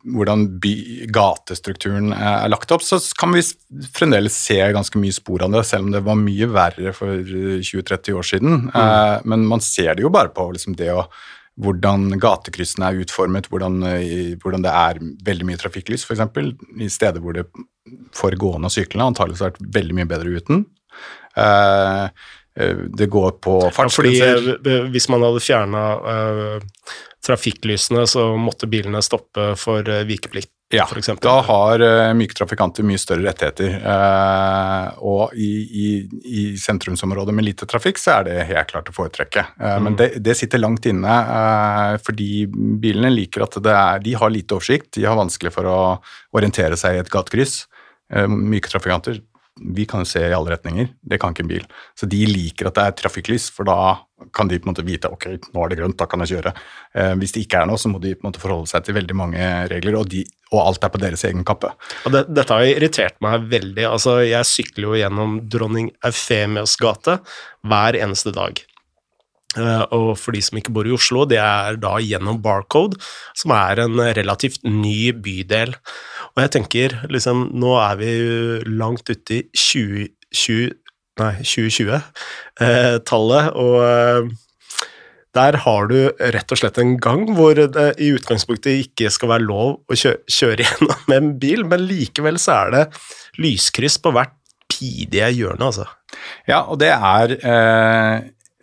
hvordan 0.03 0.43
by, 0.59 0.73
gatestrukturen 1.07 2.11
er 2.11 2.51
lagt 2.51 2.73
opp, 2.75 2.83
så 2.83 2.99
kan 3.15 3.31
vi 3.31 3.45
fremdeles 3.95 4.35
se 4.35 4.59
ganske 4.75 4.99
mye 4.99 5.15
spor 5.15 5.45
av 5.47 5.55
det, 5.55 5.63
selv 5.69 5.87
om 5.87 5.93
det 5.95 6.03
var 6.03 6.19
mye 6.19 6.49
verre 6.51 6.91
for 6.97 7.23
20-30 7.23 8.19
år 8.19 8.27
siden. 8.27 8.57
Mm. 8.67 8.75
Eh, 8.75 9.15
men 9.31 9.47
man 9.47 9.63
ser 9.63 9.95
det 9.95 10.03
jo 10.03 10.11
bare 10.11 10.33
på 10.35 10.49
liksom, 10.51 10.75
det 10.79 10.91
å 10.91 11.05
hvordan 11.61 12.15
gatekryssene 12.19 12.87
er 12.87 13.01
utformet, 13.03 13.49
hvordan, 13.51 13.81
hvordan, 14.41 14.63
det 14.65 14.71
er 14.71 14.99
veldig 15.27 15.47
mye 15.49 15.59
trafikklys, 15.59 16.05
f.eks. 16.07 16.23
I 16.79 16.87
steder 16.89 17.21
hvor 17.21 17.35
det 17.35 17.43
for 18.15 18.35
gående 18.39 18.69
og 18.69 18.73
syklende 18.73 19.11
antakeligvis 19.11 19.43
har 19.43 19.51
vært 19.51 19.73
veldig 19.79 19.97
mye 19.99 20.09
bedre 20.09 20.39
uten. 20.39 20.63
Eh, 21.39 22.05
det 22.97 23.07
går 23.07 23.31
på 23.31 23.57
fartsgrenser. 23.71 24.47
Ja, 24.47 24.71
eh, 24.71 24.87
hvis 24.91 25.07
man 25.09 25.23
hadde 25.23 25.39
fjerna 25.39 25.83
uh, 26.03 26.95
trafikklysene, 27.23 28.07
så 28.07 28.31
måtte 28.37 28.67
bilene 28.67 29.01
stoppe 29.05 29.53
for 29.59 29.87
uh, 29.87 30.03
vikeplikt. 30.07 30.51
Ja, 30.71 30.87
da 31.19 31.33
har 31.43 31.81
uh, 31.83 32.13
myke 32.15 32.35
trafikanter 32.35 32.85
mye 32.87 32.99
større 32.99 33.25
rettigheter. 33.25 33.73
Uh, 33.83 34.99
og 35.03 35.33
i, 35.35 35.49
i, 35.67 35.87
i, 36.23 36.43
sentrumsområder 36.59 37.35
med 37.35 37.49
lite 37.49 37.67
trafikk 37.67 37.99
så 37.99 38.13
er 38.19 38.29
det 38.29 38.37
helt 38.53 38.71
klart 38.71 38.87
å 38.87 38.95
foretrekke. 38.95 39.43
Uh, 39.59 39.65
mm. 39.65 39.83
Men 39.83 39.97
det, 39.99 40.07
det, 40.23 40.37
sitter 40.39 40.63
langt 40.63 40.87
inne, 40.87 41.17
fordi 42.05 42.45
bilene 42.51 43.11
liker 43.11 43.43
at 43.43 43.59
er, 43.59 43.99
de 44.03 44.15
har 44.15 44.31
lite 44.31 44.55
oversikt. 44.55 44.93
De 44.95 45.03
har 45.07 45.19
vanskelig 45.19 45.51
for 45.55 45.67
å 45.67 45.81
orientere 46.39 46.79
seg 46.79 46.95
i 46.95 47.03
et 47.03 47.11
gatekryss. 47.11 47.65
myke 48.31 48.71
trafikanter 48.71 49.19
vi 49.61 49.85
kan 49.85 50.01
jo 50.01 50.09
se 50.09 50.23
i 50.25 50.33
alle 50.33 50.53
retninger, 50.53 50.89
det 51.01 51.19
kan 51.21 51.33
ikke 51.33 51.45
en 51.45 51.51
bil. 51.51 51.67
Så 51.97 52.09
de 52.09 52.21
liker 52.27 52.69
at 52.69 52.77
det 52.77 52.85
er 52.87 52.95
trafikklys, 53.03 53.49
for 53.53 53.67
da 53.67 53.77
kan 54.33 54.49
de 54.49 54.59
på 54.59 54.67
en 54.67 54.73
måte 54.73 54.85
vite 54.85 55.09
ok, 55.11 55.27
nå 55.53 55.63
er 55.63 55.71
det 55.71 55.79
grønt, 55.79 55.97
da 55.99 56.07
kan 56.09 56.23
jeg 56.23 56.35
kjøre. 56.35 56.53
Eh, 56.97 57.13
hvis 57.21 57.35
det 57.35 57.45
ikke 57.45 57.61
er 57.61 57.69
noe, 57.69 57.81
så 57.81 57.91
må 57.91 58.01
de 58.01 58.13
på 58.15 58.25
en 58.25 58.29
måte 58.29 58.41
forholde 58.41 58.69
seg 58.69 58.85
til 58.85 58.97
veldig 58.97 59.17
mange 59.17 59.51
regler, 59.71 59.97
og, 59.99 60.09
de, 60.13 60.23
og 60.51 60.63
alt 60.65 60.85
er 60.85 60.93
på 60.93 61.01
deres 61.01 61.25
egen 61.29 61.45
kappe. 61.47 61.73
Det, 62.05 62.25
dette 62.29 62.57
har 62.57 62.67
irritert 62.69 63.17
meg 63.23 63.47
veldig. 63.51 63.87
altså 63.89 64.19
Jeg 64.25 64.49
sykler 64.49 64.89
jo 64.89 64.99
gjennom 65.01 65.39
dronning 65.51 65.91
Eufemias 66.05 66.77
gate 66.81 67.19
hver 67.67 67.97
eneste 67.99 68.33
dag. 68.35 68.61
Uh, 69.59 69.83
og 69.91 70.13
for 70.15 70.31
de 70.31 70.39
som 70.43 70.55
ikke 70.59 70.71
bor 70.71 70.87
i 70.87 70.93
Oslo, 70.95 71.25
det 71.27 71.37
er 71.43 71.75
da 71.81 71.97
gjennom 71.99 72.41
Barcode, 72.43 72.95
som 73.35 73.51
er 73.51 73.79
en 73.83 73.99
relativt 74.15 74.63
ny 74.63 75.11
bydel. 75.11 75.75
Og 76.31 76.41
jeg 76.45 76.51
tenker 76.55 76.95
liksom 77.11 77.51
Nå 77.59 77.75
er 77.81 77.95
vi 77.99 78.11
langt 78.71 79.09
ute 79.11 79.33
i 79.41 79.43
2020, 79.51 80.71
nei, 81.19 81.35
2020-tallet, 81.43 83.45
uh, 83.51 83.59
og 83.59 83.75
uh, 83.83 84.21
der 85.35 85.55
har 85.63 85.87
du 85.87 86.11
rett 86.35 86.51
og 86.51 86.57
slett 86.59 86.77
en 86.79 86.97
gang 86.99 87.35
hvor 87.35 87.53
det 87.55 87.95
i 88.03 88.11
utgangspunktet 88.15 88.71
ikke 88.87 89.09
skal 89.11 89.29
være 89.35 89.47
lov 89.47 89.69
å 89.83 89.93
kjøre, 89.99 90.63
gjennom 90.63 90.99
med 91.11 91.17
en 91.17 91.39
bil, 91.43 91.61
men 91.67 91.87
likevel 91.91 92.37
så 92.39 92.51
er 92.65 92.69
det 92.77 92.83
lyskryss 93.39 93.97
på 93.99 94.11
hvert 94.15 94.33
pidige 94.71 95.27
hjørne, 95.35 95.65
altså. 95.67 95.85
Ja, 96.47 96.63
og 96.71 96.79
det 96.79 96.91
er 96.95 97.27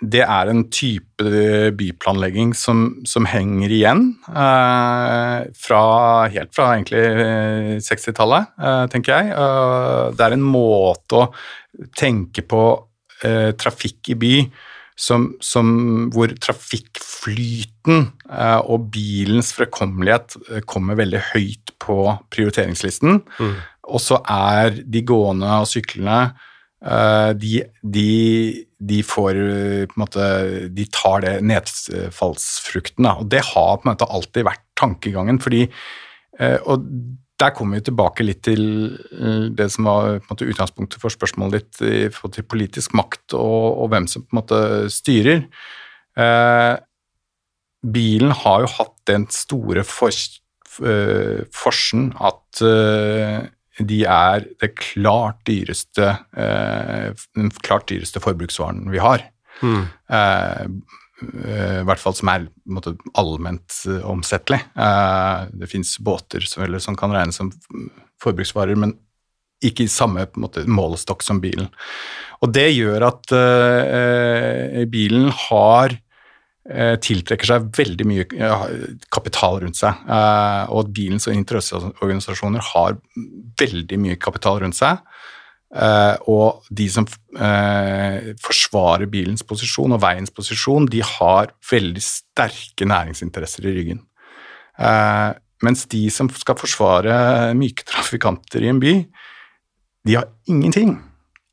det 0.01 0.22
er 0.22 0.51
en 0.51 0.64
type 0.70 1.24
byplanlegging 1.78 2.53
som, 2.57 3.01
som 3.09 3.26
henger 3.26 3.72
igjen 3.74 4.03
eh, 4.30 5.49
fra, 5.59 5.82
helt 6.30 6.55
fra 6.55 6.70
egentlig 6.76 7.03
60-tallet, 7.82 8.53
eh, 8.62 8.84
tenker 8.92 9.16
jeg. 9.16 9.32
Eh, 9.34 10.05
det 10.14 10.26
er 10.26 10.36
en 10.36 10.46
måte 10.46 11.22
å 11.22 11.28
tenke 11.99 12.46
på 12.46 12.62
eh, 13.26 13.51
trafikk 13.59 14.12
i 14.14 14.18
by 14.18 14.34
som, 14.99 15.32
som, 15.42 15.68
hvor 16.14 16.30
trafikkflyten 16.46 18.09
eh, 18.30 18.61
og 18.62 18.90
bilens 18.94 19.51
fremkommelighet 19.59 20.38
eh, 20.49 20.62
kommer 20.66 20.99
veldig 20.99 21.24
høyt 21.32 21.74
på 21.82 22.05
prioriteringslisten. 22.34 23.22
Mm. 23.38 23.57
Og 23.88 24.05
så 24.05 24.20
er 24.22 24.78
de 24.84 25.03
gående 25.07 25.59
og 25.62 25.70
syklende 25.70 26.20
Eh, 26.28 26.47
de, 26.79 27.53
de, 27.83 28.11
de, 28.79 28.99
får 29.03 29.39
på 29.91 29.97
en 29.97 30.03
måte 30.05 30.26
De 30.70 30.85
tar 30.95 31.24
det 31.24 31.33
nedfallsfrukten, 31.43 33.03
da. 33.03 33.16
Og 33.18 33.26
det 33.33 33.41
har 33.51 33.81
på 33.81 33.89
en 33.89 33.91
måte 33.91 34.07
alltid 34.07 34.47
vært 34.47 34.62
tankegangen, 34.79 35.41
fordi 35.43 35.64
eh, 36.39 36.59
Og 36.62 36.87
der 37.39 37.55
kommer 37.55 37.79
vi 37.79 37.87
tilbake 37.87 38.26
litt 38.26 38.43
til 38.47 38.64
eh, 39.14 39.47
det 39.55 39.68
som 39.74 39.87
var 39.87 40.18
på 40.18 40.26
en 40.26 40.33
måte 40.33 40.49
utgangspunktet 40.51 41.03
for 41.03 41.14
spørsmålet 41.14 41.59
ditt 41.59 41.83
i 41.87 42.01
forhold 42.14 42.35
til 42.35 42.49
politisk 42.51 42.97
makt 42.99 43.37
og, 43.39 43.66
og, 43.85 43.87
hvem 43.93 44.09
som 44.11 44.24
på 44.24 44.35
en 44.35 44.41
måte 44.41 44.62
styrer. 44.93 45.45
Eh, 46.18 46.74
bilen 47.87 48.35
har 48.43 48.64
jo 48.64 48.72
hatt 48.74 48.97
den 49.07 49.29
store 49.31 49.85
for, 49.87 50.11
eh, 50.83 51.47
forsen 51.55 52.11
at 52.18 52.62
eh, 52.66 53.47
de 53.79 54.03
er 54.11 54.47
det 54.61 54.72
klart 54.79 55.41
dyreste, 55.47 56.11
eh, 56.37 57.11
den 57.37 57.51
klart 57.62 57.89
dyreste 57.91 58.22
forbruksvaren 58.22 58.89
vi 58.91 59.03
har. 59.03 59.24
Mm. 59.62 59.85
Eh, 60.11 60.64
I 61.18 61.85
hvert 61.87 61.99
fall 61.99 62.14
som 62.14 62.31
er 62.31 62.47
måte, 62.70 62.93
allment 63.18 63.74
omsettelig. 64.07 64.61
Det 65.51 65.66
fins 65.66 65.97
båter 65.99 66.47
som, 66.47 66.62
eller, 66.62 66.79
som, 66.79 66.95
kan 66.95 67.11
regnes 67.11 67.41
som 67.41 67.51
forbruksvarer, 68.22 68.79
men 68.79 68.95
ikke 69.59 69.89
i 69.89 69.91
samme 69.91 70.29
måte, 70.39 70.62
målestokk 70.70 71.26
som 71.26 71.41
bilen. 71.43 71.66
Og 72.39 72.53
det 72.55 72.68
gjør 72.70 73.09
at 73.09 73.35
bilen 74.95 75.33
har 75.49 75.99
Eh, 75.99 76.07
tiltrekker 76.69 77.49
seg 77.49 77.69
veldig 77.79 78.07
mye 78.09 78.25
kapital 79.14 79.62
rundt 79.62 79.79
seg. 79.81 80.03
Eh, 80.05 80.64
og 80.69 80.83
at 80.83 80.93
bilens 80.97 81.29
interesseorganisasjoner 81.33 82.64
har 82.75 82.99
veldig 83.61 83.99
mye 84.03 84.19
kapital 84.21 84.61
rundt 84.64 84.77
seg. 84.77 85.01
Eh, 85.69 86.14
og 86.29 86.69
de 86.69 86.89
som 86.93 87.09
forsvarer 88.45 89.09
bilens 89.12 89.45
posisjon 89.49 89.97
og 89.97 90.03
veiens 90.05 90.33
posisjon, 90.35 90.89
de 90.93 91.01
har 91.05 91.55
veldig 91.71 92.05
sterke 92.05 92.89
næringsinteresser 92.89 93.69
i 93.69 93.77
ryggen. 93.81 94.05
Mens 95.64 95.89
de 95.91 96.05
som 96.14 96.29
skal 96.31 96.55
forsvare 96.55 97.14
myke 97.59 97.83
trafikanter 97.89 98.62
i 98.62 98.71
en 98.71 98.79
by, 98.83 98.93
de 100.07 100.14
har 100.14 100.29
ingenting. 100.49 100.95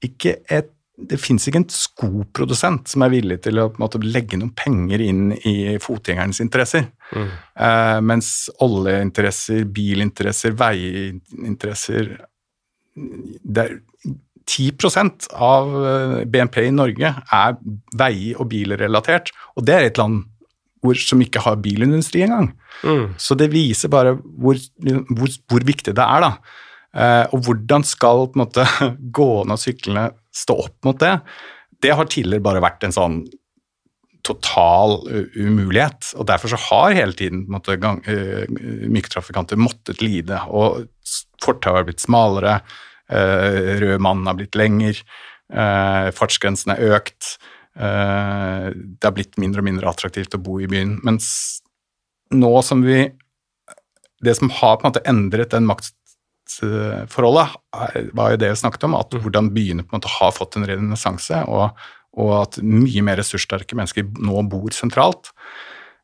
Ikke 0.06 0.38
et 0.52 0.75
det 0.96 1.18
fins 1.20 1.44
ikke 1.48 1.60
en 1.60 1.68
skoprodusent 1.72 2.88
som 2.88 3.04
er 3.04 3.12
villig 3.12 3.40
til 3.44 3.60
å 3.60 3.68
måte, 3.82 4.00
legge 4.00 4.40
noen 4.40 4.54
penger 4.56 5.02
inn 5.04 5.34
i 5.44 5.76
fotgjengernes 5.84 6.40
interesser. 6.44 6.88
Mm. 7.12 7.34
Uh, 7.60 7.98
mens 8.12 8.30
oljeinteresser, 8.64 9.66
bilinteresser, 9.76 10.56
veiinteresser 10.60 12.16
det 12.96 13.66
er 13.66 13.76
10 14.46 15.34
av 15.34 15.72
eh, 15.90 16.20
BNP 16.30 16.60
i 16.68 16.74
Norge 16.74 17.10
er 17.34 17.56
vei- 17.98 18.36
og 18.38 18.46
bilrelatert, 18.52 19.32
og 19.58 19.66
det 19.66 19.74
er 19.74 19.88
et 19.88 19.98
land 20.00 20.22
hvor, 20.86 20.98
som 21.02 21.22
ikke 21.24 21.42
har 21.42 21.58
bilindustri 21.64 22.22
engang. 22.28 22.52
Mm. 22.86 23.16
Så 23.18 23.36
det 23.40 23.50
viser 23.54 23.90
bare 23.90 24.14
hvor, 24.22 24.60
hvor, 25.10 25.34
hvor 25.50 25.66
viktig 25.66 25.96
det 25.98 26.06
er, 26.06 26.28
da. 26.28 26.62
Uh, 26.96 27.26
og 27.36 27.42
hvordan 27.48 27.84
skal 27.84 28.28
på 28.30 28.38
en 28.38 28.44
måte, 28.46 28.68
gående 29.18 29.58
og 29.58 29.60
syklende 29.60 30.06
stå 30.36 30.58
opp 30.68 30.78
mot 30.88 31.00
det, 31.00 31.18
det 31.84 31.96
har 31.96 32.08
tidligere 32.10 32.44
bare 32.44 32.64
vært 32.64 32.86
en 32.88 32.96
sånn 32.96 33.20
total 34.26 34.98
umulighet. 35.38 36.14
og 36.18 36.28
Derfor 36.30 36.54
så 36.54 36.60
har 36.70 36.96
hele 36.98 37.14
tiden 37.18 37.46
måtte, 37.52 37.78
gang, 37.82 38.02
uh, 38.08 38.46
myke 38.90 39.12
trafikanter 39.14 39.60
måttet 39.60 40.02
lide. 40.02 40.40
og 40.50 40.88
Fortauet 41.44 41.82
har 41.82 41.88
blitt 41.90 42.04
smalere, 42.04 42.60
uh, 43.14 43.76
rød 43.84 44.02
mann 44.02 44.26
har 44.26 44.38
blitt 44.40 44.58
lenger, 44.58 45.02
uh, 45.54 46.10
fartsgrensen 46.16 46.74
er 46.76 46.98
økt. 46.98 47.36
Det 47.76 49.04
har 49.04 49.12
blitt 49.12 49.36
mindre 49.36 49.60
og 49.60 49.66
mindre 49.68 49.90
attraktivt 49.92 50.38
å 50.38 50.40
bo 50.40 50.62
i 50.64 50.68
byen. 50.72 50.94
Mens 51.04 51.26
nå 52.32 52.62
som 52.64 52.86
vi 52.88 53.12
Det 54.24 54.32
som 54.38 54.50
har 54.50 54.78
på 54.78 54.88
en 54.88 54.94
måte 54.94 55.04
endret 55.06 55.52
den 55.52 55.68
makt 55.68 55.92
forholdet 57.12 58.12
var 58.16 58.34
jo 58.34 58.40
det 58.42 58.52
vi 58.52 58.60
snakket 58.60 58.88
om, 58.88 58.98
at 59.00 59.14
mm. 59.14 59.22
hvordan 59.24 59.52
byene 59.56 59.86
på 59.86 59.94
en 59.94 60.00
måte 60.00 60.12
har 60.18 60.34
fått 60.36 60.58
en 60.60 60.68
renessanse, 60.70 61.42
og, 61.50 61.86
og, 62.16 62.34
at 62.42 62.60
mye 62.64 63.04
mer 63.06 63.20
ressurssterke 63.22 63.78
mennesker 63.78 64.08
nå 64.22 64.44
bor 64.52 64.76
sentralt. 64.76 65.32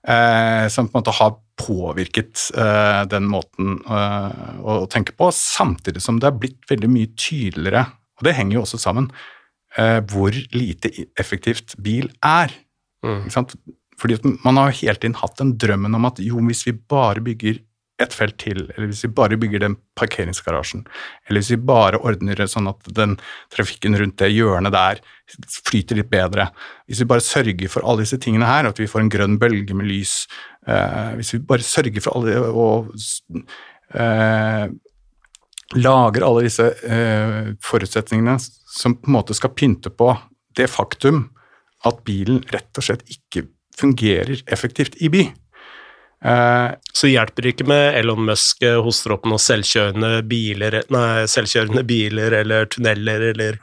Eh, 0.01 0.65
som 0.73 0.87
på 0.89 0.97
en 0.97 1.03
måte 1.03 1.13
har 1.13 1.35
påvirket 1.61 2.47
eh, 2.57 3.03
den 3.11 3.27
måten 3.29 3.75
eh, 3.85 4.55
å, 4.57 4.79
å, 4.81 4.87
tenke 4.89 5.13
på, 5.13 5.27
samtidig 5.35 6.01
som 6.01 6.17
det 6.17 6.31
har 6.31 6.39
blitt 6.41 6.65
veldig 6.71 6.89
mye 6.89 7.11
tydeligere, 7.13 7.85
og 8.17 8.25
det 8.25 8.33
henger 8.37 8.57
jo 8.57 8.63
også 8.65 8.81
sammen, 8.81 9.11
eh, 9.77 9.99
hvor 10.09 10.33
lite 10.55 10.89
effektivt 11.21 11.77
bil 11.77 12.09
er. 12.25 12.53
Mm. 13.05 13.29
Fordi 14.01 14.17
Man 14.43 14.57
har 14.57 14.73
hele 14.73 14.97
tiden 14.97 15.19
hatt 15.19 15.37
den 15.37 15.55
drømmen 15.61 15.95
om 15.97 16.09
at 16.09 16.21
jo, 16.21 16.41
hvis 16.49 16.65
vi 16.65 16.73
bare 16.73 17.21
bygger 17.21 17.61
ett 18.03 18.15
felt 18.15 18.37
til, 18.41 18.63
eller 18.73 18.89
hvis 18.89 19.03
vi 19.05 19.11
bare 19.15 19.37
bygger 19.39 19.63
den 19.63 19.77
parkeringsgarasjen, 19.99 20.83
eller 21.27 21.41
hvis 21.41 21.53
vi 21.53 21.59
bare 21.71 21.99
ordner 22.01 22.39
det 22.39 22.49
sånn 22.51 22.69
at 22.71 22.91
den 22.97 23.17
trafikken 23.53 23.97
rundt 23.99 24.19
det 24.21 24.31
hjørnet 24.33 24.75
der 24.75 25.01
flyter 25.69 25.99
litt 25.99 26.11
bedre, 26.11 26.49
hvis 26.89 27.03
vi 27.03 27.09
bare 27.13 27.25
sørger 27.25 27.71
for 27.71 27.85
alle 27.85 28.05
disse 28.05 28.19
tingene 28.21 28.49
her, 28.49 28.69
at 28.69 28.81
vi 28.81 28.89
får 28.91 29.05
en 29.05 29.11
grønn 29.13 29.39
bølge 29.41 29.77
med 29.77 29.89
lys, 29.89 30.25
eh, 30.67 31.11
hvis 31.19 31.35
vi 31.37 31.43
bare 31.53 31.67
sørger 31.67 32.05
for 32.05 32.19
alle 32.19 32.39
og 32.51 32.91
eh, 33.95 34.65
lager 35.77 36.27
alle 36.27 36.45
disse 36.47 36.67
eh, 36.83 37.53
forutsetningene 37.63 38.37
som 38.41 38.97
på 38.97 39.09
en 39.09 39.17
måte 39.19 39.37
skal 39.37 39.53
pynte 39.55 39.91
på 39.93 40.13
det 40.57 40.67
faktum 40.71 41.29
at 41.87 42.03
bilen 42.05 42.41
rett 42.51 42.77
og 42.77 42.85
slett 42.85 43.05
ikke 43.09 43.47
fungerer 43.77 44.43
effektivt 44.51 44.97
i 45.01 45.09
by. 45.11 45.23
Uh, 46.21 46.77
så 46.93 47.09
hjelper 47.09 47.41
det 47.41 47.55
ikke 47.55 47.65
med 47.71 47.95
Elon 47.97 48.27
Musk 48.27 48.61
eh, 48.61 48.77
hoster 48.85 49.15
opp 49.15 49.23
noen 49.25 49.41
selvkjørende 49.41 50.19
biler, 50.29 50.83
nei, 50.93 51.23
selvkjørende 51.25 51.81
biler 51.87 52.35
eller 52.43 52.69
tunneler 52.69 53.31
eller 53.31 53.57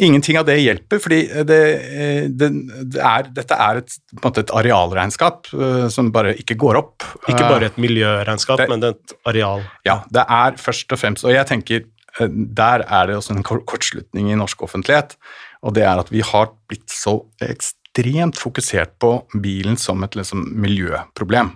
Ingenting 0.00 0.38
av 0.40 0.46
det 0.48 0.54
hjelper, 0.56 1.00
fordi 1.02 1.18
det, 1.44 1.56
eh, 1.92 2.26
det, 2.32 2.48
det 2.94 3.00
er, 3.04 3.26
dette 3.36 3.56
er 3.56 3.80
et, 3.82 3.96
et 4.30 4.52
arealregnskap 4.56 5.50
uh, 5.52 5.88
som 5.92 6.08
bare 6.14 6.32
ikke 6.40 6.56
går 6.60 6.78
opp. 6.78 7.04
Ikke 7.26 7.42
bare 7.42 7.68
et 7.68 7.80
miljøregnskap, 7.80 8.62
men 8.70 8.86
et 8.88 9.14
areal. 9.28 9.66
Ja, 9.84 9.98
det 10.14 10.24
er 10.24 10.56
først 10.62 10.94
og 10.94 11.02
fremst 11.02 11.26
Og 11.26 11.34
jeg 11.34 11.44
tenker 11.50 11.84
der 12.20 12.82
er 12.86 13.06
det 13.06 13.18
også 13.18 13.36
en 13.36 13.44
kortslutning 13.44 14.32
i 14.32 14.38
norsk 14.38 14.64
offentlighet, 14.66 15.14
og 15.62 15.76
det 15.76 15.84
er 15.86 16.00
at 16.00 16.10
vi 16.10 16.24
har 16.26 16.50
blitt 16.68 16.90
så 16.90 17.20
ekstremt 17.44 18.40
fokusert 18.40 18.96
på 19.02 19.12
bilen 19.42 19.78
som 19.78 20.02
et 20.06 20.16
liksom, 20.18 20.42
miljøproblem. 20.58 21.52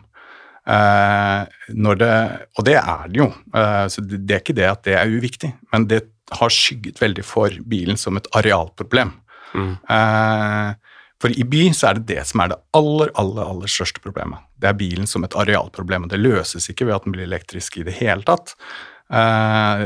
Uh, 0.64 1.44
det, 2.00 2.10
og 2.56 2.64
det 2.64 2.78
er 2.80 3.08
det 3.12 3.20
jo, 3.20 3.26
uh, 3.52 3.84
så 3.92 4.00
det, 4.00 4.22
er 4.30 4.40
ikke 4.40 4.56
det 4.56 4.68
at 4.70 4.86
det 4.86 4.94
er 4.96 5.12
uviktig, 5.12 5.50
men 5.74 5.84
det 5.90 6.06
har 6.32 6.52
skygget 6.52 7.02
veldig 7.02 7.24
for 7.26 7.52
bilen 7.68 8.00
som 8.00 8.16
et 8.16 8.28
arealproblem. 8.36 9.12
Mm. 9.54 9.74
Eh, 9.90 10.94
for 11.22 11.32
i 11.32 11.44
by 11.48 11.66
så 11.76 11.90
er 11.90 12.00
det 12.00 12.16
det 12.16 12.24
som 12.28 12.42
er 12.42 12.52
det 12.52 12.58
aller, 12.76 13.12
aller, 13.20 13.44
aller 13.44 13.70
største 13.70 14.02
problemet. 14.04 14.42
Det 14.60 14.68
er 14.70 14.78
bilen 14.78 15.08
som 15.10 15.24
et 15.24 15.36
arealproblem, 15.38 16.06
og 16.06 16.12
det 16.12 16.20
løses 16.20 16.68
ikke 16.70 16.88
ved 16.88 16.98
at 16.98 17.06
den 17.06 17.14
blir 17.14 17.28
elektrisk 17.28 17.78
i 17.80 17.86
det 17.86 17.96
hele 18.00 18.26
tatt. 18.26 18.56
Eh, 19.12 19.84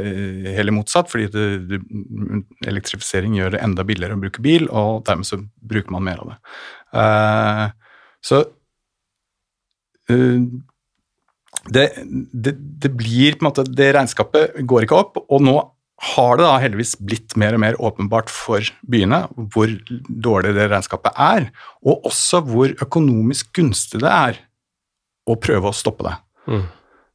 heller 0.56 0.74
motsatt, 0.74 1.10
fordi 1.10 1.28
det, 1.34 1.46
det, 1.68 1.80
elektrifisering 2.70 3.36
gjør 3.38 3.56
det 3.56 3.64
enda 3.66 3.86
billigere 3.86 4.16
å 4.16 4.22
bruke 4.22 4.44
bil, 4.44 4.68
og 4.70 5.04
dermed 5.08 5.28
så 5.28 5.40
bruker 5.42 5.94
man 5.94 6.06
mer 6.06 6.22
av 6.22 6.32
det. 6.32 6.38
Eh, 7.02 7.66
så 8.30 8.40
eh, 8.42 8.54
det, 11.68 11.84
det, 12.32 12.54
det, 12.56 12.90
blir 12.96 13.36
på 13.36 13.42
en 13.42 13.48
måte 13.50 13.64
Det 13.68 13.90
regnskapet 13.92 14.56
går 14.68 14.86
ikke 14.86 15.00
opp, 15.02 15.18
og 15.28 15.42
nå 15.44 15.56
har 16.14 16.38
det 16.38 16.46
da 16.46 16.58
heldigvis 16.62 16.94
blitt 17.02 17.34
mer 17.40 17.56
og 17.56 17.62
mer 17.64 17.78
åpenbart 17.82 18.30
for 18.30 18.62
byene 18.86 19.24
hvor 19.34 19.72
dårlig 20.06 20.54
det 20.54 20.68
regnskapet 20.70 21.16
er, 21.18 21.48
og 21.82 22.06
også 22.06 22.40
hvor 22.46 22.74
økonomisk 22.86 23.50
gunstig 23.58 24.04
det 24.04 24.12
er 24.12 24.38
å 25.28 25.34
prøve 25.42 25.72
å 25.72 25.76
stoppe 25.76 26.06
det. 26.06 26.14
Mm. 26.46 26.62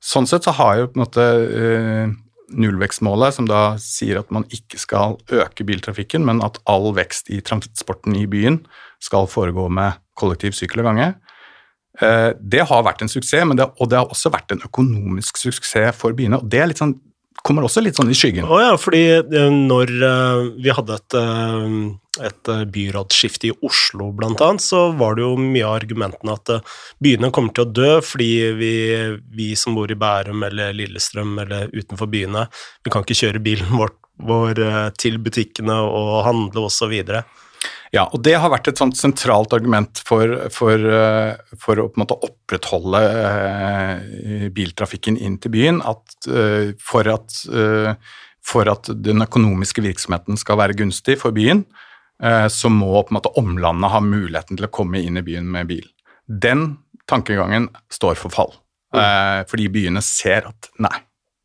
Sånn 0.04 0.28
sett 0.28 0.44
så 0.44 0.52
har 0.60 0.82
jo 0.82 0.90
på 0.92 1.00
en 1.00 1.06
måte 1.06 1.24
uh, 1.24 2.12
nullvekstmålet, 2.60 3.38
som 3.38 3.48
da 3.48 3.62
sier 3.82 4.20
at 4.20 4.32
man 4.36 4.44
ikke 4.52 4.80
skal 4.82 5.16
øke 5.32 5.64
biltrafikken, 5.68 6.28
men 6.28 6.44
at 6.46 6.60
all 6.70 6.92
vekst 6.98 7.32
i 7.32 7.40
transporten 7.46 8.20
i 8.20 8.28
byen 8.30 8.60
skal 9.04 9.32
foregå 9.32 9.70
med 9.72 9.96
kollektiv, 10.20 10.54
sykkel 10.58 10.84
og 10.84 10.92
gange, 10.92 11.14
det 11.94 12.64
har 12.66 12.86
vært 12.88 13.04
en 13.06 13.12
suksess, 13.12 13.52
det, 13.54 13.68
og 13.78 13.90
det 13.92 14.00
har 14.00 14.10
også 14.10 14.32
vært 14.34 14.56
en 14.56 14.64
økonomisk 14.66 15.38
suksess 15.38 15.94
for 15.94 16.16
byene. 16.18 16.40
og 16.42 16.48
det 16.50 16.64
sånn 16.80 16.96
kommer 17.44 17.66
også 17.68 17.84
litt 17.84 18.00
sånn 18.00 18.12
i 18.12 18.18
skyggen. 18.18 18.48
Å 18.48 18.62
ja, 18.62 18.72
fordi 18.80 19.04
eh, 19.20 19.50
når 19.52 19.92
uh, 20.00 20.46
vi 20.64 20.72
hadde 20.74 20.96
et, 21.00 21.18
et 22.30 22.52
byrådsskifte 22.76 23.50
i 23.50 23.56
Oslo 23.68 24.12
blant 24.16 24.42
annet, 24.46 24.64
så 24.64 24.86
var 24.98 25.18
det 25.18 25.26
jo 25.26 25.34
mye 25.40 25.66
av 25.68 25.76
argumentene 25.82 26.38
at 26.38 26.54
byene 27.04 27.32
kommer 27.36 27.56
til 27.56 27.66
å 27.66 27.74
dø 27.74 27.92
fordi 28.06 28.32
vi, 28.60 28.74
vi, 29.36 29.50
som 29.60 29.76
bor 29.78 29.92
i 29.92 30.00
Bærum 30.00 30.46
eller 30.48 30.76
Lillestrøm 30.78 31.36
eller 31.44 31.74
utenfor 31.74 32.12
byene, 32.12 32.48
vi 32.86 32.94
kan 32.94 33.04
ikke 33.04 33.20
kjøre 33.26 33.44
bilen 33.44 33.76
vår, 33.76 33.92
vår 34.24 34.64
til 35.02 35.20
butikkene 35.24 35.82
og 35.84 36.22
handle 36.28 36.68
osv. 36.70 36.96
Ja, 37.94 38.08
og 38.10 38.24
det 38.26 38.34
har 38.42 38.50
vært 38.50 38.72
et 38.72 38.80
sånt 38.82 38.98
sentralt 38.98 39.54
argument 39.54 40.00
for, 40.08 40.32
for, 40.54 40.82
eh, 40.82 41.36
for 41.62 41.78
å 41.78 41.86
på 41.92 42.00
en 42.00 42.02
måte 42.02 42.18
opprettholde 42.26 43.02
eh, 43.20 44.48
biltrafikken 44.54 45.20
inn 45.22 45.36
til 45.42 45.54
byen. 45.54 45.78
At, 45.86 46.16
eh, 46.26 46.74
for, 46.82 47.10
at, 47.12 47.38
for, 48.42 48.72
at, 48.72 48.90
den 48.98 49.22
økonomiske 49.22 49.86
virksomheten 49.86 50.42
skal 50.42 50.58
være 50.64 50.78
gunstig 50.82 51.20
for 51.22 51.36
byen, 51.36 51.68
så 52.24 52.70
må 52.72 53.02
på 53.04 53.12
en 53.12 53.18
måte 53.18 53.32
omlandet 53.42 53.92
ha 53.92 54.00
muligheten 54.00 54.56
til 54.56 54.68
å 54.68 54.72
komme 54.72 55.02
inn 55.04 55.18
i 55.20 55.24
byen 55.26 55.48
med 55.52 55.68
bil. 55.68 55.88
Den 56.30 56.78
tankegangen 57.10 57.66
står 57.92 58.16
for 58.16 58.32
fall. 58.32 58.54
Mm. 58.96 59.44
Fordi 59.50 59.66
byene 59.74 60.04
ser 60.06 60.48
at 60.48 60.70
nei, 60.86 60.94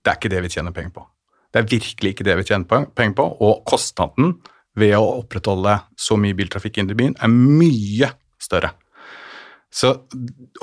det 0.05 0.13
er 0.13 0.21
ikke 0.21 0.31
det 0.31 0.43
vi 0.45 0.53
tjener 0.53 0.77
penger 0.77 0.93
på. 1.01 1.07
Det 1.51 1.63
er 1.63 1.71
virkelig 1.73 2.13
ikke 2.15 2.29
det 2.29 2.37
vi 2.39 2.47
tjener 2.53 2.87
penger 2.95 3.17
på, 3.19 3.27
og 3.49 3.65
kostnaden 3.67 4.37
ved 4.81 4.97
å 4.99 5.21
opprettholde 5.21 5.79
så 5.99 6.19
mye 6.21 6.37
biltrafikk 6.39 6.81
inn 6.81 6.93
i 6.93 6.99
byen, 6.99 7.17
er 7.21 7.33
mye 7.33 8.13
større. 8.43 8.73
Så, 9.75 9.93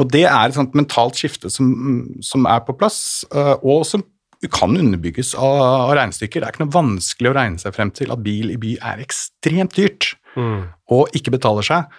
og 0.01 0.09
det 0.11 0.23
er 0.25 0.47
et 0.47 0.57
sånt 0.57 0.73
mentalt 0.77 1.17
skifte 1.19 1.51
som, 1.53 1.69
som 2.25 2.47
er 2.49 2.63
på 2.65 2.73
plass, 2.77 3.23
eh, 3.29 3.53
og 3.61 3.85
som 3.87 4.03
kan 4.51 4.75
underbygges 4.77 5.33
av, 5.37 5.59
av, 5.61 5.93
regnestykker. 5.97 6.41
Det 6.41 6.47
er 6.47 6.55
ikke 6.55 6.65
noe 6.65 6.75
vanskelig 6.75 7.31
å 7.31 7.35
regne 7.37 7.61
seg 7.61 7.75
frem 7.75 7.91
til 7.95 8.11
at 8.13 8.23
bil 8.25 8.51
i 8.53 8.57
by 8.61 8.75
er 8.91 9.03
ekstremt 9.05 9.77
dyrt 9.77 10.11
mm. 10.35 10.65
og 10.93 11.15
ikke 11.17 11.33
betaler 11.37 11.65
seg. 11.65 11.95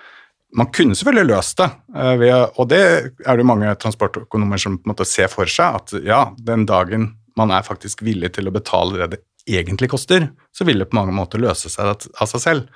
Man 0.57 0.71
kunne 0.75 0.97
selvfølgelig 0.99 1.31
løst 1.31 1.62
det, 1.62 1.71
eh, 1.99 2.27
og 2.57 2.69
det 2.71 2.83
er 3.27 3.39
det 3.39 3.49
mange 3.49 3.73
transportøkonomer 3.83 4.61
som 4.62 4.79
på 4.79 4.87
en 4.87 4.95
måte 4.95 5.09
ser 5.09 5.31
for 5.33 5.51
seg, 5.51 5.81
at 5.81 5.97
ja, 6.07 6.27
den 6.39 6.67
dagen 6.69 7.14
man 7.37 7.53
er 7.53 7.67
faktisk 7.67 8.03
villig 8.07 8.33
til 8.37 8.49
å 8.49 8.55
betale 8.55 9.03
det 9.03 9.11
det 9.17 9.23
egentlig 9.47 9.90
koster, 9.92 10.30
så 10.55 10.66
vil 10.66 10.80
det 10.82 10.88
på 10.90 10.99
mange 10.99 11.14
måter 11.14 11.42
løse 11.42 11.70
seg 11.72 12.09
av 12.09 12.30
seg 12.30 12.42
selv. 12.42 12.70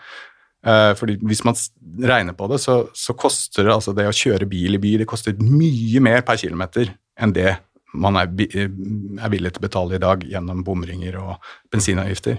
Uh, 0.67 0.93
fordi 0.99 1.17
Hvis 1.25 1.43
man 1.47 1.57
regner 2.05 2.37
på 2.37 2.47
det, 2.51 2.61
så, 2.61 2.83
så 2.95 3.17
koster 3.17 3.65
det, 3.65 3.73
altså 3.75 3.95
det 3.97 4.09
å 4.11 4.17
kjøre 4.17 4.49
bil 4.49 4.77
i 4.77 4.81
by 4.83 4.99
det 5.01 5.09
koster 5.09 5.39
mye 5.41 6.03
mer 6.05 6.21
per 6.27 6.37
kilometer 6.41 6.93
enn 7.21 7.33
det 7.37 7.55
man 7.97 8.19
er, 8.21 8.29
er 8.29 9.33
villig 9.33 9.51
til 9.55 9.63
å 9.63 9.65
betale 9.65 9.97
i 9.97 10.03
dag 10.03 10.23
gjennom 10.23 10.61
bomringer 10.63 11.17
og 11.19 11.49
bensinavgifter. 11.73 12.39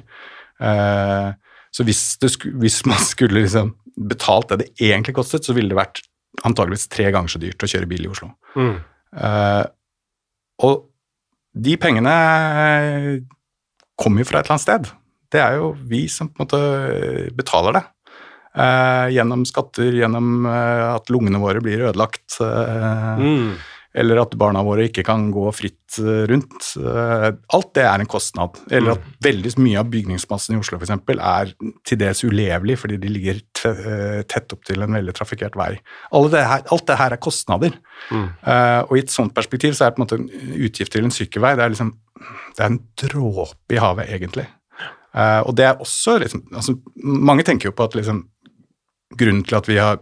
Uh, 0.61 1.33
så 1.73 1.83
hvis, 1.87 2.03
det, 2.21 2.29
hvis, 2.61 2.81
man 2.87 3.01
skulle 3.03 3.41
liksom 3.41 3.73
betalt 4.11 4.53
det 4.53 4.61
det 4.61 4.69
egentlig 4.91 5.17
kostet, 5.17 5.43
så 5.47 5.55
ville 5.57 5.73
det 5.73 5.79
vært 5.79 6.03
antageligvis 6.47 6.87
tre 6.93 7.09
ganger 7.11 7.33
så 7.33 7.41
dyrt 7.41 7.65
å 7.65 7.69
kjøre 7.73 7.89
bil 7.89 8.05
i 8.05 8.11
Oslo. 8.11 8.29
Mm. 8.55 8.77
Og 10.63 10.75
de 11.51 11.75
pengene 11.79 12.13
kommer 14.01 14.23
jo 14.23 14.31
fra 14.31 14.41
et 14.41 14.49
eller 14.49 14.57
annet 14.57 14.67
sted. 14.67 14.91
Det 15.31 15.41
er 15.41 15.57
jo 15.61 15.71
vi 15.87 16.05
som 16.11 16.29
på 16.29 16.41
en 16.41 16.47
måte 16.47 16.61
betaler 17.37 17.79
det. 17.79 17.85
Eh, 18.51 19.07
gjennom 19.15 19.45
skatter, 19.47 19.93
gjennom 19.95 20.45
eh, 20.49 20.87
at 20.91 21.11
lungene 21.13 21.39
våre 21.39 21.61
blir 21.63 21.85
ødelagt. 21.87 22.25
Eh, 22.43 23.21
mm. 23.21 23.51
Eller 23.93 24.21
at 24.21 24.35
barna 24.39 24.61
våre 24.63 24.85
ikke 24.87 25.03
kan 25.03 25.25
gå 25.33 25.43
fritt 25.51 25.97
eh, 25.99 26.23
rundt. 26.31 26.69
Eh, 26.79 27.27
alt 27.57 27.71
det 27.75 27.83
er 27.83 28.03
en 28.03 28.09
kostnad. 28.11 28.61
Eller 28.71 28.95
at 28.95 29.03
mm. 29.03 29.17
veldig 29.27 29.51
mye 29.59 29.81
av 29.81 29.89
bygningsmassen 29.91 30.55
i 30.55 30.61
Oslo 30.61 30.79
f.eks. 30.79 30.93
er 31.17 31.51
til 31.87 31.99
dels 31.99 32.23
ulevelig 32.23 32.77
fordi 32.79 32.99
de 33.01 33.11
ligger 33.11 33.41
eh, 33.67 34.21
tett 34.31 34.55
opp 34.55 34.63
til 34.67 34.85
en 34.85 34.99
veldig 34.99 35.15
trafikkert 35.17 35.59
vei. 35.59 35.73
Det 36.31 36.45
her, 36.53 36.63
alt 36.71 36.87
det 36.87 36.99
her 37.01 37.17
er 37.17 37.21
kostnader. 37.21 37.75
Mm. 38.11 38.29
og 38.89 38.95
i 38.97 39.01
et 39.03 39.11
sånt 39.13 39.33
perspektiv 39.35 39.75
så 39.77 39.85
er 39.85 39.91
det 39.91 39.95
på 39.97 40.01
en 40.01 40.05
måte 40.07 40.17
en 40.17 40.63
utgift 40.65 40.91
til 40.95 41.05
en 41.05 41.13
sykkelvei 41.13 41.51
det 41.53 41.63
er 41.63 41.73
liksom 41.75 41.91
det 42.55 42.63
er 42.63 42.71
en 42.71 42.79
dråpe 42.99 43.75
i 43.75 43.79
havet, 43.81 44.09
egentlig. 44.11 44.47
Uh, 45.11 45.41
og 45.47 45.55
det 45.59 45.65
er 45.67 45.81
også 45.83 46.13
liksom 46.21 46.45
altså, 46.55 46.77
Mange 47.03 47.43
tenker 47.43 47.67
jo 47.67 47.73
på 47.75 47.83
at 47.83 47.97
liksom, 47.99 48.21
grunnen 49.19 49.43
til 49.43 49.57
at 49.57 49.67
vi 49.67 49.75
har 49.75 49.99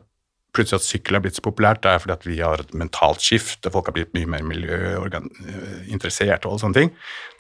plutselig 0.55 0.79
at 0.79 0.87
sykkel 0.87 1.17
er 1.17 1.23
blitt 1.23 1.37
så 1.37 1.43
populært, 1.45 1.83
det 1.83 1.91
er 1.91 2.01
fordi 2.03 2.15
at 2.15 2.25
vi 2.27 2.37
har 2.41 2.63
et 2.63 2.73
mentalt 2.77 3.21
skifte, 3.23 3.71
folk 3.73 3.89
har 3.89 3.95
blitt 3.95 4.15
mye 4.17 4.29
mer 4.33 4.43
miljøinteressert 4.49 6.45
og 6.45 6.51
alle 6.51 6.63
sånne 6.63 6.79
ting. 6.79 6.93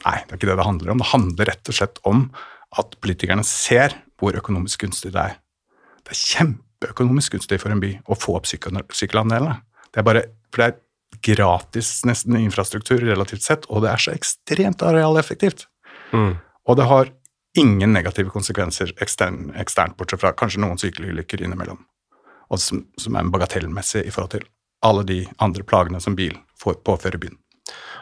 Nei, 0.05 0.17
det 0.21 0.31
er 0.31 0.39
ikke 0.39 0.51
det 0.51 0.57
det 0.59 0.67
handler 0.69 0.93
om. 0.93 1.01
Det 1.01 1.11
handler 1.13 1.51
rett 1.51 1.71
og 1.71 1.77
slett 1.79 2.01
om 2.09 2.19
at 2.79 2.97
politikerne 3.01 3.45
ser 3.47 3.97
hvor 4.19 4.37
økonomisk 4.37 4.85
gunstig 4.85 5.13
det 5.15 5.23
er. 5.23 5.39
Det 6.05 6.13
er 6.13 6.21
kjempeøkonomisk 6.21 7.37
gunstig 7.37 7.59
for 7.61 7.73
en 7.73 7.81
by 7.81 7.95
å 8.05 8.17
få 8.19 8.37
opp 8.37 8.49
sykkelandelene. 8.49 9.57
Det 9.89 10.01
er 10.01 10.05
bare, 10.05 10.23
for 10.53 10.61
det 10.61 10.69
er 10.69 10.77
gratis 11.25 12.05
nesten 12.05 12.37
infrastruktur 12.37 13.01
relativt 13.01 13.43
sett, 13.45 13.65
og 13.69 13.83
det 13.83 13.93
er 13.93 14.03
så 14.03 14.13
ekstremt 14.13 14.83
arealeffektivt. 14.85 15.65
Mm. 16.13 16.35
Og 16.69 16.77
det 16.77 16.85
har 16.89 17.09
ingen 17.57 17.93
negative 17.93 18.29
konsekvenser 18.33 18.93
ekstern, 19.01 19.49
eksternt, 19.57 19.97
bortsett 19.97 20.21
fra 20.21 20.35
kanskje 20.37 20.61
noen 20.61 20.79
sykkelulykker 20.81 21.41
innimellom, 21.43 21.81
og 22.49 22.61
som, 22.61 22.83
som, 22.97 23.15
er 23.15 23.29
bagatellmessig 23.31 24.05
i 24.07 24.13
forhold 24.13 24.33
til 24.37 24.47
alle 24.85 25.05
de 25.07 25.19
andre 25.43 25.65
plagene 25.67 26.01
som 26.01 26.15
bil 26.17 26.35
får 26.59 26.79
påfører 26.87 27.21
byen. 27.21 27.37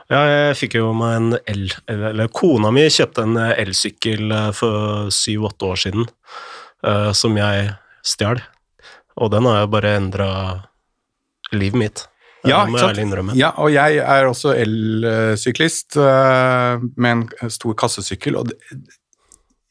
Ja, 0.08 0.22
jeg 0.24 0.58
fikk 0.62 0.78
jo 0.80 0.92
meg 0.96 1.16
en 1.18 1.32
el... 1.52 1.66
Eller 1.92 2.30
kona 2.32 2.72
mi 2.72 2.86
kjøpte 2.88 3.26
en 3.28 3.36
elsykkel 3.36 4.32
eh, 4.32 4.52
for 4.56 5.10
syv-åtte 5.12 5.68
år 5.68 5.82
siden, 5.82 6.08
uh, 6.88 7.12
som 7.12 7.36
jeg 7.36 7.74
stjal. 8.08 8.40
Og 9.20 9.34
den 9.34 9.50
har 9.50 9.66
jo 9.66 9.74
bare 9.74 9.98
endra 10.00 10.30
livet 11.52 11.82
mitt. 11.82 12.06
Ja, 12.48 12.62
ja, 13.36 13.50
og 13.60 13.74
jeg 13.74 13.98
er 14.00 14.30
også 14.30 14.54
elsyklist 14.56 15.98
uh, 16.00 16.80
med 16.96 17.10
en 17.12 17.52
stor 17.52 17.76
kassesykkel. 17.76 18.38
og 18.40 18.54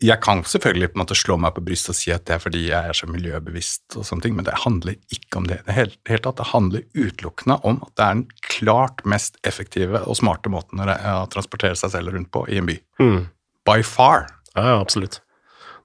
jeg 0.05 0.21
kan 0.21 0.43
selvfølgelig 0.45 0.91
på 0.93 0.99
en 0.99 1.03
måte 1.03 1.17
slå 1.17 1.39
meg 1.41 1.55
på 1.57 1.63
brystet 1.65 1.95
og 1.95 1.97
si 1.97 2.11
at 2.13 2.27
det 2.29 2.35
er 2.37 2.41
fordi 2.43 2.63
jeg 2.67 2.91
er 2.91 2.97
så 2.97 3.09
miljøbevisst, 3.09 3.85
og 3.97 4.05
sånne 4.05 4.27
ting, 4.27 4.35
men 4.37 4.45
det 4.45 4.59
handler 4.61 4.97
ikke 5.15 5.41
om 5.41 5.49
det. 5.49 5.63
Det, 5.65 5.77
helt, 5.77 5.97
helt 6.11 6.29
at 6.29 6.41
det 6.41 6.49
handler 6.51 6.85
utelukkende 6.93 7.57
om 7.65 7.81
at 7.87 7.93
det 7.97 8.05
er 8.05 8.19
den 8.19 8.27
klart 8.45 9.05
mest 9.09 9.41
effektive 9.49 10.03
og 10.05 10.19
smarte 10.21 10.53
måten 10.53 10.85
å, 10.85 10.89
transportere 11.33 11.79
seg 11.81 11.95
selv 11.97 12.13
rundt 12.13 12.33
på 12.35 12.45
i 12.53 12.61
en 12.61 12.69
by. 12.69 12.77
Mm. 13.01 13.23
By 13.67 13.81
far. 13.89 14.29
Ja, 14.53 14.77
absolutt. 14.77 15.23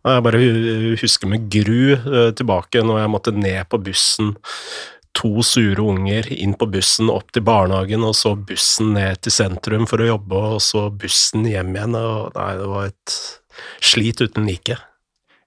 Jeg 0.01 0.25
bare 0.25 0.39
husker 0.97 1.29
med 1.29 1.45
gru 1.53 1.93
eh, 1.93 2.31
tilbake 2.35 2.81
når 2.83 3.03
jeg 3.03 3.13
måtte 3.13 3.37
ned 3.37 3.63
på 3.69 3.79
bussen 3.85 4.33
to 5.15 5.43
sure 5.45 5.83
unger 5.83 6.27
inn 6.33 6.55
på 6.57 6.67
bussen 6.71 7.11
opp 7.11 7.31
til 7.35 7.43
barnehagen, 7.45 8.03
og 8.07 8.15
så 8.17 8.33
bussen 8.35 8.95
ned 8.95 9.21
til 9.23 9.35
sentrum 9.35 9.85
for 9.87 10.01
å 10.01 10.07
jobbe, 10.13 10.39
og 10.55 10.63
så 10.63 10.87
bussen 10.89 11.45
hjem 11.47 11.75
igjen. 11.75 11.97
Og 11.99 12.35
nei, 12.35 12.51
det 12.59 12.69
var 12.71 12.89
et 12.89 13.17
slit 13.83 14.21
uten 14.23 14.47
like. 14.47 14.77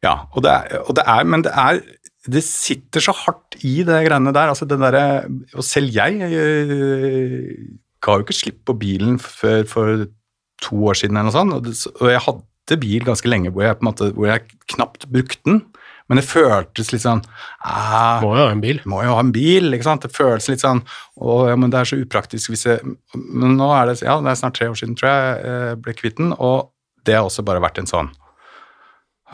Ja, 0.05 0.27
og 0.33 0.45
det 0.45 0.53
er, 0.53 0.83
og 0.85 0.97
det 0.99 1.05
er 1.09 1.29
men 1.29 1.45
det 1.47 1.53
er 1.57 1.81
det 2.25 2.41
sitter 2.41 3.05
så 3.05 3.13
hardt 3.13 3.59
i 3.69 3.83
det 3.85 3.99
greiene 4.07 4.33
der. 4.33 4.49
altså 4.49 4.65
det 4.65 4.79
der, 4.81 5.27
Og 5.55 5.65
selv 5.65 5.93
jeg, 5.93 6.21
jeg 6.21 7.57
ga 8.01 8.17
jo 8.17 8.25
ikke 8.25 8.37
slipp 8.37 8.65
på 8.65 8.79
bilen 8.81 9.19
før 9.19 9.65
for 9.69 10.07
to 10.63 10.81
år 10.89 10.97
siden, 10.97 11.17
eller 11.17 11.29
noe 11.29 11.37
sånt, 11.37 11.53
og, 11.53 11.65
det, 11.67 11.75
og 12.01 12.09
jeg 12.09 12.25
hadde 12.25 12.81
bil 12.81 13.05
ganske 13.05 13.29
lenge 13.29 13.53
hvor 13.53 13.67
jeg, 13.67 13.77
på 13.77 13.85
en 13.85 13.91
måte, 13.91 14.11
hvor 14.17 14.31
jeg 14.31 14.47
knapt 14.73 15.09
brukte 15.13 15.43
den. 15.45 15.65
Men 16.09 16.21
det 16.21 16.27
føltes 16.29 16.91
litt 16.93 17.01
sånn 17.01 17.23
ah, 17.65 18.21
Må 18.21 18.35
jo 18.37 18.43
ha 18.45 18.51
en 18.53 18.61
bil. 18.61 18.83
Må 18.85 18.99
jo 19.07 19.15
ha 19.17 19.23
en 19.25 19.33
bil, 19.33 19.73
ikke 19.73 19.87
sant. 19.87 20.05
Det 20.05 20.13
føles 20.13 20.51
litt 20.51 20.61
sånn 20.61 20.83
Å, 21.17 21.37
ja, 21.49 21.55
men 21.57 21.73
det 21.73 21.79
er 21.81 21.89
så 21.89 21.97
upraktisk 21.97 22.53
hvis 22.53 22.67
jeg 22.69 22.83
Men 23.15 23.55
nå 23.57 23.71
er 23.73 23.89
det 23.89 23.95
Ja, 24.03 24.19
det 24.21 24.35
er 24.35 24.37
snart 24.37 24.59
tre 24.59 24.69
år 24.69 24.77
siden, 24.77 24.99
tror 25.01 25.09
jeg, 25.09 25.39
jeg 25.49 25.79
ble 25.87 25.97
kvitt 25.97 26.21
den, 26.21 26.35
og 26.37 26.74
det 27.07 27.19
har 27.19 27.29
også 27.29 27.45
bare 27.47 27.63
vært 27.65 27.81
en 27.83 27.91
sånn 27.91 28.13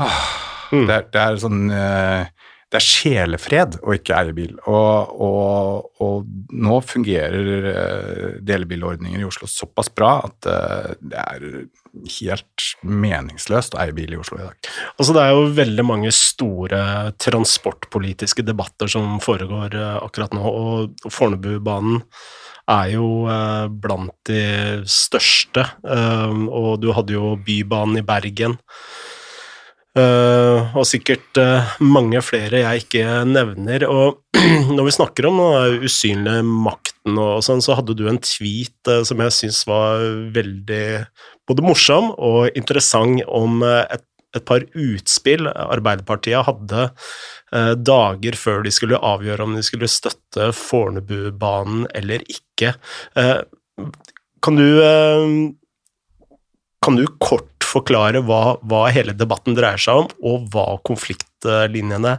åh, 0.00 0.22
Mm. 0.70 0.86
det, 0.86 0.94
er, 0.94 1.06
det 1.10 1.20
er 1.20 1.38
sånn 1.42 1.62
eh, 1.74 2.28
det 2.70 2.78
er 2.78 2.84
sjelefred 2.86 3.76
å 3.82 3.94
ikke 3.96 4.14
eie 4.14 4.34
bil. 4.34 4.52
Og, 4.70 5.14
og, 5.26 5.88
og 5.98 6.28
nå 6.54 6.76
fungerer 6.86 7.40
delebilordningen 7.42 8.44
delebilordninger 8.46 9.24
i 9.24 9.26
Oslo 9.26 9.48
såpass 9.50 9.90
bra 9.90 10.12
at 10.28 10.46
eh, 10.46 10.92
det 11.02 11.24
er 11.24 11.48
helt 12.20 12.68
meningsløst 12.86 13.74
å 13.74 13.80
eie 13.82 13.94
bil 13.96 14.14
i 14.14 14.20
Oslo 14.20 14.38
i 14.38 14.44
dag. 14.44 14.70
Altså, 14.94 15.16
det 15.16 15.24
er 15.24 15.34
jo 15.34 15.48
veldig 15.58 15.86
mange 15.88 16.14
store 16.14 16.84
transportpolitiske 17.18 18.46
debatter 18.46 18.94
som 18.94 19.18
foregår 19.24 19.74
eh, 19.74 19.96
akkurat 20.04 20.38
nå, 20.38 20.44
og 20.46 21.10
Fornebubanen 21.10 22.04
er 22.70 22.92
jo 22.94 23.06
eh, 23.30 23.66
blant 23.82 24.14
de 24.30 24.42
største, 24.88 25.66
eh, 25.84 26.42
og 26.48 26.80
du 26.82 26.90
hadde 26.96 27.16
jo 27.16 27.34
Bybanen 27.46 28.00
i 28.00 28.06
Bergen. 28.06 28.58
Eh, 29.98 30.76
og 30.78 30.84
sikkert 30.86 31.38
eh, 31.42 31.70
mange 31.82 32.20
flere 32.22 32.62
jeg 32.62 32.84
ikke 32.84 33.06
nevner. 33.26 33.86
Og 33.90 34.20
når 34.76 34.86
vi 34.86 34.94
snakker 34.94 35.26
om 35.30 35.40
den 35.42 35.88
usynlige 35.88 36.44
makten 36.46 37.18
og 37.18 37.42
sånn, 37.42 37.62
så 37.64 37.74
hadde 37.78 37.96
du 37.98 38.04
en 38.06 38.20
tweet 38.22 38.90
eh, 38.90 39.02
som 39.06 39.22
jeg 39.24 39.34
syns 39.34 39.64
var 39.66 40.04
veldig 40.36 40.84
både 41.50 41.66
morsom 41.66 42.12
og 42.14 42.54
interessant 42.54 43.24
om 43.26 43.64
et, 43.66 44.04
et 44.36 44.44
par 44.46 44.62
utspill 44.78 45.48
Arbeiderpartiet 45.50 46.46
hadde 46.46 46.84
dager 47.50 48.36
før 48.38 48.62
de 48.66 48.72
skulle 48.74 49.00
avgjøre 49.02 49.46
om 49.46 49.56
de 49.56 49.64
skulle 49.66 49.88
støtte 49.90 50.50
Fornebubanen 50.56 51.88
eller 51.98 52.22
ikke. 52.30 52.74
Eh, 53.18 53.38
kan 54.44 54.60
du 54.60 54.68
eh, 54.84 55.24
kan 56.80 56.96
du 56.96 57.04
kort 57.20 57.48
forklare 57.66 58.22
hva, 58.26 58.56
hva 58.66 58.86
hele 58.94 59.14
debatten 59.14 59.56
dreier 59.58 59.80
seg 59.80 60.04
om, 60.04 60.12
og 60.26 60.46
hva 60.52 60.78
konfliktlinjene 60.86 62.16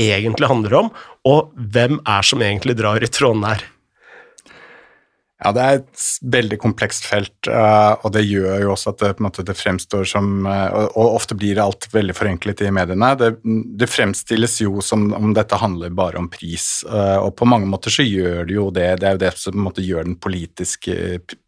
egentlig 0.00 0.48
handler 0.50 0.76
om, 0.82 0.90
og 1.28 1.52
hvem 1.54 2.00
er 2.08 2.26
som 2.26 2.42
egentlig 2.44 2.76
drar 2.80 3.02
i 3.04 3.10
tråden 3.10 3.46
her? 3.46 3.64
Ja, 5.40 5.54
det 5.56 5.62
er 5.64 5.78
et 5.78 6.02
veldig 6.34 6.56
komplekst 6.60 7.06
felt, 7.08 7.48
uh, 7.48 7.96
og 8.04 8.12
det 8.12 8.26
gjør 8.26 8.58
jo 8.60 8.72
også 8.74 8.92
at 8.92 9.00
det, 9.00 9.12
måte, 9.24 9.44
det 9.46 9.56
fremstår 9.56 10.04
som 10.08 10.44
uh, 10.44 10.90
og, 10.90 11.14
ofte 11.16 11.36
blir 11.38 11.60
alt 11.62 11.86
veldig 11.94 12.16
forenklet 12.16 12.60
i 12.66 12.72
mediene. 12.76 13.14
Det, 13.16 13.30
det, 13.80 13.88
fremstilles 13.88 14.58
jo 14.60 14.84
som 14.84 15.08
om 15.16 15.32
dette 15.36 15.56
handler 15.56 15.96
bare 15.96 16.20
om 16.20 16.28
pris, 16.28 16.82
uh, 16.90 17.24
og 17.24 17.32
på 17.40 17.48
mange 17.48 17.70
måter 17.72 17.94
så 17.94 18.04
gjør 18.04 18.44
det 18.50 18.58
jo 18.58 18.68
det. 18.68 18.90
Det 19.00 19.08
er 19.08 19.16
jo 19.16 19.24
det 19.24 19.32
som 19.40 19.64
måte 19.64 19.86
gjør, 19.86 20.12
politiske, 20.20 20.98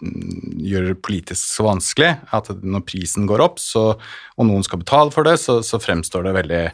gjør 0.01 0.88
det 0.88 0.99
politisk 1.05 1.45
så 1.53 1.68
vanskelig. 1.68 2.14
At 2.32 2.49
når 2.64 2.88
prisen 2.88 3.28
går 3.28 3.45
opp, 3.45 3.61
så, 3.61 3.90
og 4.38 4.49
noen 4.49 4.64
skal 4.64 4.80
betale 4.80 5.12
for 5.12 5.28
det, 5.28 5.36
så, 5.45 5.61
så 5.61 5.82
fremstår 5.82 6.30
det 6.30 6.38
veldig 6.40 6.66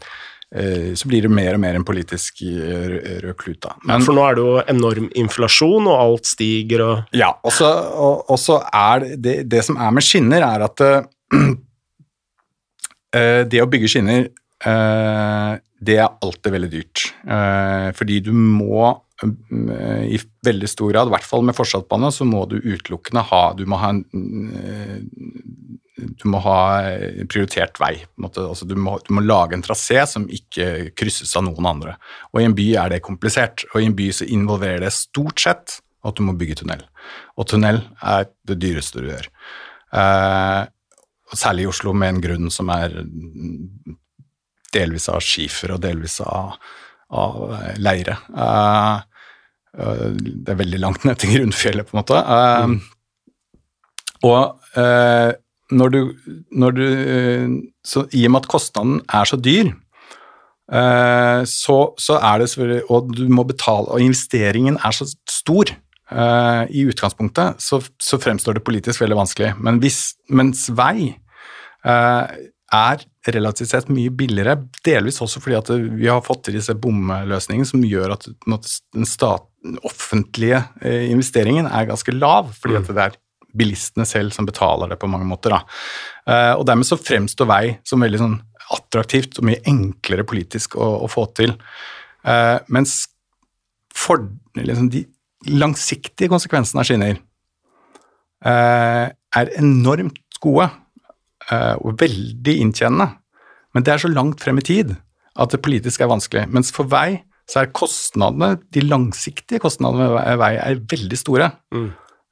så 0.49 1.09
blir 1.11 1.27
det 1.27 1.29
mer 1.29 1.59
og 1.59 1.61
mer 1.61 1.77
en 1.77 1.85
politisk 1.85 2.41
rød 2.41 3.35
klut. 3.37 3.59
da. 3.61 3.75
Men, 3.85 4.01
For 4.01 4.17
nå 4.17 4.23
er 4.25 4.37
det 4.39 4.45
jo 4.47 4.55
enorm 4.73 5.11
inflasjon, 5.13 5.89
og 5.91 6.01
alt 6.01 6.31
stiger 6.31 6.85
og 6.87 7.17
Ja, 7.17 7.35
og 7.45 7.53
så 7.53 8.61
er 8.65 9.05
det, 9.17 9.43
det, 9.51 9.65
som 9.67 9.77
er 9.77 9.93
med 9.93 10.07
skinner, 10.07 10.47
er 10.47 10.65
at 10.65 10.85
uh, 10.85 11.53
det 13.53 13.61
å 13.61 13.69
bygge 13.69 13.91
skinner, 13.93 14.31
uh, 14.65 15.53
det 15.79 15.99
er 16.01 16.17
alltid 16.25 16.57
veldig 16.57 16.73
dyrt. 16.73 17.05
Uh, 17.29 17.93
fordi 17.99 18.23
du 18.25 18.33
må 18.33 18.95
i 19.19 20.15
veldig 20.47 20.69
stor 20.71 20.93
grad, 20.93 21.09
i 21.11 21.11
hvert 21.11 21.27
fall 21.27 21.43
med 21.43 21.57
fortsattbane, 21.59 22.07
så 22.15 22.23
må 22.23 22.45
du 22.47 22.61
utelukkende 22.63 23.25
ha 23.27 23.41
Du 23.59 23.65
må 23.67 23.75
ha 23.83 23.89
en 23.91 24.05
du 25.99 26.25
må 26.31 26.41
ha 26.45 26.61
prioritert 27.31 27.81
vei. 27.83 27.95
Altså, 28.23 28.67
du, 28.69 28.77
må, 28.79 28.97
du, 29.05 29.13
må, 29.17 29.25
lage 29.27 29.57
en 29.57 29.65
trasé 29.65 30.05
som 30.07 30.29
ikke 30.31 30.93
krysses 30.99 31.35
av 31.39 31.47
noen 31.49 31.67
andre. 31.67 31.97
Og 32.33 32.43
I 32.43 32.49
en 32.49 32.57
by 32.59 32.69
er 32.85 32.95
det 32.95 33.05
komplisert, 33.07 33.67
og 33.73 33.83
i 33.83 33.89
en 33.89 33.97
by 33.99 34.09
så 34.15 34.29
involverer 34.31 34.85
det 34.85 34.95
stort 34.95 35.43
sett 35.43 35.79
at 36.07 36.19
du 36.19 36.25
må 36.27 36.37
bygge 36.39 36.61
tunnel. 36.63 36.85
Og 37.39 37.49
tunnel 37.51 37.83
er 37.99 38.29
det 38.49 38.59
dyreste 38.63 39.03
du 39.03 39.11
gjør. 39.11 39.31
Eh, 39.99 40.61
særlig 41.35 41.67
i 41.67 41.71
Oslo, 41.73 41.95
med 41.97 42.15
en 42.15 42.23
grunn 42.25 42.53
som 42.55 42.71
er 42.73 42.95
delvis 44.75 45.09
av 45.11 45.23
skifer 45.25 45.75
og 45.75 45.83
delvis 45.83 46.21
av, 46.25 46.55
av 47.17 47.41
leire. 47.81 48.19
Eh, 48.47 48.95
det 49.79 50.55
er 50.55 50.63
veldig 50.63 50.81
langt 50.83 51.05
ned 51.07 51.19
til 51.21 51.37
grunnfjellet, 51.37 51.89
på 51.89 51.97
en 51.97 52.03
måte. 52.03 52.23
Eh, 52.23 52.71
mm. 52.71 52.79
Og 54.29 54.79
når 55.71 55.93
du, 55.93 56.01
når 56.53 56.71
du 56.77 56.87
så 57.85 58.07
I 58.17 58.25
og 58.27 58.33
med 58.33 58.45
at 58.45 58.49
kostnaden 58.49 59.01
er 59.09 59.29
så 59.29 59.37
dyr, 59.37 59.73
så, 61.49 61.77
så, 61.97 62.19
er 62.21 62.43
det 62.43 62.51
selvfølgelig 62.53 62.91
Og 62.93 63.13
du 63.17 63.23
må 63.33 63.43
betale, 63.49 63.89
og 63.89 64.03
investeringen 64.05 64.77
er 64.85 64.93
så 64.93 65.07
stor 65.29 65.71
i 66.69 66.83
utgangspunktet, 66.89 67.61
så, 67.61 67.81
så 68.01 68.19
fremstår 68.21 68.59
det 68.59 68.65
politisk 68.65 69.01
veldig 69.01 69.17
vanskelig. 69.17 69.55
Men 69.65 69.81
hvis, 69.81 70.15
mens 70.29 70.67
vei 70.77 71.15
er 71.85 73.05
relativt 73.33 73.73
sett 73.73 73.89
mye 73.93 74.13
billigere, 74.13 74.59
delvis 74.85 75.21
også 75.25 75.41
fordi 75.45 75.57
at 75.59 75.71
vi 76.01 76.09
har 76.09 76.25
fått 76.25 76.47
til 76.47 76.59
disse 76.59 76.77
bomløsningene 76.77 77.69
som 77.69 77.85
gjør 77.85 78.17
at 78.17 78.29
den 78.29 79.09
stat, 79.09 79.45
offentlige 79.85 80.63
investeringen 80.85 81.67
er 81.67 81.89
ganske 81.89 82.15
lav, 82.15 82.53
fordi 82.61 82.77
at 82.79 82.89
det 82.89 83.05
er 83.05 83.17
bilistene 83.57 84.07
selv 84.09 84.35
som 84.35 84.47
betaler 84.49 84.93
det 84.93 84.99
på 85.01 85.09
mange 85.11 85.27
måter. 85.29 85.55
Da. 85.55 85.61
Uh, 86.29 86.55
og 86.59 86.67
dermed 86.69 86.89
så 86.89 86.99
fremstår 87.01 87.49
vei 87.49 87.63
som 87.89 88.03
veldig 88.05 88.21
sånn 88.21 88.39
attraktivt 88.75 89.39
og 89.41 89.49
mye 89.49 89.63
enklere 89.69 90.27
politisk 90.29 90.77
å, 90.77 90.89
å 91.05 91.09
få 91.11 91.29
til. 91.39 91.55
Uh, 92.27 92.59
mens 92.73 93.01
for, 93.97 94.27
liksom, 94.59 94.91
de 94.93 95.07
langsiktige 95.49 96.31
konsekvensene 96.31 96.83
av 96.83 96.89
skinner 96.89 97.17
uh, 98.45 99.07
er 99.09 99.57
enormt 99.61 100.41
gode 100.43 100.71
og 101.49 101.95
veldig 101.97 102.53
inntjenende. 102.61 103.07
Men 103.73 103.85
det 103.87 103.95
er 103.95 104.03
så 104.03 104.11
langt 104.13 104.43
frem 104.45 104.59
i 104.61 104.65
tid 104.69 104.91
at 105.41 105.55
det 105.55 105.63
politisk 105.65 106.03
er 106.05 106.11
vanskelig. 106.11 106.43
Mens 106.53 106.69
for 106.75 106.85
vei 106.93 107.23
så 107.49 107.63
er 107.63 107.71
kostnadene, 107.73 108.59
de 108.75 108.83
langsiktige 108.85 109.63
kostnadene 109.63 110.11
ved 110.13 110.41
vei 110.43 110.51
er 110.61 110.83
veldig 110.93 111.19
store. 111.19 111.49
Mm. 111.73 111.89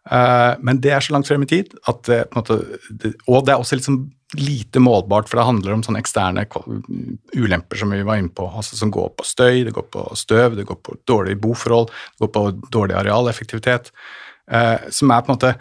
Uh, 0.06 0.54
men 0.62 0.78
det 0.82 0.92
er 0.94 1.02
så 1.02 1.14
langt 1.16 1.26
frem 1.26 1.42
i 1.42 1.48
tid 1.50 1.72
at 1.90 2.06
måte, 2.36 2.60
Og 3.26 3.46
det 3.46 3.54
er 3.54 3.58
også 3.58 3.78
liksom 3.80 4.04
lite 4.34 4.80
målbart, 4.82 5.28
for 5.28 5.38
det 5.38 5.46
handler 5.46 5.74
om 5.76 5.82
sånne 5.86 6.00
eksterne 6.02 6.44
ulemper 7.36 7.78
som 7.78 7.92
vi 7.94 8.02
var 8.06 8.18
inne 8.18 8.32
på, 8.34 8.46
altså 8.48 8.76
som 8.78 8.90
går 8.92 9.12
på 9.16 9.26
støy, 9.26 9.62
det 9.66 9.74
går 9.76 9.86
på 9.92 10.02
støv, 10.18 10.56
det 10.58 10.66
går 10.66 10.78
på 10.82 10.96
dårlige 11.06 11.38
boforhold, 11.40 11.88
det 11.88 12.26
går 12.26 12.32
på 12.34 12.44
dårlig 12.74 12.98
arealeffektivitet, 12.98 13.92
uh, 14.52 14.78
som 14.90 15.14
er 15.14 15.22
på 15.22 15.32
en 15.32 15.38
måte 15.38 15.56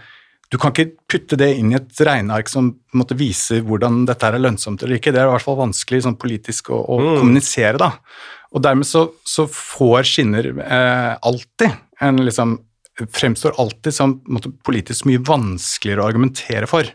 Du 0.53 0.59
kan 0.61 0.71
ikke 0.71 0.93
putte 1.09 1.37
det 1.41 1.55
inn 1.57 1.71
i 1.71 1.75
et 1.75 2.01
regneark 2.05 2.47
som 2.47 2.67
måte 2.93 3.15
viser 3.17 3.63
hvordan 3.65 4.03
dette 4.05 4.27
er 4.29 4.37
lønnsomt 4.37 4.83
eller 4.83 4.99
ikke. 4.99 5.11
Det 5.11 5.19
er 5.19 5.25
i 5.25 5.31
hvert 5.31 5.43
fall 5.43 5.57
vanskelig 5.57 6.03
sånn 6.05 6.19
politisk 6.21 6.69
å, 6.69 6.83
å 6.85 6.99
mm. 7.01 7.07
kommunisere, 7.17 7.79
da. 7.81 7.89
Og 8.53 8.61
dermed 8.63 8.85
så, 8.87 9.07
så 9.25 9.47
får 9.49 10.05
skinner 10.05 10.51
eh, 10.53 11.17
alltid 11.17 11.73
en 12.05 12.21
liksom 12.21 12.59
fremstår 13.11 13.57
alltid 13.59 13.93
som 13.93 14.19
måtte, 14.31 14.51
politisk 14.65 15.07
mye 15.09 15.23
vanskeligere 15.25 16.03
å 16.03 16.07
argumentere 16.09 16.69
for. 16.69 16.87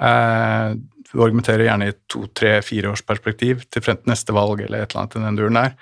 Eh, 0.00 0.68
du 1.10 1.16
argumenterer 1.22 1.66
gjerne 1.66 1.90
i 1.90 1.96
to, 2.10 2.24
tre, 2.34 2.60
fire 2.62 2.92
års 2.92 3.02
perspektiv 3.06 3.64
til 3.70 3.82
frem 3.84 3.98
til 4.00 4.12
neste 4.12 4.34
valg 4.36 4.62
eller 4.62 4.84
et 4.84 4.92
eller 4.94 5.04
annet 5.04 5.18
i 5.18 5.24
den 5.26 5.38
duren 5.40 5.58
der. 5.60 5.76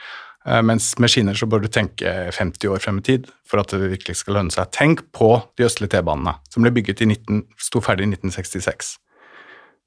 Eh, 0.49 0.63
mens 0.65 0.91
med 0.99 1.13
skinner 1.13 1.37
så 1.37 1.49
bør 1.51 1.65
du 1.65 1.69
tenke 1.73 2.13
50 2.33 2.71
år 2.73 2.85
frem 2.85 3.01
i 3.03 3.07
tid 3.09 3.27
for 3.49 3.61
at 3.61 3.73
det 3.75 3.91
virkelig 3.93 4.21
skal 4.23 4.39
lønne 4.39 4.55
seg. 4.55 4.71
Tenk 4.75 5.05
på 5.17 5.35
de 5.59 5.67
østlige 5.69 5.97
T-banene, 5.97 6.39
som 6.53 6.65
ble 6.65 6.73
bygget 6.77 7.05
i 7.05 7.11
19, 7.11 7.43
sto 7.61 7.83
ferdig 7.85 8.09
i 8.09 8.13
1966. 8.15 8.97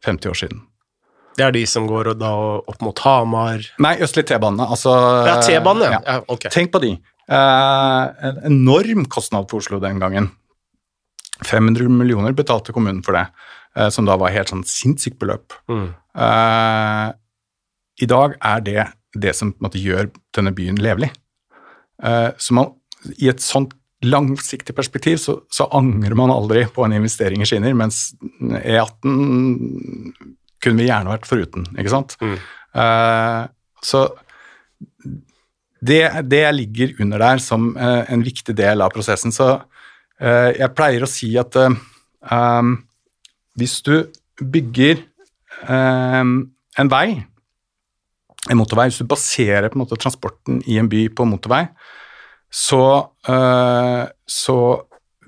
50 0.05 0.29
år 0.33 0.37
siden. 0.43 0.61
Det 1.37 1.45
er 1.45 1.53
de 1.55 1.61
som 1.69 1.85
går 1.87 2.11
da 2.19 2.29
opp 2.67 2.81
mot 2.83 2.97
Hamar 3.05 3.61
Nei, 3.79 3.93
østlige 4.03 4.33
T-banene. 4.33 4.65
Altså 4.67 4.91
Ja, 5.29 5.37
T-banene? 5.39 5.91
ja. 5.93 6.01
ja. 6.05 6.17
Okay. 6.27 6.51
Tenk 6.51 6.73
på 6.73 6.81
de. 6.83 6.95
Eh, 7.31 8.27
en 8.27 8.43
enorm 8.43 9.05
kostnad 9.05 9.47
for 9.49 9.63
Oslo 9.63 9.79
den 9.79 9.99
gangen. 9.99 10.29
500 11.45 11.89
millioner 11.89 12.35
betalte 12.37 12.73
kommunen 12.75 13.01
for 13.05 13.15
det, 13.17 13.27
eh, 13.75 13.89
som 13.89 14.05
da 14.05 14.17
var 14.19 14.33
helt 14.35 14.51
sånn 14.51 14.65
sinnssykt 14.67 15.19
beløp. 15.21 15.55
Mm. 15.71 15.93
Eh, 16.25 17.07
I 18.01 18.09
dag 18.09 18.35
er 18.41 18.61
det 18.65 18.87
det 19.13 19.35
som 19.35 19.53
måte, 19.59 19.79
gjør 19.79 20.09
denne 20.35 20.53
byen 20.55 20.79
levelig. 20.79 21.11
så 22.01 22.53
man, 22.57 22.71
i 23.21 23.27
et 23.29 23.43
sånt 23.45 23.75
langsiktig 24.01 24.73
perspektiv 24.73 25.17
så, 25.21 25.35
så, 25.53 25.67
angrer 25.77 26.15
man 26.17 26.31
aldri 26.33 26.63
på 26.65 26.81
en 26.85 26.95
investering 26.97 27.43
i 27.43 27.45
skinner, 27.45 27.75
mens 27.77 28.15
E18 28.41 30.15
kunne 30.63 30.81
vi 30.81 30.87
gjerne 30.87 31.13
vært 31.13 31.29
foruten, 31.29 31.67
ikke 31.77 31.93
sant. 31.93 32.15
Mm. 32.21 32.39
Uh, 32.73 33.45
så 33.85 34.07
det, 35.81 36.03
det, 36.29 36.43
ligger 36.53 36.93
under 37.01 37.21
der 37.21 37.41
som 37.41 37.71
uh, 37.77 38.03
en 38.11 38.23
viktig 38.23 38.55
del 38.57 38.81
av 38.81 38.93
prosessen. 38.93 39.33
Så 39.33 39.49
uh, 39.57 40.51
jeg 40.53 40.75
pleier 40.77 41.03
å 41.05 41.09
si 41.09 41.33
at 41.41 41.57
um, 41.57 42.77
hvis 43.57 43.81
du 43.85 43.95
bygger 44.41 45.07
en 45.61 46.89
vei, 46.89 47.07
en 48.49 48.57
motorvei, 48.57 48.87
hvis 48.89 49.01
du 49.03 49.09
baserer 49.11 49.67
på 49.69 49.77
en 49.77 49.81
måte 49.83 49.97
transporten 49.99 50.61
i 50.65 50.79
en 50.81 50.87
by 50.89 51.03
på 51.13 51.27
motorvei, 51.29 51.67
så, 52.49 53.11
så 54.25 54.57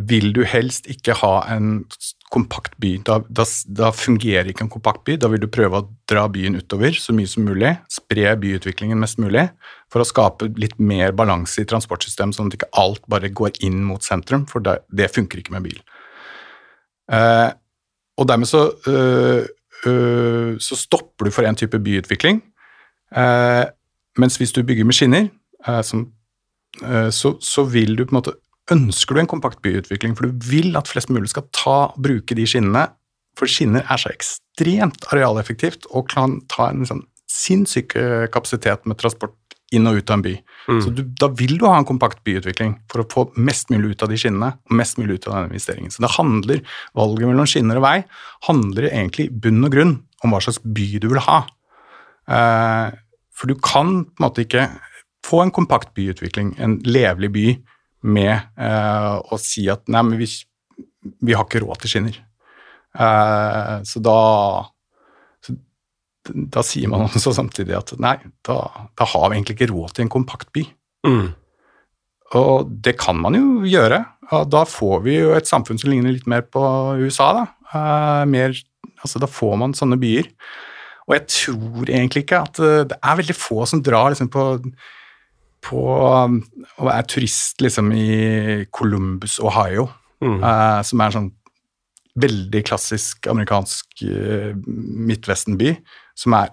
vil 0.09 0.31
du 0.33 0.41
helst 0.49 0.89
ikke 0.89 1.19
ha 1.19 1.35
en 1.53 1.83
kompakt 2.33 2.77
by. 2.81 2.95
Da, 3.05 3.19
da, 3.29 3.45
da, 3.77 3.91
fungerer 3.95 4.49
ikke 4.49 4.65
en 4.65 4.71
kompakt 4.73 5.03
by. 5.07 5.17
Da 5.21 5.29
vil 5.31 5.43
du 5.43 5.49
prøve 5.51 5.79
å 5.79 5.87
dra 6.09 6.25
byen 6.31 6.57
utover 6.57 6.95
så 6.97 7.13
mye 7.15 7.29
som 7.29 7.45
mulig, 7.45 7.75
spre 7.91 8.33
byutviklingen 8.41 8.99
mest 9.01 9.19
mulig, 9.21 9.45
for 9.93 10.01
å 10.01 10.07
skape 10.07 10.49
litt 10.59 10.79
mer 10.81 11.13
balanse 11.17 11.61
i 11.61 11.67
transportsystemet, 11.69 12.37
sånn 12.37 12.49
at 12.49 12.57
ikke 12.57 12.71
alt 12.81 13.03
bare 13.11 13.29
går 13.29 13.61
inn 13.67 13.83
mot 13.85 14.03
sentrum, 14.05 14.47
for 14.49 14.65
det, 14.65 14.79
det 14.89 15.11
funker 15.13 15.41
ikke 15.43 15.53
med 15.53 15.67
bil. 15.67 15.77
Uh, 17.11 17.51
og 18.17 18.29
dermed 18.29 18.49
så, 18.49 18.65
uh, 18.87 19.45
uh, 19.85 20.51
så 20.57 20.79
stopper 20.79 21.29
du 21.29 21.35
for 21.35 21.45
en 21.45 21.59
type 21.59 21.77
byutvikling, 21.85 22.41
mens 24.17 24.39
hvis 24.41 24.55
du 24.55 24.63
bygger 24.65 24.87
med 24.89 24.95
skinner, 24.97 25.27
som, 25.85 26.07
så, 27.13 27.35
så 27.45 27.63
vil 27.69 27.93
du 27.93 28.07
på 28.07 28.15
en 28.15 28.17
måte 28.17 28.33
ønsker 28.71 29.15
du 29.15 29.23
en 29.23 29.29
kompakt 29.29 29.61
byutvikling, 29.65 30.15
for 30.15 30.29
du 30.29 30.45
vil 30.47 30.77
at 30.79 30.87
flest 30.91 31.11
mulig 31.11 31.33
skal 31.33 31.47
ta, 31.55 31.77
bruke 31.99 32.37
de 32.37 32.45
skinnene, 32.47 32.87
for 33.39 33.49
skinner 33.49 33.85
er 33.89 33.99
så 33.99 34.11
ekstremt 34.13 35.07
arealeffektivt 35.09 35.87
og 35.91 36.11
kan 36.13 36.37
ta 36.51 36.69
en 36.69 36.85
sånn 36.87 37.01
sinnssyk 37.33 37.95
eh, 37.97 38.27
kapasitet 38.31 38.85
med 38.85 38.99
transport 39.01 39.33
inn 39.73 39.89
og 39.89 39.97
ut 39.97 40.11
av 40.11 40.19
en 40.19 40.23
by. 40.25 40.33
Mm. 40.69 40.81
Så 40.85 40.91
du, 40.93 41.01
da 41.17 41.29
vil 41.33 41.55
du 41.57 41.65
ha 41.65 41.79
en 41.79 41.87
kompakt 41.87 42.21
byutvikling 42.27 42.75
for 42.91 43.01
å 43.01 43.07
få 43.09 43.23
mest 43.41 43.73
mulig 43.73 43.95
ut 43.95 44.05
av 44.05 44.11
de 44.13 44.19
skinnene 44.21 44.51
og 44.53 44.77
mest 44.77 44.99
mulig 45.01 45.17
ut 45.17 45.27
av 45.27 45.39
den 45.39 45.49
investeringen. 45.49 45.93
Så 45.93 46.03
det 46.05 46.13
handler, 46.13 46.61
valget 46.97 47.31
mellom 47.31 47.49
skinner 47.49 47.81
og 47.81 47.87
vei 47.87 47.97
handler 48.47 48.89
egentlig 48.91 49.27
i 49.27 49.33
bunn 49.45 49.65
og 49.65 49.73
grunn 49.73 49.95
om 50.23 50.35
hva 50.35 50.43
slags 50.45 50.61
by 50.61 50.87
du 51.01 51.09
vil 51.09 51.23
ha. 51.25 51.39
Eh, 52.29 52.87
for 53.33 53.49
du 53.49 53.57
kan 53.57 54.03
på 54.05 54.21
en 54.21 54.27
måte 54.27 54.45
ikke 54.45 54.67
få 55.25 55.41
en 55.41 55.53
kompakt 55.55 55.93
byutvikling, 55.97 56.53
en 56.61 56.77
levelig 56.85 57.31
by, 57.33 57.47
med 58.03 58.33
eh, 58.33 59.13
å 59.23 59.39
si 59.41 59.65
at 59.71 59.87
nei, 59.91 60.03
men 60.05 60.19
vi, 60.19 60.27
vi, 61.23 61.35
har 61.35 61.45
ikke 61.45 61.63
råd 61.63 61.83
til 61.83 61.93
skinner. 61.93 62.17
Eh, 62.93 63.75
så 63.89 64.01
da 64.03 64.17
så, 65.43 65.55
Da 66.53 66.63
sier 66.65 66.91
man 66.91 67.07
også 67.07 67.33
samtidig 67.35 67.77
at 67.79 67.95
nei, 68.03 68.17
da, 68.47 68.59
da, 68.91 69.07
har 69.13 69.29
vi 69.29 69.39
egentlig 69.39 69.57
ikke 69.59 69.71
råd 69.73 69.95
til 69.95 70.07
en 70.07 70.13
kompakt 70.17 70.51
by. 70.55 70.65
Mm. 71.07 71.31
Og 72.39 72.69
det 72.85 72.95
kan 73.01 73.17
man 73.19 73.37
jo 73.37 73.63
gjøre. 73.69 74.03
og 74.31 74.51
Da 74.51 74.63
får 74.67 75.03
vi 75.05 75.19
jo 75.19 75.33
et 75.37 75.49
samfunn 75.49 75.79
som 75.79 75.91
ligner 75.91 76.15
litt 76.15 76.29
mer 76.29 76.45
på 76.47 76.61
USA. 77.01 77.31
Da, 77.39 77.47
eh, 77.73 78.23
mer, 78.29 78.55
altså, 79.03 79.21
da 79.21 79.29
får 79.29 79.57
man 79.61 79.77
sånne 79.77 79.99
byer. 80.01 80.31
Og 81.07 81.17
jeg 81.17 81.25
tror 81.35 81.89
egentlig 81.89 82.23
ikke 82.23 82.43
at 82.47 82.59
eh, 82.63 82.83
det 82.89 82.97
er 82.97 83.19
veldig 83.19 83.35
få 83.37 83.67
som 83.69 83.83
drar 83.83 84.13
liksom, 84.13 84.31
på 84.33 84.43
på 85.63 85.79
å 85.79 86.83
være 86.83 87.07
turist 87.11 87.63
liksom 87.63 87.91
i 87.95 88.65
Columbus, 88.75 89.39
Ohio, 89.43 89.87
mm. 90.23 90.39
eh, 90.39 90.81
som 90.87 91.01
er 91.01 91.11
en 91.11 91.17
sånn 91.17 91.31
veldig 92.23 92.59
klassisk 92.67 93.25
amerikansk 93.31 94.03
uh, 94.05 94.51
midtvestenby, 94.53 95.71
som 96.13 96.35
er 96.37 96.51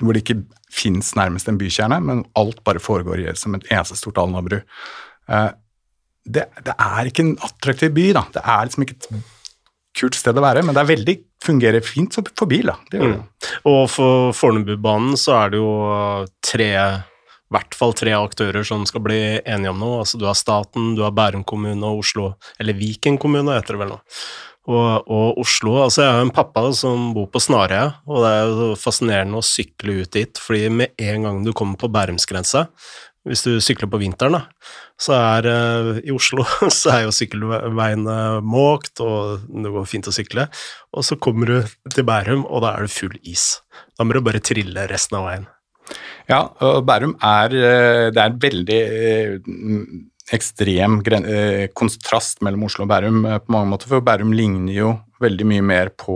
hvor 0.00 0.16
det 0.16 0.22
ikke 0.24 0.40
fins 0.72 1.12
nærmest 1.18 1.50
en 1.50 1.58
bykjerne, 1.60 1.98
men 2.02 2.22
alt 2.38 2.62
bare 2.66 2.82
foregår 2.82 3.22
i 3.22 3.34
som 3.38 3.54
et 3.54 3.66
eneste 3.70 3.98
stort 3.98 4.18
Alnabru. 4.18 4.60
Eh, 5.30 5.50
det, 6.24 6.46
det, 6.66 6.74
er 6.74 7.06
ikke 7.06 7.24
en 7.26 7.36
attraktiv 7.46 7.92
by, 7.94 8.06
da. 8.16 8.24
Det 8.34 8.42
er 8.42 8.66
liksom 8.66 8.86
ikke 8.86 8.96
et 8.98 9.20
kult 10.00 10.18
sted 10.18 10.38
å 10.38 10.44
være, 10.44 10.64
men 10.66 10.76
det 10.76 10.82
er 10.82 10.90
veldig, 10.90 11.16
fungerer 11.40 11.86
fint 11.86 12.18
for 12.18 12.50
bil. 12.50 12.68
da. 12.68 12.76
Mm. 12.98 13.22
Og 13.70 13.84
for 13.88 14.34
Fornebubanen 14.36 15.14
så 15.20 15.38
er 15.38 15.54
det 15.54 15.62
jo 15.62 15.70
tre 16.44 16.72
hvert 17.50 17.74
fall 17.76 17.94
tre 17.98 18.14
aktører 18.14 18.66
som 18.66 18.84
skal 18.88 19.02
bli 19.04 19.20
enige 19.40 19.72
om 19.72 19.80
noe. 19.82 20.02
Altså, 20.04 20.20
du 20.20 20.26
har 20.28 20.38
staten, 20.38 20.94
du 20.96 21.02
har 21.06 21.14
Bærum 21.16 21.44
kommune 21.46 21.82
og 21.86 22.04
Oslo, 22.04 22.32
eller 22.62 22.78
Viken 22.78 23.18
kommune 23.20 23.56
heter 23.56 23.76
det 23.76 23.82
vel 23.82 23.92
nå. 23.96 24.00
Og, 24.70 25.08
og, 25.08 25.38
Oslo 25.40 25.78
Altså, 25.80 26.04
jeg 26.04 26.14
har 26.14 26.22
en 26.22 26.34
pappa 26.34 26.62
som 26.76 27.10
bor 27.16 27.30
på 27.32 27.40
Snarøya, 27.42 28.02
og 28.06 28.24
det 28.24 28.32
er 28.36 28.50
jo 28.50 28.72
fascinerende 28.78 29.40
å 29.40 29.46
sykle 29.46 30.02
ut 30.02 30.12
dit, 30.14 30.40
fordi 30.40 30.68
med 30.82 31.06
en 31.10 31.26
gang 31.26 31.40
du 31.46 31.54
kommer 31.56 31.80
på 31.80 31.90
Bærumsgrensa, 31.90 32.68
hvis 33.28 33.42
du 33.44 33.58
sykler 33.60 33.90
på 33.90 34.00
vinteren, 34.00 34.38
da, 34.38 34.70
så 35.00 35.16
er 35.16 35.48
uh, 35.48 35.98
i 36.00 36.12
Oslo 36.14 36.46
så 36.80 36.94
er 36.94 37.02
jo 37.04 37.14
sykkelveiene 37.14 38.16
måkt, 38.46 39.02
og 39.04 39.44
det 39.48 39.72
går 39.74 39.88
fint 39.90 40.08
å 40.08 40.14
sykle. 40.14 40.46
Og 40.96 41.04
så 41.04 41.18
kommer 41.20 41.50
du 41.50 41.90
til 41.92 42.06
Bærum, 42.08 42.46
og 42.48 42.64
da 42.64 42.76
er 42.76 42.86
det 42.86 42.94
full 42.94 43.16
is. 43.20 43.58
Da 43.98 44.06
må 44.06 44.16
du 44.16 44.24
bare 44.24 44.44
trille 44.44 44.88
resten 44.88 45.20
av 45.20 45.28
veien. 45.28 45.50
Ja, 46.30 46.44
og 46.62 46.84
Bærum 46.86 47.16
er 47.24 47.54
eh, 47.56 48.06
Det 48.14 48.22
er 48.22 48.30
en 48.30 48.40
veldig 48.42 48.80
eh, 48.80 49.52
ekstrem 50.30 51.00
eh, 51.10 51.64
kontrast 51.74 52.42
mellom 52.46 52.68
Oslo 52.68 52.84
og 52.86 52.90
Bærum 52.92 53.24
på 53.26 53.54
mange 53.54 53.70
måter, 53.72 53.90
for 53.90 54.04
Bærum 54.06 54.34
ligner 54.36 54.74
jo 54.76 54.92
veldig 55.20 55.46
mye 55.50 55.64
mer 55.66 55.90
på 56.00 56.14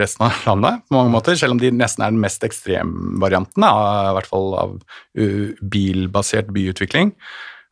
resten 0.00 0.24
av 0.26 0.38
landet, 0.48 0.80
på 0.88 0.96
mange 0.96 1.12
måter, 1.12 1.36
selv 1.38 1.54
om 1.54 1.60
de 1.60 1.68
nesten 1.70 2.02
er 2.02 2.10
den 2.10 2.18
mest 2.18 2.42
ekstremvarianten, 2.42 3.62
i 3.62 4.14
hvert 4.16 4.26
fall 4.26 4.56
av 4.58 4.72
bilbasert 5.62 6.50
byutvikling. 6.50 7.12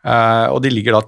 og 0.05 0.61
de 0.63 0.71
ligger 0.71 0.95
da 0.95 1.03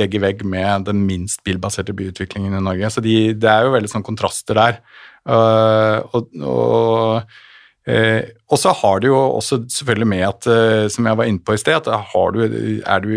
vegg 0.00 0.16
i 0.18 0.22
vegg 0.24 0.42
med 0.42 0.88
den 0.88 1.06
minst 1.06 1.44
bilbaserte 1.46 1.94
byutviklingen 1.94 2.58
i 2.58 2.64
Norge, 2.64 2.90
så 2.90 3.04
de, 3.04 3.36
det 3.38 3.52
er 3.52 3.68
jo 3.68 3.76
veldig 3.76 3.92
sånn 3.92 4.08
kontraster 4.08 4.58
der. 4.58 4.82
og, 5.30 6.26
og 6.42 7.22
Eh, 7.82 8.22
og 8.46 8.60
så 8.62 8.70
har 8.78 9.00
det 9.02 9.08
jo 9.10 9.18
også 9.18 9.64
selvfølgelig 9.72 10.06
med 10.06 10.22
at, 10.28 10.46
eh, 10.46 10.88
som 10.92 11.06
jeg 11.08 11.18
var 11.18 11.26
inne 11.26 11.42
på 11.42 11.56
i 11.56 11.58
sted, 11.58 11.80
at 11.80 11.88
har 12.12 12.34
du, 12.34 12.42
er 12.46 12.98
du, 13.02 13.10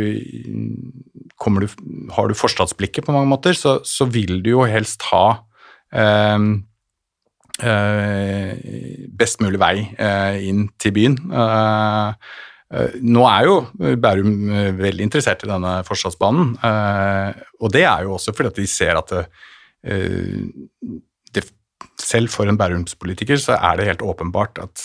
du 1.62 1.68
Har 2.16 2.28
du 2.28 2.34
forstadsblikket 2.34 3.06
på 3.06 3.12
mange 3.14 3.30
måter, 3.30 3.54
så, 3.54 3.80
så 3.84 4.06
vil 4.06 4.42
du 4.42 4.50
jo 4.56 4.66
helst 4.66 5.06
ha 5.12 5.44
eh, 5.94 6.40
eh, 7.62 8.58
best 9.14 9.42
mulig 9.44 9.62
vei 9.62 9.76
eh, 10.00 10.42
inn 10.50 10.70
til 10.82 10.96
byen. 10.96 11.20
Eh, 11.30 12.14
nå 13.06 13.22
er 13.30 13.46
jo 13.46 13.60
Bærum 14.02 14.50
veldig 14.82 15.06
interessert 15.06 15.44
i 15.46 15.48
denne 15.48 15.78
forstadsbanen, 15.86 16.56
og 17.62 17.72
det 17.72 17.84
er 17.86 18.08
jo 18.08 18.16
også 18.16 18.34
fordi 18.36 18.50
at 18.50 18.58
de 18.58 18.66
ser 18.68 18.98
at 18.98 19.14
selv 22.02 22.32
for 22.34 22.50
en 22.50 22.58
Bærumspolitiker 22.60 23.40
så 23.42 23.56
er 23.58 23.78
det 23.78 23.90
helt 23.90 24.06
åpenbart 24.06 24.60
at 24.64 24.82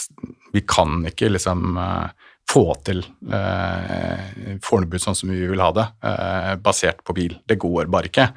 vi 0.54 0.62
kan 0.66 1.02
ikke 1.10 1.30
liksom 1.32 1.78
uh, 1.78 2.10
få 2.50 2.64
til 2.86 3.02
eh, 3.30 4.56
Fornebu 4.64 4.98
sånn 5.00 5.18
som 5.18 5.30
vi 5.32 5.42
vil 5.50 5.62
ha 5.62 5.70
det, 5.76 5.86
eh, 6.06 6.54
basert 6.62 7.02
på 7.06 7.14
bil. 7.16 7.36
Det 7.46 7.58
går 7.60 7.90
bare 7.92 8.10
ikke. 8.10 8.30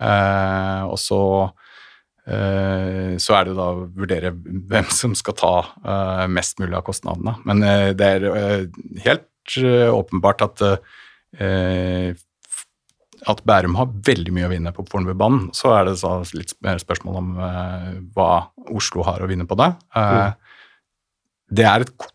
Eh, 0.00 0.84
og 0.88 0.96
så, 1.00 1.22
så 2.30 3.34
er 3.34 3.48
det 3.48 3.54
da 3.56 3.66
å 3.72 3.86
vurdere 3.96 4.30
hvem 4.36 4.86
som 4.94 5.16
skal 5.18 5.34
ta 5.34 5.54
mest 6.30 6.60
mulig 6.60 6.76
av 6.78 6.84
kostnadene. 6.86 7.32
Men 7.48 7.64
det 7.98 8.06
er 8.06 8.26
helt 9.02 9.56
åpenbart 9.90 10.44
at 10.46 10.62
at 13.28 13.42
Bærum 13.44 13.76
har 13.76 13.90
veldig 14.06 14.32
mye 14.34 14.46
å 14.48 14.52
vinne 14.52 14.72
på 14.74 14.84
Fornebubanen. 14.88 15.50
Så 15.56 15.72
er 15.74 15.88
det 15.88 15.98
så 16.00 16.14
litt 16.36 16.54
mer 16.64 16.80
spørsmål 16.80 17.18
om 17.20 17.34
uh, 17.40 17.90
hva 18.16 18.30
Oslo 18.76 19.04
har 19.06 19.20
å 19.20 19.28
vinne 19.30 19.46
på 19.48 19.58
det. 19.60 19.68
Uh, 19.96 20.14
mm. 20.30 20.62
Det 21.60 21.66
er 21.68 21.84
et 21.84 22.06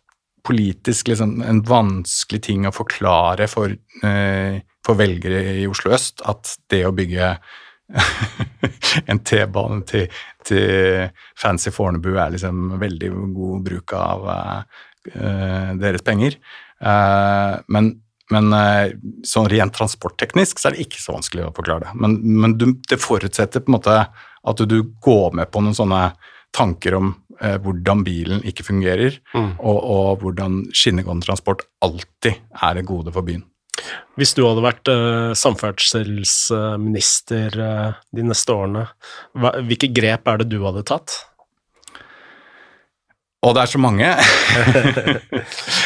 politisk 0.46 1.10
liksom, 1.10 1.38
en 1.42 1.60
vanskelig 1.66 2.42
ting 2.46 2.66
å 2.66 2.74
forklare 2.74 3.48
for, 3.50 3.74
uh, 4.02 4.58
for, 4.86 4.98
velgere 4.98 5.60
i 5.62 5.68
Oslo 5.70 5.94
øst 5.94 6.24
at 6.26 6.56
det 6.72 6.82
å 6.86 6.94
bygge 6.96 7.34
en 9.10 9.22
T-bane 9.22 9.84
til, 9.86 10.08
til, 10.46 11.06
fancy 11.38 11.70
Fornebu 11.74 12.16
er 12.16 12.34
liksom 12.34 12.80
veldig 12.80 13.12
god 13.36 13.68
bruk 13.68 13.94
av 13.94 14.26
deres 15.06 16.02
penger. 16.02 16.34
men 17.70 17.92
men 18.34 18.52
eh, 18.52 18.90
sånn 19.26 19.48
rent 19.50 19.74
transportteknisk 19.76 20.58
så 20.58 20.68
er 20.68 20.72
det 20.74 20.82
ikke 20.86 21.02
så 21.02 21.12
vanskelig 21.14 21.44
å 21.46 21.56
forklare 21.56 21.82
det. 21.86 21.92
Men, 22.02 22.10
men 22.42 22.50
du, 22.58 22.66
det 22.90 22.98
forutsetter 23.02 23.60
på 23.62 23.68
en 23.70 23.76
måte 23.78 23.94
at 24.46 24.56
du, 24.60 24.64
du, 24.70 24.78
går 25.02 25.28
med 25.38 25.46
på 25.50 25.58
noen 25.62 25.76
sånne 25.76 26.02
tanker 26.56 26.92
om 26.98 27.06
eh, 27.40 27.56
hvordan 27.62 27.98
bilen 28.06 28.40
ikke 28.46 28.64
fungerer, 28.66 29.12
mm. 29.34 29.52
og, 29.58 29.78
og, 29.78 30.20
hvordan 30.24 30.52
skinnegående 30.74 31.26
transport 31.26 31.60
alltid 31.84 32.34
er 32.62 32.74
et 32.80 32.88
gode 32.88 33.12
for 33.14 33.22
byen. 33.26 33.44
Hvis 34.16 34.34
du 34.34 34.40
hadde 34.46 34.62
vært 34.64 34.88
eh, 34.90 35.32
samferdselsminister 35.36 37.50
eh, 37.62 37.92
de 38.16 38.22
neste 38.26 38.52
årene, 38.54 38.84
hva, 39.38 39.50
hvilke 39.68 39.88
grep 39.94 40.28
er 40.32 40.36
det 40.42 40.48
du 40.54 40.58
hadde 40.64 40.82
tatt? 40.88 41.08
Og 43.46 43.50
det 43.54 43.62
er 43.62 43.70
så 43.70 43.78
mange. 43.78 44.10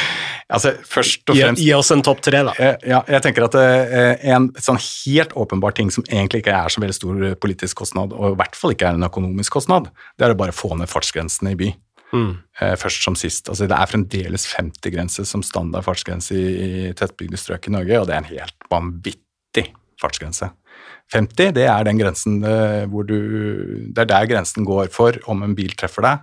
altså, 0.51 0.73
først 0.87 1.31
og 1.31 1.37
fremst 1.39 1.63
gi 1.63 1.71
oss 1.77 1.91
en 1.95 2.03
topp 2.07 2.21
tre, 2.27 2.43
da. 2.47 2.53
Eh, 2.59 2.77
Ja, 2.91 3.03
jeg 3.09 3.23
tenker 3.25 3.47
at 3.47 3.55
eh, 3.61 4.17
en 4.35 4.49
sånn 4.61 4.79
helt 4.81 5.33
åpenbar 5.39 5.75
ting 5.77 5.91
som 5.95 6.05
egentlig 6.09 6.43
ikke 6.45 6.57
er 6.57 6.69
så 6.73 6.83
veldig 6.83 6.97
stor 6.97 7.23
eh, 7.31 7.35
politisk 7.41 7.83
kostnad, 7.83 8.13
og 8.13 8.35
i 8.35 8.39
hvert 8.41 8.57
fall 8.59 8.75
ikke 8.75 8.89
er 8.91 8.99
en 8.99 9.07
økonomisk 9.09 9.53
kostnad, 9.59 9.91
det 10.19 10.27
er 10.27 10.35
å 10.35 10.39
bare 10.41 10.53
få 10.57 10.73
ned 10.79 10.91
fartsgrensene 10.91 11.55
i 11.55 11.59
by. 11.61 11.71
Mm. 12.11 12.31
Først 12.81 13.05
som 13.07 13.15
sist. 13.15 13.47
Altså, 13.49 13.69
det 13.71 13.77
er 13.79 13.87
fremdeles 13.87 14.45
50-grense 14.51 15.23
som 15.31 15.45
standard 15.47 15.85
fartsgrense 15.87 16.35
i, 16.35 16.47
i 16.91 16.93
tettbygde 16.99 17.39
strøk 17.39 17.69
i 17.71 17.75
Norge, 17.77 18.01
og 18.01 18.09
det 18.09 18.17
er 18.17 18.25
en 18.25 18.33
helt 18.33 18.67
vanvittig 18.73 19.69
fartsgrense. 20.03 20.49
50 21.15 21.55
det 21.55 21.69
er 21.71 21.87
den 21.87 21.99
grensen 21.99 22.41
hvor 22.91 23.07
du 23.07 23.17
Det 23.91 24.05
er 24.05 24.11
der 24.11 24.27
grensen 24.31 24.67
går 24.67 24.91
for 24.95 25.17
om 25.31 25.43
en 25.47 25.55
bil 25.59 25.71
treffer 25.79 26.03
deg, 26.07 26.21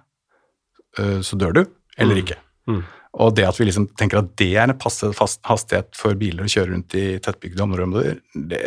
så 1.24 1.36
dør 1.40 1.54
du, 1.58 1.64
eller 1.98 2.16
Mm. 2.16 2.22
ikke. 2.24 2.38
Mm. 2.68 2.84
Og 3.18 3.34
det 3.38 3.48
at 3.48 3.58
vi 3.60 3.68
liksom 3.70 3.90
tenker 3.98 4.22
at 4.22 4.34
det 4.40 4.52
er 4.56 4.68
en 4.68 4.78
passe 4.78 5.10
hastighet 5.18 5.94
for 5.98 6.18
biler 6.20 6.46
å 6.46 6.52
kjøre 6.52 6.72
rundt 6.74 6.98
i 6.98 7.06
tettbygde 7.24 7.66
områder, 7.66 8.20
det, 8.34 8.62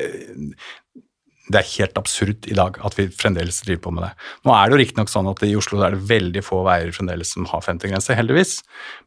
det 1.51 1.61
er 1.61 1.71
helt 1.77 1.99
absurd 1.99 2.47
i 2.51 2.57
dag 2.57 2.79
at 2.87 2.97
vi 2.99 3.09
fremdeles 3.15 3.63
driver 3.67 3.83
på 3.87 3.95
med 3.97 4.07
det. 4.07 4.11
Nå 4.47 4.55
er 4.55 4.69
det 4.69 4.75
jo 4.75 4.81
riktignok 4.83 5.13
sånn 5.13 5.31
at 5.31 5.43
i 5.47 5.55
Oslo 5.59 5.83
er 5.87 5.97
det 5.97 6.07
veldig 6.11 6.45
få 6.47 6.63
veier 6.67 6.95
fremdeles 6.95 7.35
som 7.35 7.49
har 7.51 7.65
50-grense, 7.67 8.17
heldigvis. 8.19 8.57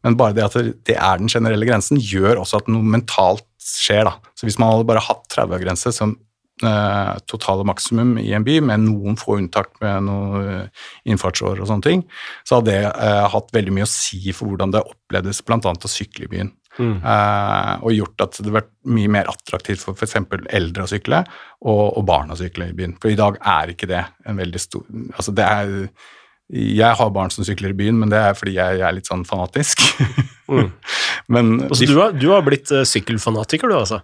Men 0.04 0.18
bare 0.20 0.36
det 0.36 0.46
at 0.46 0.58
det 0.88 0.98
er 0.98 1.22
den 1.22 1.32
generelle 1.32 1.68
grensen, 1.68 2.00
gjør 2.00 2.42
også 2.42 2.62
at 2.62 2.70
noe 2.72 2.94
mentalt 2.96 3.46
skjer. 3.64 4.04
da. 4.08 4.16
Så 4.36 4.48
hvis 4.48 4.60
man 4.60 4.74
hadde 4.74 4.88
bare 4.88 5.04
hatt 5.04 5.24
30-grense 5.32 5.92
som 5.96 6.16
eh, 6.62 7.12
totale 7.30 7.64
maksimum 7.66 8.16
i 8.20 8.30
en 8.36 8.44
by, 8.46 8.58
med 8.68 8.84
noen 8.86 9.18
få 9.18 9.38
unntak 9.40 9.72
med 9.82 10.06
noe 10.06 10.42
eh, 10.42 10.82
innfartsår 11.10 11.62
og 11.62 11.70
sånne 11.70 11.86
ting, 11.86 12.04
så 12.46 12.60
hadde 12.60 12.74
det 12.74 12.82
eh, 12.90 13.22
hatt 13.34 13.54
veldig 13.54 13.74
mye 13.74 13.88
å 13.88 13.90
si 13.90 14.20
for 14.32 14.52
hvordan 14.52 14.74
det 14.74 14.84
opplevdes 14.84 15.42
bl.a. 15.46 15.58
å 15.58 15.90
sykle 15.90 16.28
i 16.28 16.32
byen. 16.36 16.52
Mm. 16.74 16.96
Eh, 17.06 17.72
og 17.86 17.94
gjort 17.94 18.24
at 18.24 18.34
det 18.34 18.42
hadde 18.42 18.56
vært 18.58 18.72
mye 18.96 19.12
mer 19.16 19.30
attraktivt 19.30 19.84
for 19.84 19.98
f.eks. 19.98 20.18
eldre 20.58 20.86
å 20.86 20.90
sykle, 20.90 21.22
og, 21.64 21.84
og 21.98 22.02
barn 22.08 22.34
å 22.34 22.38
sykle 22.38 22.70
i 22.70 22.76
byen. 22.76 22.98
For 23.02 23.14
i 23.14 23.18
dag 23.18 23.38
er 23.40 23.74
ikke 23.74 23.90
det 23.90 24.04
en 24.28 24.38
veldig 24.40 24.60
stor 24.62 24.84
Altså 25.14 25.32
det 25.36 25.44
er 25.46 25.70
Jeg 26.52 26.96
har 26.98 27.12
barn 27.14 27.32
som 27.32 27.46
sykler 27.46 27.72
i 27.72 27.78
byen, 27.78 27.96
men 27.98 28.10
det 28.12 28.20
er 28.20 28.34
fordi 28.36 28.56
jeg, 28.58 28.80
jeg 28.80 28.86
er 28.88 28.96
litt 28.98 29.10
sånn 29.10 29.26
fanatisk. 29.28 29.84
Mm. 30.44 30.66
men 31.32 31.46
Altså, 31.70 31.86
de, 31.86 31.86
du, 31.88 31.96
har, 31.96 32.10
du 32.12 32.26
har 32.28 32.42
blitt 32.44 32.68
sykkelfanatiker, 32.68 33.70
du, 33.72 33.78
altså. 33.78 34.02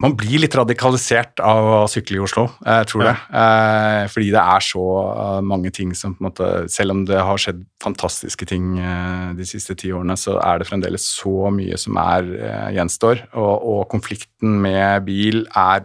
Man 0.00 0.14
blir 0.16 0.40
litt 0.40 0.54
radikalisert 0.56 1.42
av 1.44 1.66
å 1.68 1.80
sykle 1.90 2.16
i 2.16 2.22
Oslo, 2.24 2.46
jeg 2.64 2.88
tror 2.88 3.04
det. 3.04 3.12
Eh, 3.36 4.04
fordi 4.08 4.30
det 4.32 4.40
er 4.40 4.64
så 4.64 4.84
eh, 5.10 5.40
mange 5.44 5.72
ting 5.76 5.92
som 5.96 6.14
på 6.16 6.24
en 6.24 6.28
måte 6.30 6.48
Selv 6.72 6.94
om 6.94 7.02
det 7.08 7.20
har 7.20 7.40
skjedd 7.40 7.60
fantastiske 7.84 8.48
ting 8.48 8.78
eh, 8.80 9.26
de 9.36 9.48
siste 9.48 9.76
ti 9.76 9.92
årene, 9.92 10.16
så 10.16 10.38
er 10.40 10.60
det 10.60 10.70
fremdeles 10.70 11.04
så 11.20 11.52
mye 11.52 11.76
som 11.80 12.00
er 12.00 12.32
gjenstår. 12.76 13.26
Og, 13.34 13.68
og 13.74 13.82
konflikten 13.92 14.56
med 14.64 15.04
bil 15.08 15.44
er 15.52 15.84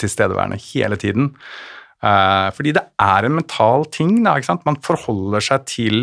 tilstedeværende 0.00 0.58
hele 0.72 0.96
tiden. 0.96 1.34
Eh, 2.02 2.48
fordi 2.56 2.72
det 2.74 2.82
er 2.98 3.26
en 3.28 3.36
mental 3.36 3.84
ting, 3.94 4.16
da. 4.24 4.34
ikke 4.34 4.48
sant? 4.48 4.64
Man 4.66 4.78
forholder 4.82 5.44
seg 5.44 5.66
til 5.70 5.98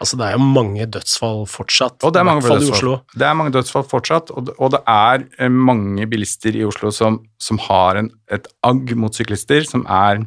Altså, 0.00 0.16
det 0.16 0.28
er 0.28 0.36
jo 0.36 0.44
mange 0.46 0.86
dødsfall 0.86 1.42
fortsatt. 1.50 1.98
Og 2.06 2.14
det 2.14 2.20
er 2.20 2.24
i 2.24 2.28
mange 2.28 2.44
hvert 2.44 2.54
fall 2.54 2.68
i. 2.68 2.70
Oslo. 2.76 2.92
Det 3.12 3.26
er 3.26 3.34
mange 3.36 3.52
dødsfall 3.56 3.84
fortsatt, 3.90 4.30
og 4.30 4.46
det, 4.46 4.54
og 4.62 4.70
det 4.76 4.80
er 4.88 5.24
eh, 5.42 5.50
mange 5.50 6.06
bilister 6.08 6.56
i 6.56 6.62
Oslo 6.64 6.92
som, 6.94 7.18
som 7.42 7.58
har 7.66 7.98
en, 8.00 8.12
et 8.30 8.46
agg 8.64 8.94
mot 8.96 9.16
syklister, 9.16 9.66
som, 9.66 9.82
er, 9.90 10.22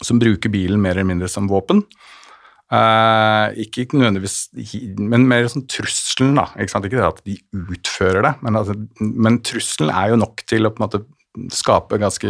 som 0.00 0.22
bruker 0.22 0.50
bilen 0.50 0.80
mer 0.82 0.96
eller 0.96 1.10
mindre 1.12 1.30
som 1.30 1.50
våpen. 1.52 1.84
Eh, 2.72 3.60
ikke 3.60 3.84
nødvendigvis 3.92 4.48
Men 4.96 5.28
mer 5.28 5.46
sånn 5.52 5.66
trusselen, 5.68 6.32
da. 6.40 6.48
Ikke, 6.56 6.72
sant? 6.72 6.88
ikke 6.88 6.98
det 6.98 7.10
at 7.10 7.20
de 7.28 7.36
utfører 7.76 8.24
det, 8.24 8.32
men, 8.40 8.56
altså, 8.56 8.78
men 9.04 9.42
trusselen 9.44 9.92
er 9.92 10.14
jo 10.14 10.22
nok 10.24 10.46
til 10.48 10.64
å 10.64 10.72
på 10.72 10.80
en 10.80 10.86
måte 10.88 11.04
skape 11.54 11.98
ganske 11.98 12.28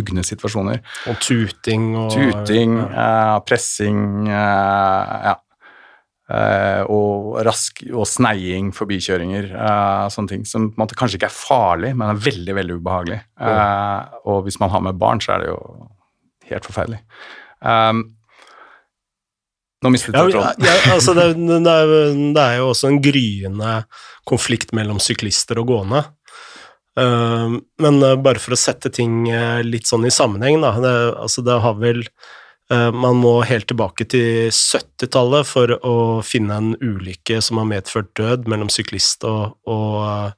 ugne 0.00 0.24
situasjoner. 0.26 0.82
Og 1.10 1.18
tuting 1.22 1.90
og 1.98 2.12
Tuting, 2.14 2.78
ja. 2.78 2.86
eh, 3.02 3.34
pressing, 3.48 4.28
eh, 4.30 5.26
ja. 5.30 5.34
Eh, 6.26 6.82
og 6.90 7.36
rask 7.46 7.84
og 7.92 8.06
sneiing, 8.10 8.72
forbikjøringer, 8.74 9.52
eh, 9.54 10.06
sånne 10.10 10.32
ting 10.32 10.46
som 10.48 10.72
på 10.72 10.74
en 10.74 10.82
måte 10.82 10.98
kanskje 10.98 11.20
ikke 11.20 11.30
er 11.30 11.36
farlig, 11.36 11.92
men 11.94 12.10
er 12.10 12.22
veldig, 12.24 12.56
veldig 12.58 12.78
ubehagelig. 12.80 13.20
Eh, 13.38 14.16
og 14.26 14.42
hvis 14.46 14.58
man 14.62 14.72
har 14.74 14.82
med 14.82 14.98
barn, 14.98 15.22
så 15.22 15.36
er 15.36 15.44
det 15.44 15.52
jo 15.52 15.60
helt 16.50 16.66
forferdelig. 16.66 17.00
Um, 17.62 18.02
nå 19.84 19.92
mistet 19.92 20.16
jeg 20.16 20.34
ja, 20.34 20.50
ja, 20.60 20.74
altså 20.94 21.14
det, 21.16 21.28
det, 21.36 21.72
er, 21.72 21.90
det 22.34 22.42
er 22.42 22.58
jo 22.60 22.70
også 22.72 22.90
en 22.90 23.00
gryende 23.04 23.72
konflikt 24.28 24.72
mellom 24.76 24.98
syklister 25.02 25.60
og 25.62 25.70
gående. 25.70 26.02
Uh, 26.96 27.58
men 27.82 28.00
uh, 28.00 28.14
bare 28.16 28.40
for 28.40 28.56
å 28.56 28.58
sette 28.58 28.88
ting 28.94 29.26
uh, 29.28 29.60
litt 29.64 29.88
sånn 29.88 30.06
i 30.08 30.12
sammenheng, 30.12 30.62
da. 30.64 30.72
Det, 30.80 30.94
altså 31.26 31.44
det 31.44 31.58
har 31.60 31.76
vel 31.76 32.00
uh, 32.72 32.88
Man 32.96 33.20
må 33.20 33.34
helt 33.44 33.68
tilbake 33.68 34.06
til 34.08 34.48
70-tallet 34.48 35.48
for 35.48 35.74
å 35.76 35.96
finne 36.24 36.56
en 36.56 36.72
ulykke 36.80 37.42
som 37.44 37.60
har 37.60 37.68
medført 37.68 38.14
død 38.16 38.48
mellom 38.48 38.72
syklist 38.72 39.28
og, 39.28 39.58
og, 39.68 40.32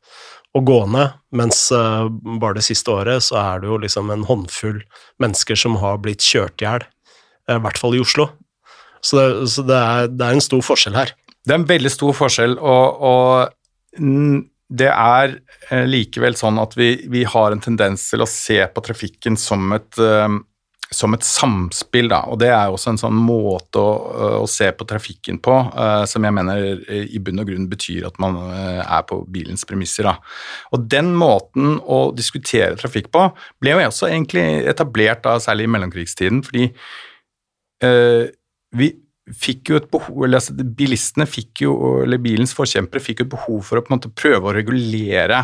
og 0.59 0.67
gående, 0.67 1.07
mens 1.31 1.69
bare 1.71 2.59
det 2.59 2.67
siste 2.67 2.91
året 2.91 3.23
så 3.29 3.39
er 3.45 3.63
det 3.63 3.71
jo 3.71 3.79
liksom 3.85 4.11
en 4.11 4.27
håndfull 4.27 4.83
mennesker 5.23 5.59
som 5.61 5.79
har 5.79 6.03
blitt 6.03 6.25
kjørt 6.25 6.65
i 6.65 6.67
hjel, 6.67 6.87
i 7.55 7.59
hvert 7.63 7.79
fall 7.79 7.95
i 7.95 8.03
Oslo. 8.03 8.31
Så, 8.99 9.21
det, 9.21 9.27
så 9.53 9.63
det, 9.69 9.79
er, 9.79 10.09
det 10.11 10.27
er 10.27 10.35
en 10.35 10.43
stor 10.43 10.65
forskjell 10.65 10.97
her. 10.99 11.13
Det 11.47 11.55
er 11.55 11.61
en 11.61 11.69
veldig 11.69 11.93
stor 11.93 12.17
forskjell, 12.17 12.59
og, 12.59 13.05
og 13.09 14.03
det 14.69 14.91
er 14.93 15.39
eh, 15.71 15.87
likevel 15.89 16.37
sånn 16.37 16.61
at 16.61 16.77
vi, 16.77 16.93
vi 17.09 17.25
har 17.29 17.55
en 17.55 17.63
tendens 17.65 18.05
til 18.11 18.23
å 18.25 18.29
se 18.29 18.61
på 18.69 18.85
trafikken 18.85 19.39
som 19.41 19.73
et, 19.73 19.97
eh, 20.03 20.29
som 20.93 21.17
et 21.17 21.25
samspill, 21.25 22.11
da. 22.13 22.21
Og 22.29 22.39
det 22.43 22.51
er 22.53 22.69
også 22.73 22.93
en 22.93 23.01
sånn 23.01 23.17
måte 23.17 23.81
å, 23.81 23.89
å 24.43 24.47
se 24.49 24.69
på 24.77 24.87
trafikken 24.89 25.41
på 25.45 25.57
eh, 25.73 26.05
som 26.11 26.25
jeg 26.25 26.37
mener 26.37 26.85
eh, 26.85 27.09
i 27.17 27.21
bunn 27.25 27.41
og 27.41 27.49
grunn 27.49 27.69
betyr 27.73 28.11
at 28.11 28.21
man 28.23 28.37
eh, 28.45 28.83
er 28.85 29.09
på 29.09 29.23
bilens 29.33 29.65
premisser, 29.69 30.11
da. 30.11 30.17
Og 30.77 30.85
den 30.93 31.15
måten 31.17 31.79
å 31.85 32.03
diskutere 32.17 32.77
trafikk 32.81 33.09
på 33.15 33.29
ble 33.65 33.77
jo 33.77 33.85
også 33.89 34.13
egentlig 34.13 34.47
etablert 34.69 35.25
da, 35.25 35.39
særlig 35.43 35.69
i 35.69 35.75
mellomkrigstiden, 35.79 36.45
fordi 36.45 36.69
eh, 37.85 38.25
vi 38.77 38.93
fikk 39.35 39.73
jo 39.73 39.79
et 39.81 39.89
behov, 39.93 40.25
eller 40.25 40.41
altså 40.41 40.55
Bilistene 40.57 41.27
fikk 41.29 41.65
jo, 41.67 41.75
eller 42.05 42.21
bilens 42.23 42.55
forkjempere 42.57 43.03
fikk 43.03 43.23
jo 43.23 43.29
et 43.29 43.33
behov 43.37 43.63
for 43.67 43.81
å 43.81 43.85
på 43.85 43.93
en 43.93 43.99
måte 43.99 44.13
prøve 44.15 44.51
å 44.51 44.55
regulere 44.57 45.41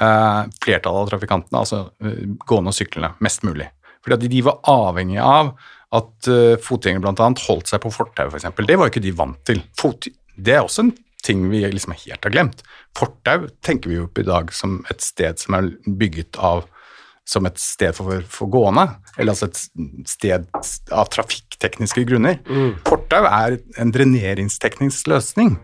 eh, 0.00 0.42
flertallet 0.64 1.04
av 1.04 1.12
trafikantene, 1.12 1.62
altså 1.62 1.80
eh, 2.04 2.26
gående 2.46 2.74
og 2.74 2.78
syklende, 2.78 3.14
mest 3.24 3.46
mulig. 3.46 3.70
Fordi 4.04 4.18
at 4.18 4.28
de 4.34 4.44
var 4.44 4.60
avhengig 4.68 5.20
av 5.24 5.54
at 5.94 6.28
uh, 6.28 6.56
fotgjengere 6.60 7.04
bl.a. 7.04 7.30
holdt 7.46 7.70
seg 7.70 7.80
på 7.80 7.92
fortau, 7.94 8.26
f.eks. 8.26 8.48
Det 8.58 8.76
var 8.76 8.88
jo 8.88 8.92
ikke 8.92 9.04
de 9.04 9.12
vant 9.16 9.38
til. 9.46 9.62
Fot, 9.78 10.08
det 10.34 10.56
er 10.56 10.64
også 10.64 10.82
en 10.82 10.90
ting 11.24 11.46
vi 11.48 11.62
liksom 11.64 11.94
helt 11.96 12.26
har 12.26 12.34
glemt. 12.34 12.64
Fortau 12.98 13.46
tenker 13.64 13.92
vi 13.92 14.00
jo 14.00 14.08
på 14.10 14.24
i 14.24 14.28
dag 14.28 14.52
som 14.52 14.82
et 14.92 15.00
sted 15.04 15.40
som 15.40 15.56
er 15.56 15.70
bygget 15.86 16.36
av 16.36 16.66
som 17.24 17.46
et 17.48 17.60
sted 17.60 17.94
for, 17.96 18.24
for 18.28 18.52
gående, 18.52 18.86
eller 19.16 19.32
altså 19.32 19.48
et 19.48 20.08
sted 20.10 20.44
av 20.92 21.08
trafikktekniske 21.12 22.04
grunner. 22.08 22.40
Fortau 22.84 23.24
er 23.24 23.58
en 23.80 23.94
dreneringsteknisk 23.94 25.08
løsning. 25.12 25.56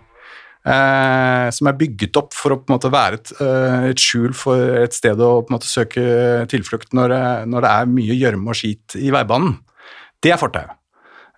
Eh, 0.60 1.46
som 1.56 1.70
er 1.70 1.76
bygget 1.80 2.18
opp 2.20 2.34
for 2.36 2.52
å 2.52 2.58
på 2.60 2.68
en 2.68 2.74
måte 2.74 2.90
være 2.92 3.16
et, 3.16 3.30
eh, 3.40 3.86
et 3.94 4.00
skjul 4.00 4.34
for 4.36 4.60
et 4.82 4.92
sted 4.92 5.16
å 5.16 5.40
på 5.40 5.48
en 5.48 5.56
måte 5.56 5.70
søke 5.70 6.02
tilflukt 6.52 6.92
når 6.92 7.14
det, 7.14 7.22
når 7.48 7.64
det 7.64 7.70
er 7.70 7.94
mye 7.94 8.18
gjørme 8.18 8.52
og 8.52 8.58
skit 8.60 8.96
i 9.00 9.08
veibanen. 9.14 9.56
Det 10.20 10.34
er 10.34 10.40
fortau. 10.40 10.68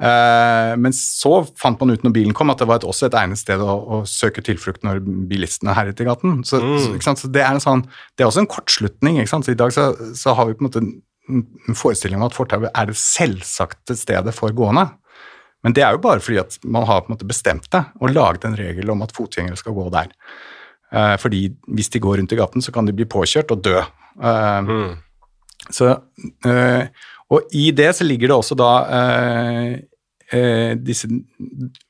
Eh, 0.03 0.73
men 0.83 0.95
så 0.97 1.45
fant 1.59 1.79
man 1.79 1.95
ut 1.95 2.03
når 2.03 2.15
bilen 2.17 2.35
kom, 2.35 2.51
at 2.51 2.63
det 2.63 2.67
var 2.67 2.81
et, 2.81 2.87
også 2.89 3.07
et 3.07 3.19
egnet 3.21 3.39
sted 3.39 3.63
å, 3.63 3.77
å 3.79 4.01
søke 4.09 4.43
tilflukt 4.43 4.83
når 4.87 5.03
bilistene 5.31 5.77
herjet 5.77 6.03
i 6.03 6.09
gaten. 6.09 6.41
Så, 6.49 6.59
så, 6.59 6.95
ikke 6.97 7.07
sant? 7.07 7.23
så 7.23 7.31
det, 7.31 7.45
er 7.45 7.55
en 7.55 7.63
sånn, 7.63 7.85
det 8.17 8.25
er 8.25 8.33
også 8.33 8.43
en 8.43 8.51
kortslutning. 8.51 9.21
Så 9.31 9.45
I 9.53 9.59
dag 9.59 9.75
så, 9.75 9.93
så 10.19 10.35
har 10.39 10.49
vi 10.49 10.57
på 10.59 10.65
en 10.65 10.71
måte 10.71 10.83
en 10.83 11.79
forestilling 11.79 12.19
om 12.19 12.27
at 12.27 12.35
fortauet 12.35 12.73
er 12.75 12.91
det 12.91 12.99
selvsagte 12.99 13.95
stedet 13.99 14.35
for 14.35 14.55
gående. 14.57 14.89
Men 15.63 15.77
det 15.77 15.85
er 15.87 15.95
jo 15.95 16.03
bare 16.03 16.23
fordi 16.23 16.41
at 16.43 16.59
man 16.67 16.89
har 16.89 17.05
på 17.05 17.13
en 17.13 17.15
måte 17.15 17.29
bestemt 17.29 17.69
det 17.71 17.85
og 18.01 18.11
laget 18.11 18.49
en 18.49 18.59
regel 18.59 18.91
om 18.91 19.05
at 19.07 19.15
fotgjengere 19.15 19.61
skal 19.61 19.77
gå 19.77 19.87
der. 19.95 20.11
Eh, 20.93 21.15
fordi 21.23 21.45
hvis 21.71 21.93
de 21.95 22.03
går 22.03 22.19
rundt 22.19 22.35
i 22.35 22.41
gaten, 22.41 22.65
så 22.65 22.75
kan 22.75 22.89
de 22.89 22.97
bli 22.97 23.07
påkjørt 23.07 23.55
og 23.55 23.63
dø. 23.63 23.79
Eh, 23.79 24.73
så, 25.71 25.95
eh, 26.51 26.91
og 27.33 27.55
i 27.55 27.71
det 27.71 27.93
så 27.97 28.05
ligger 28.05 28.33
det 28.33 28.41
også 28.43 28.59
da 28.59 28.73
eh, 30.33 30.73
eh, 30.73 30.73
disse 30.81 31.09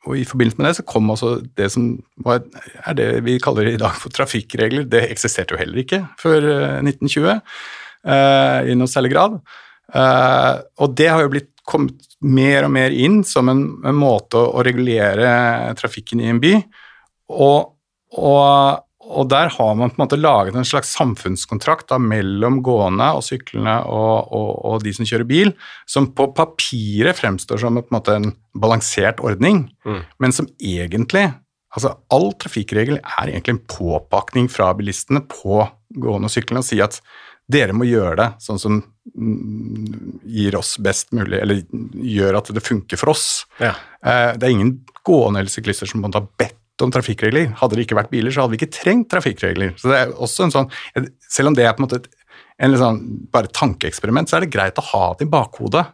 Og 0.06 0.16
i 0.18 0.24
forbindelse 0.28 0.58
med 0.58 0.68
det 0.68 0.76
så 0.80 0.86
kom 0.86 1.10
altså 1.10 1.34
det 1.58 1.70
som 1.74 1.94
var, 2.24 2.42
er 2.86 2.98
det 2.98 3.08
vi 3.26 3.38
kaller 3.42 3.70
i 3.70 3.78
dag 3.80 3.94
for 3.98 4.12
trafikkregler. 4.14 4.88
Det 4.90 5.06
eksisterte 5.10 5.54
jo 5.54 5.60
heller 5.60 5.82
ikke 5.82 6.02
før 6.20 6.48
eh, 6.50 6.78
1920 6.82 7.30
eh, 7.32 8.70
i 8.72 8.78
noe 8.78 8.90
særlig 8.90 9.14
grad. 9.14 9.38
Eh, 9.92 10.54
og 10.82 10.94
det 10.98 11.08
har 11.10 11.24
jo 11.24 11.32
blitt 11.34 11.50
kommet 11.68 12.16
mer 12.22 12.66
og 12.66 12.72
mer 12.74 12.94
inn 12.94 13.20
som 13.26 13.50
en, 13.52 13.62
en 13.86 13.98
måte 13.98 14.40
å, 14.40 14.62
regulere 14.66 15.74
trafikken 15.78 16.22
i 16.22 16.30
en 16.32 16.40
by. 16.42 16.56
Og, 17.32 17.72
og, 18.18 18.82
og, 19.02 19.28
der 19.28 19.50
har 19.52 19.74
man 19.76 19.90
på 19.90 19.98
en 19.98 20.04
måte 20.04 20.18
laget 20.20 20.56
en 20.56 20.66
slags 20.66 20.92
samfunnskontrakt 20.96 21.88
da, 21.90 21.98
mellom 22.00 22.60
gående 22.64 23.08
og 23.18 23.24
syklende 23.26 23.74
og, 23.90 24.32
og, 24.32 24.78
de 24.84 24.94
som 24.96 25.08
kjører 25.08 25.28
bil, 25.28 25.52
som 25.90 26.10
på 26.16 26.28
papiret 26.36 27.18
fremstår 27.18 27.60
som 27.62 27.80
en, 27.80 28.00
en 28.14 28.30
balansert 28.54 29.22
ordning, 29.24 29.66
mm. 29.86 30.02
men 30.22 30.36
som 30.36 30.50
egentlig 30.58 31.30
Altså, 31.72 31.94
all 32.12 32.34
trafikkregel 32.36 32.98
er 33.00 33.30
egentlig 33.30 33.54
en 33.54 33.62
påpakning 33.64 34.50
fra 34.52 34.66
bilistene 34.76 35.22
på 35.24 35.62
gående 35.88 36.28
og 36.28 36.34
syklende 36.34 36.60
og 36.60 36.66
si 36.68 36.76
at 36.84 36.98
dere 37.52 37.72
må 37.72 37.86
gjøre 37.88 38.16
det 38.18 38.26
sånn 38.44 38.60
som 38.60 38.78
mm, 38.78 40.18
gir 40.28 40.56
oss 40.58 40.74
best 40.84 41.14
mulig, 41.16 41.38
eller 41.40 41.62
gjør 42.12 42.38
at 42.42 42.50
det 42.54 42.64
funker 42.64 43.00
for 43.00 43.14
oss. 43.14 43.46
Ja. 43.56 43.72
Eh, 44.04 44.34
det 44.36 44.46
er 44.46 44.52
ingen 44.52 44.74
gående 45.00 45.42
eller 45.42 45.52
syklister 45.52 45.88
som 45.88 46.04
måtte 46.04 46.20
ha 46.20 46.28
bedt 46.28 46.58
om 46.86 46.92
trafikkregler. 46.94 47.52
Hadde 47.60 47.78
det 47.78 47.86
ikke 47.86 47.98
vært 47.98 48.12
biler, 48.12 48.34
så 48.34 48.44
hadde 48.44 48.54
vi 48.54 48.60
ikke 48.60 48.74
trengt 48.76 49.10
trafikkregler. 49.12 49.74
Så 49.80 49.92
det 49.92 50.00
er 50.00 50.12
også 50.12 50.46
en 50.46 50.54
sånn, 50.54 50.68
Selv 51.30 51.52
om 51.52 51.56
det 51.56 51.66
er 51.66 51.74
på 51.76 51.82
en 51.82 51.88
måte 51.88 52.02
et, 52.02 52.10
en 52.62 52.72
liksom, 52.74 53.00
bare 53.32 53.50
tankeeksperiment, 53.54 54.30
så 54.30 54.38
er 54.38 54.46
det 54.46 54.54
greit 54.54 54.78
å 54.78 54.88
ha 54.92 55.04
det 55.18 55.26
i 55.26 55.32
bakhodet. 55.32 55.86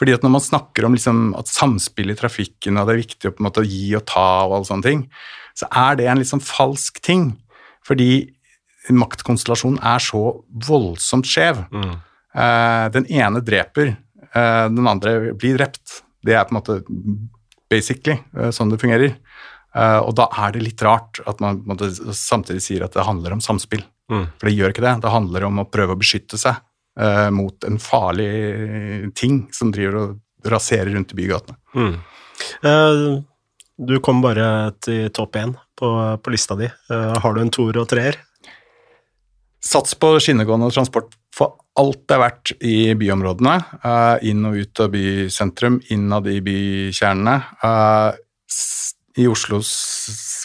Fordi 0.00 0.14
at 0.16 0.22
Når 0.24 0.32
man 0.32 0.44
snakker 0.44 0.86
om 0.86 0.96
liksom 0.96 1.34
at 1.36 1.50
samspill 1.50 2.12
i 2.12 2.16
trafikken 2.16 2.78
og 2.80 2.88
det 2.88 2.94
er 2.94 3.02
viktig 3.02 3.28
å 3.28 3.34
på 3.36 3.42
en 3.42 3.48
måte 3.50 3.66
gi 3.68 3.94
og 3.98 4.06
ta, 4.08 4.46
og 4.46 4.56
alle 4.56 4.68
sånne 4.68 4.86
ting, 4.86 5.06
så 5.58 5.68
er 5.68 5.98
det 6.00 6.06
en 6.08 6.24
sånn 6.24 6.44
falsk 6.44 7.02
ting. 7.04 7.34
Fordi 7.84 8.30
maktkonstellasjonen 8.88 9.80
er 9.84 10.00
så 10.02 10.22
voldsomt 10.66 11.28
skjev. 11.28 11.64
Mm. 11.68 11.98
Uh, 12.30 12.86
den 12.94 13.08
ene 13.12 13.42
dreper, 13.44 13.96
uh, 14.32 14.66
den 14.72 14.88
andre 14.88 15.34
blir 15.34 15.58
drept. 15.58 16.00
Det 16.24 16.36
er 16.36 16.46
på 16.46 16.54
en 16.54 16.60
måte 16.60 16.80
basically 17.70 18.18
uh, 18.38 18.50
sånn 18.54 18.72
det 18.72 18.80
fungerer. 18.82 19.18
Og 19.70 20.10
da 20.18 20.26
er 20.42 20.56
det 20.56 20.64
litt 20.64 20.82
rart 20.82 21.20
at 21.30 21.38
man 21.42 21.60
samtidig 22.16 22.62
sier 22.64 22.82
at 22.82 22.96
det 22.96 23.06
handler 23.06 23.36
om 23.36 23.42
samspill. 23.44 23.84
Mm. 24.10 24.24
For 24.34 24.48
det 24.48 24.54
gjør 24.56 24.72
ikke 24.74 24.82
det. 24.82 24.96
Det 25.04 25.12
handler 25.14 25.46
om 25.46 25.60
å 25.62 25.68
prøve 25.70 25.94
å 25.94 26.00
beskytte 26.00 26.40
seg 26.40 26.58
mot 27.32 27.64
en 27.64 27.78
farlig 27.80 29.12
ting 29.16 29.44
som 29.54 29.70
driver 29.72 30.00
og 30.00 30.50
raserer 30.50 30.90
rundt 30.90 31.14
i 31.14 31.20
bygatene. 31.20 31.54
Mm. 31.78 33.22
du 33.78 33.94
kom 34.02 34.20
bare 34.24 34.48
til 34.82 35.06
topp 35.14 35.38
én 35.38 35.54
på, 35.78 35.92
på 36.18 36.34
lista 36.34 36.58
di. 36.58 36.66
har 36.90 37.36
du 37.36 37.40
en 37.40 37.54
toer 37.54 37.78
og 37.78 37.88
treer? 37.94 38.18
Sats 39.60 39.94
på 39.94 40.14
skinnegående 40.18 40.72
transport 40.74 41.14
for 41.36 41.58
alt 41.78 42.02
det 42.08 42.16
er 42.16 42.22
verdt 42.22 42.52
i 42.64 42.76
byområdene. 42.98 43.56
Inn 44.26 44.46
og 44.48 44.56
ut 44.56 44.82
av 44.82 44.90
bysentrum, 44.94 45.78
innad 45.92 46.28
i 46.32 46.40
bykjernene. 46.44 47.36
Uh, 47.62 48.10
I 49.18 49.26
Oslos 49.26 49.70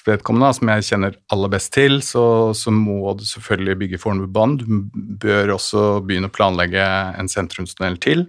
vedkommende, 0.05 0.51
som 0.57 0.72
jeg 0.74 0.86
kjenner 0.88 1.18
aller 1.34 1.51
best 1.53 1.72
til, 1.76 1.99
så, 2.05 2.26
så 2.57 2.74
må 2.74 3.13
du 3.18 3.26
selvfølgelig 3.28 3.78
bygge 3.84 3.99
Fornebubanen. 4.01 4.57
Du 4.61 5.18
bør 5.22 5.55
også 5.57 5.84
begynne 6.05 6.32
å 6.32 6.34
planlegge 6.34 6.86
en 7.20 7.30
sentrumstunnel 7.32 7.99
til. 8.01 8.26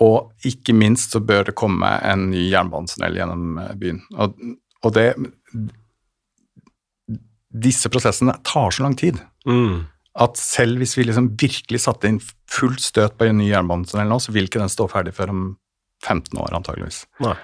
Og 0.00 0.32
ikke 0.48 0.74
minst 0.74 1.14
så 1.14 1.20
bør 1.22 1.50
det 1.50 1.58
komme 1.60 1.92
en 2.08 2.30
ny 2.32 2.48
jernbanetunnel 2.48 3.20
gjennom 3.20 3.60
eh, 3.60 3.76
byen. 3.78 4.02
Og, 4.16 4.42
og 4.82 4.96
det 4.96 5.12
Disse 7.50 7.90
prosessene 7.90 8.36
tar 8.46 8.70
så 8.70 8.84
lang 8.84 8.94
tid. 8.94 9.16
Mm 9.42 9.88
at 10.18 10.38
selv 10.40 10.80
hvis 10.80 10.96
vi 10.98 11.06
liksom 11.06 11.30
virkelig 11.38 11.84
satte 11.84 12.10
inn 12.10 12.18
fullt 12.50 12.82
støt 12.82 13.16
på 13.18 13.28
en 13.28 13.38
ny 13.38 13.50
jernbanetunnel 13.50 14.10
nå, 14.10 14.18
så 14.18 14.34
vil 14.34 14.48
ikke 14.48 14.62
den 14.62 14.72
stå 14.72 14.88
ferdig 14.90 15.14
før 15.16 15.32
om 15.34 15.44
15 16.02 16.40
år, 16.40 16.54
antageligvis. 16.56 17.04
Nei. 17.22 17.36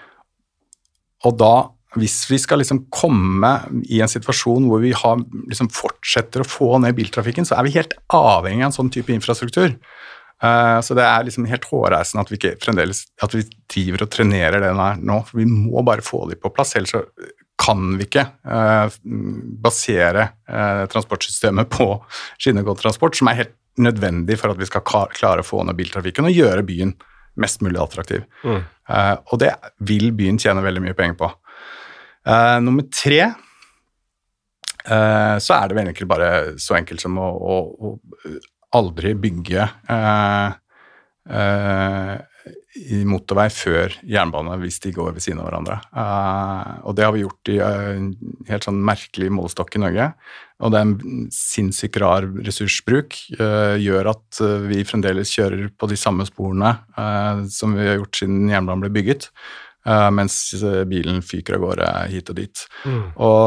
Og 1.29 1.37
da, 1.39 1.53
hvis 1.97 2.17
vi 2.31 2.39
skal 2.41 2.61
liksom 2.61 2.85
komme 2.93 3.53
i 3.89 4.03
en 4.05 4.11
situasjon 4.11 4.69
hvor 4.71 4.83
vi 4.83 4.93
har, 4.97 5.23
liksom 5.49 5.71
fortsetter 5.73 6.43
å 6.43 6.49
få 6.49 6.77
ned 6.83 6.97
biltrafikken, 6.99 7.47
så 7.49 7.57
er 7.57 7.67
vi 7.67 7.77
helt 7.79 7.97
avhengig 8.13 8.65
av 8.65 8.71
en 8.71 8.77
sånn 8.77 8.93
type 8.93 9.15
infrastruktur. 9.15 9.75
Uh, 10.37 10.83
så 10.85 10.93
det 10.97 11.05
er 11.09 11.25
liksom 11.25 11.47
helt 11.49 11.65
hårreisende 11.65 12.27
at 12.27 12.31
vi 12.31 12.37
ikke 12.37 12.59
fremdeles 12.61 13.07
at 13.25 13.33
vi 13.33 13.41
driver 13.73 14.05
og 14.05 14.11
trenerer 14.13 14.61
den 14.61 14.81
her 14.83 14.99
nå. 15.01 15.23
for 15.25 15.41
Vi 15.41 15.47
må 15.49 15.81
bare 15.87 16.05
få 16.05 16.27
dem 16.29 16.41
på 16.43 16.53
plass, 16.53 16.75
ellers 16.77 16.93
så 16.93 17.03
kan 17.57 17.95
vi 17.97 18.05
ikke 18.05 18.27
uh, 18.45 18.93
basere 19.65 20.29
uh, 20.45 20.85
transportsystemet 20.93 21.73
på 21.73 21.89
skinnegående 22.37 22.85
transport, 22.85 23.17
som 23.17 23.33
er 23.33 23.41
helt 23.41 23.57
nødvendig 23.81 24.37
for 24.41 24.53
at 24.53 24.61
vi 24.61 24.69
skal 24.69 24.85
klare 24.85 25.41
å 25.41 25.47
få 25.47 25.63
ned 25.65 25.77
biltrafikken 25.77 26.29
og 26.29 26.37
gjøre 26.37 26.65
byen 26.69 26.93
mest 27.41 27.61
mulig 27.65 27.77
attraktiv. 27.77 28.23
Mm. 28.49 28.63
Og 29.29 29.35
det 29.43 29.51
vil 29.85 30.07
byen 30.17 30.39
tjene 30.41 30.63
veldig 30.65 30.81
mye 30.87 30.97
penger 30.97 31.19
på. 31.21 31.29
Eh, 32.27 32.61
nummer 32.61 32.83
tre 32.91 33.23
eh, 33.23 33.37
så 35.39 35.55
er 35.57 35.69
det 35.69 35.77
vel 35.79 35.87
egentlig 35.87 36.09
bare 36.11 36.59
så 36.63 36.75
enkelt 36.79 37.01
som 37.03 37.19
å, 37.23 37.29
å, 37.31 37.57
å 37.87 37.89
aldri 38.77 39.15
bygge 39.19 39.63
eh, 39.95 40.51
i 42.77 42.99
motorvei 43.09 43.47
før 43.53 43.95
jernbane 44.07 44.57
hvis 44.61 44.79
de 44.85 44.93
går 44.95 45.15
ved 45.17 45.23
siden 45.25 45.41
av 45.41 45.47
hverandre. 45.49 45.77
Uh, 45.91 46.63
og 46.87 46.93
det 46.97 47.05
har 47.07 47.13
vi 47.15 47.25
gjort 47.25 47.47
i 47.53 47.59
uh, 47.59 47.97
en 47.97 48.09
helt 48.51 48.65
sånn 48.67 48.87
merkelig 48.87 49.31
målestokk 49.33 49.71
i 49.79 49.83
Norge. 49.83 50.07
Og 50.63 50.69
det 50.73 50.79
er 50.79 50.87
en 50.87 51.27
sinnssykt 51.35 51.99
rar 52.03 52.23
ressursbruk. 52.47 53.11
Uh, 53.41 53.75
gjør 53.81 54.05
at 54.13 54.31
vi 54.69 54.85
fremdeles 54.89 55.33
kjører 55.35 55.63
på 55.77 55.85
de 55.91 55.97
samme 56.01 56.25
sporene 56.29 56.71
som 57.53 57.75
vi 57.77 57.85
har 57.89 57.99
gjort 58.01 58.17
siden 58.21 58.51
jernbanen 58.53 58.83
ble 58.85 58.91
bygget. 58.95 59.23
Mens 59.87 60.37
bilen 60.91 61.21
fyker 61.23 61.55
av 61.57 61.63
gårde 61.63 61.91
hit 62.11 62.31
og 62.33 62.39
dit. 62.41 62.63
Mm. 62.85 63.05
Og 63.23 63.43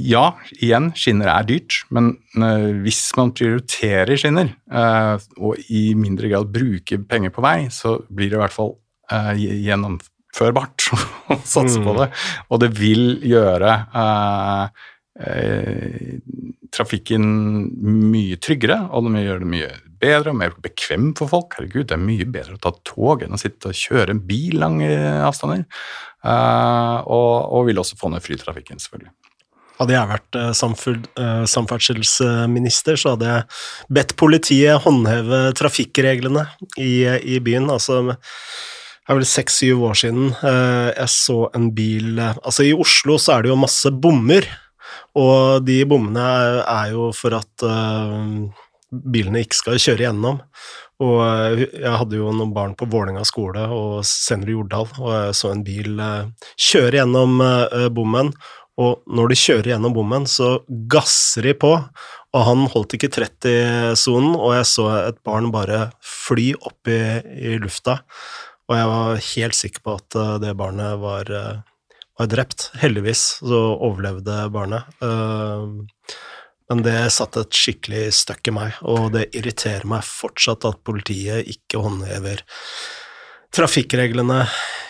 ja, 0.00 0.22
igjen, 0.60 0.90
skinner 0.96 1.30
er 1.32 1.46
dyrt, 1.48 1.82
men 1.92 2.14
uh, 2.40 2.70
hvis 2.84 3.02
man 3.18 3.32
prioriterer 3.36 4.16
skinner, 4.20 4.52
uh, 4.72 5.20
og 5.40 5.60
i 5.72 5.90
mindre 5.98 6.30
grad 6.30 6.48
bruker 6.52 7.02
penger 7.08 7.34
på 7.34 7.44
vei, 7.44 7.58
så 7.74 7.98
blir 8.08 8.30
det 8.32 8.38
i 8.38 8.40
hvert 8.40 8.54
fall 8.54 8.72
uh, 9.12 9.34
gjennomførbart 9.36 10.88
å 11.34 11.38
satse 11.42 11.82
mm. 11.82 11.86
på 11.86 11.96
det. 12.00 12.08
Og 12.48 12.64
det 12.64 12.72
vil 12.78 13.04
gjøre 13.26 13.76
trafikken 16.72 17.24
mye 17.84 18.38
tryggere, 18.40 18.78
og 18.88 19.04
det 19.04 19.10
vil 19.18 19.26
gjøre 19.26 19.42
det 19.42 19.48
mye 19.52 19.72
bedre 20.00 20.32
og 20.32 20.38
mer 20.40 20.56
bekvem 20.62 21.10
for 21.18 21.30
folk. 21.30 21.56
Herregud, 21.58 21.88
det 21.90 21.96
er 21.96 22.02
mye 22.02 22.28
bedre 22.28 22.56
å 22.56 22.62
ta 22.62 22.74
tog 22.88 23.24
enn 23.24 23.36
å 23.36 23.40
sitte 23.40 23.70
og 23.70 23.78
kjøre 23.78 24.16
en 24.16 24.24
bil 24.26 24.58
lange 24.62 24.90
avstander. 25.26 25.66
Og, 26.20 27.34
og 27.56 27.66
vil 27.70 27.80
også 27.80 27.96
få 28.00 28.12
ned 28.12 28.24
flytrafikken, 28.24 28.80
selvfølgelig. 28.82 29.12
Hadde 29.80 29.94
jeg 29.94 30.10
vært 30.10 30.36
uh, 30.36 30.50
samferdselsminister, 31.48 32.98
så 33.00 33.14
hadde 33.14 33.30
jeg 33.30 33.46
bedt 33.96 34.12
politiet 34.20 34.82
håndheve 34.84 35.38
trafikkreglene 35.56 36.44
i, 36.76 37.08
i 37.08 37.40
byen. 37.40 37.70
Altså, 37.72 38.02
det 38.04 39.08
er 39.08 39.16
vel 39.16 39.26
seks-syv 39.26 39.80
år 39.88 39.96
siden 40.02 40.26
uh, 40.42 40.92
jeg 40.92 41.08
så 41.14 41.38
en 41.56 41.70
bil 41.74 42.20
Altså, 42.20 42.62
i 42.68 42.76
Oslo 42.76 43.16
så 43.16 43.38
er 43.38 43.40
det 43.42 43.50
jo 43.54 43.62
masse 43.62 43.88
bommer, 44.04 44.44
og 45.16 45.64
de 45.64 45.80
bommene 45.88 46.28
er, 46.60 46.92
jo 46.92 47.08
for 47.16 47.30
at 47.40 47.64
uh, 47.64 48.28
bilene 48.90 49.44
ikke 49.44 49.58
skal 49.58 49.80
kjøre 49.80 50.06
gjennom. 50.08 50.40
Og 51.00 51.60
jeg 51.64 51.96
hadde 51.96 52.18
jo 52.18 52.32
noen 52.34 52.52
barn 52.52 52.74
på 52.76 52.88
Vålerenga 52.90 53.24
skole 53.24 53.62
og 53.72 54.00
senere 54.04 54.52
Jordal, 54.52 54.88
og 55.00 55.12
jeg 55.14 55.36
så 55.38 55.52
en 55.54 55.62
bil 55.64 56.02
kjøre 56.60 56.98
gjennom 56.98 57.40
bommen, 57.96 58.34
og 58.80 59.02
når 59.12 59.32
de 59.32 59.38
kjører 59.38 59.72
gjennom 59.74 59.94
bommen, 59.96 60.26
så 60.28 60.60
gasser 60.92 61.48
de 61.48 61.54
på, 61.58 61.72
og 62.30 62.44
han 62.46 62.66
holdt 62.72 62.94
ikke 62.96 63.10
30-sonen, 63.12 64.36
og 64.38 64.54
jeg 64.56 64.68
så 64.70 64.86
et 65.00 65.18
barn 65.26 65.50
bare 65.54 65.88
fly 66.04 66.52
opp 66.56 66.90
i, 66.90 67.00
i, 67.20 67.56
lufta, 67.60 68.00
og 68.70 68.78
jeg 68.78 68.90
var 68.92 69.24
helt 69.32 69.58
sikker 69.58 69.84
på 69.84 69.96
at 69.98 70.16
eh, 70.16 70.34
det 70.44 70.56
barnet 70.58 71.00
var, 71.02 71.30
eh, 71.34 71.96
var 72.20 72.28
drept. 72.30 72.68
Heldigvis 72.78 73.24
så 73.42 73.62
overlevde 73.74 74.44
barnet. 74.54 74.86
Eh, 75.02 76.14
men 76.70 76.84
det 76.86 77.10
satte 77.10 77.42
et 77.42 77.56
skikkelig 77.56 78.06
støkk 78.14 78.52
i 78.52 78.54
meg, 78.54 78.80
og 78.86 79.10
det 79.16 79.26
irriterer 79.34 79.88
meg 79.90 80.06
fortsatt 80.06 80.68
at 80.68 80.82
politiet 80.86 81.48
ikke 81.50 81.82
håndhever 81.82 82.44
trafikkreglene 83.54 84.44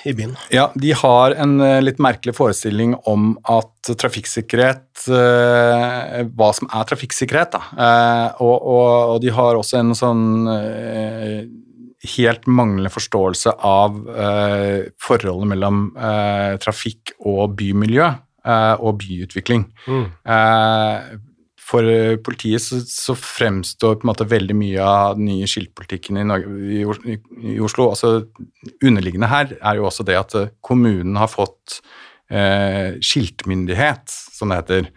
i 0.04 0.12
byen. 0.16 0.34
Ja, 0.52 0.68
de 0.76 0.92
har 0.96 1.34
en 1.40 1.56
uh, 1.60 1.78
litt 1.80 2.00
merkelig 2.02 2.34
forestilling 2.36 2.94
om 3.08 3.32
at 3.48 3.90
trafikksikkerhet 4.00 5.06
eh, 5.08 6.18
Hva 6.36 6.50
som 6.56 6.68
er 6.68 6.84
trafikksikkerhet, 6.88 7.54
da. 7.56 7.60
Eh, 7.72 8.42
og, 8.44 8.56
og, 8.58 8.90
og, 9.14 9.16
de 9.24 9.32
har 9.32 9.56
også 9.56 9.80
en 9.80 9.94
sånn 9.96 10.26
helt 12.16 12.44
manglende 12.48 12.92
forståelse 12.92 13.54
av 13.64 13.96
forholdet 15.00 15.50
mellom 15.50 15.82
trafikk 16.62 17.14
og 17.18 17.56
bymiljø 17.58 18.06
og 18.80 19.00
byutvikling. 19.02 19.66
Mm. 19.84 20.06
For 21.70 21.86
eh, 21.86 22.16
politiet 22.22 22.62
så, 22.64 22.80
så, 22.86 23.14
fremstår 23.18 23.98
på 23.98 24.06
en 24.06 24.10
måte 24.10 24.26
veldig 24.28 24.56
mye 24.58 24.84
av 24.84 25.18
den 25.18 25.28
nye 25.30 25.48
skiltpolitikken 25.50 26.18
i, 26.20 26.26
Norge, 26.26 27.14
i, 27.14 27.56
Oslo 27.62 27.90
altså 27.92 28.12
Underliggende 28.82 29.30
her 29.30 29.54
er 29.56 29.78
jo 29.78 29.86
også 29.88 30.06
det 30.08 30.18
at 30.18 30.36
eh, 30.38 30.52
kommunen 30.66 31.18
har 31.20 31.30
fått 31.30 31.80
eh, 32.30 32.98
skiltmyndighet, 33.04 34.10
som 34.10 34.50
det 34.50 34.60
heter. 34.62 34.90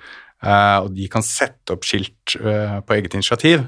Eh, 0.43 0.79
og 0.83 0.91
de 0.97 1.09
kan 1.11 1.25
sette 1.25 1.75
opp 1.75 1.85
skilt 1.87 2.35
eh, 2.39 2.79
på 2.83 2.97
eget 2.97 3.17
initiativ. 3.17 3.67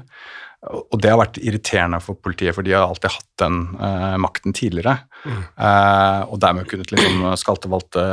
Og 0.66 0.96
det 0.98 1.10
har 1.12 1.18
vært 1.20 1.36
irriterende 1.38 1.98
for 2.02 2.18
politiet, 2.18 2.54
for 2.56 2.66
de 2.66 2.72
har 2.74 2.86
alltid 2.88 3.12
hatt 3.12 3.26
den 3.38 3.58
uh, 3.78 4.16
makten 4.18 4.54
tidligere. 4.56 4.96
Mm. 5.22 5.42
Uh, 5.60 6.22
og 6.32 6.40
dermed 6.42 6.66
kunnet 6.70 6.90
liksom 6.90 7.26
skalte 7.38 7.70
valte 7.70 8.04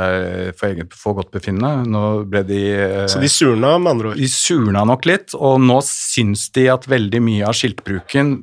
for 0.58 0.68
eget 0.68 0.94
for 0.98 1.16
godt 1.18 1.32
befinnende. 1.34 1.88
Nå 1.90 2.02
ble 2.30 2.44
de 2.46 2.60
uh, 2.76 2.98
Så 3.10 3.22
de 3.22 3.30
surna, 3.32 3.74
med 3.80 3.94
andre 3.94 4.12
ord? 4.12 4.20
De 4.20 4.28
surna 4.30 4.84
nok 4.86 5.08
litt, 5.08 5.34
og 5.34 5.56
nå 5.64 5.80
syns 5.88 6.46
de 6.54 6.68
at 6.70 6.86
veldig 6.90 7.22
mye 7.24 7.48
av 7.48 7.56
skiltbruken 7.58 8.36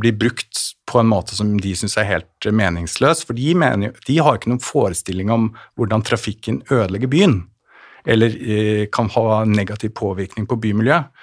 blir 0.00 0.14
brukt 0.20 0.66
på 0.90 1.00
en 1.00 1.10
måte 1.10 1.34
som 1.38 1.54
de 1.62 1.72
syns 1.78 1.96
er 1.98 2.08
helt 2.08 2.50
meningsløs. 2.54 3.24
For 3.26 3.38
de, 3.38 3.54
mener, 3.58 3.96
de 4.06 4.20
har 4.20 4.38
ikke 4.38 4.52
noen 4.52 4.62
forestilling 4.62 5.32
om 5.32 5.50
hvordan 5.80 6.04
trafikken 6.06 6.62
ødelegger 6.70 7.10
byen, 7.10 7.40
eller 8.06 8.36
kan 8.94 9.10
ha 9.16 9.42
negativ 9.48 9.96
påvirkning 9.98 10.46
på 10.50 10.60
bymiljøet 10.60 11.19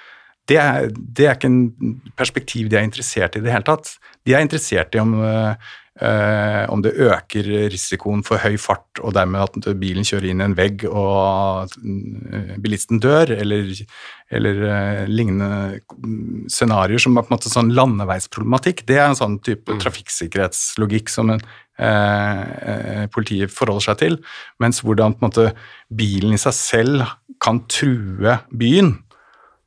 det 0.48 0.56
er, 0.56 0.88
det 0.92 1.26
er, 1.26 1.36
ikke 1.36 1.50
en 1.50 1.98
perspektiv 2.16 2.70
de 2.70 2.78
er 2.78 2.86
interessert 2.86 3.36
i 3.36 3.42
i 3.42 3.44
det 3.44 3.52
hele 3.52 3.66
tatt. 3.66 3.90
De 4.24 4.34
er 4.34 4.44
interessert 4.44 4.94
i 4.96 5.00
om, 5.02 5.14
øh, 5.20 6.64
om, 6.72 6.82
det 6.82 6.94
øker 6.96 7.48
risikoen 7.72 8.22
for 8.24 8.40
høy 8.40 8.56
fart, 8.60 9.02
og 9.02 9.12
dermed 9.16 9.44
at 9.44 9.68
bilen 9.80 10.06
kjører 10.08 10.30
inn 10.30 10.40
i 10.40 10.46
en 10.46 10.56
vegg 10.56 10.86
og 10.88 11.74
eh, 11.76 12.54
bilisten 12.64 13.02
dør, 13.04 13.34
eller, 13.36 13.72
eller 14.30 14.62
øh, 14.72 15.02
lignende 15.10 15.80
scenarioer 16.48 17.04
som 17.04 17.18
er 17.18 17.26
på 17.26 17.32
en 17.32 17.36
måte 17.36 17.52
sånn 17.52 17.74
landeveisproblematikk. 17.76 18.86
Det 18.88 18.96
er 18.96 19.10
en 19.10 19.20
sånn 19.20 19.40
type 19.44 19.74
mm. 19.74 19.82
trafikksikkerhetslogikk 19.84 21.12
som 21.12 21.34
en, 21.34 21.44
øh, 21.78 23.04
politiet 23.12 23.52
forholder 23.52 23.90
seg 23.90 24.00
til. 24.00 24.16
Mens 24.64 24.80
hvordan 24.80 25.18
måte 25.26 25.50
bilen 25.92 26.38
i 26.38 26.40
seg 26.40 26.56
selv 26.56 27.12
kan 27.44 27.60
true 27.68 28.38
byen 28.48 28.96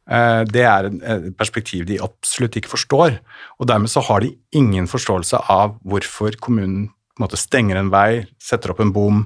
det 0.08 0.64
er 0.66 0.88
et 0.90 1.28
perspektiv 1.38 1.86
de 1.88 2.00
absolutt 2.04 2.56
ikke 2.58 2.72
forstår. 2.72 3.20
Og 3.62 3.68
dermed 3.70 3.92
så 3.92 4.02
har 4.08 4.24
de 4.24 4.34
ingen 4.58 4.90
forståelse 4.90 5.44
av 5.54 5.78
hvorfor 5.88 6.36
kommunen 6.42 6.90
på 7.16 7.22
en 7.22 7.28
måte 7.28 7.40
stenger 7.40 7.78
en 7.78 7.92
vei, 7.94 8.24
setter 8.42 8.74
opp 8.74 8.82
en 8.82 8.94
bom, 8.96 9.26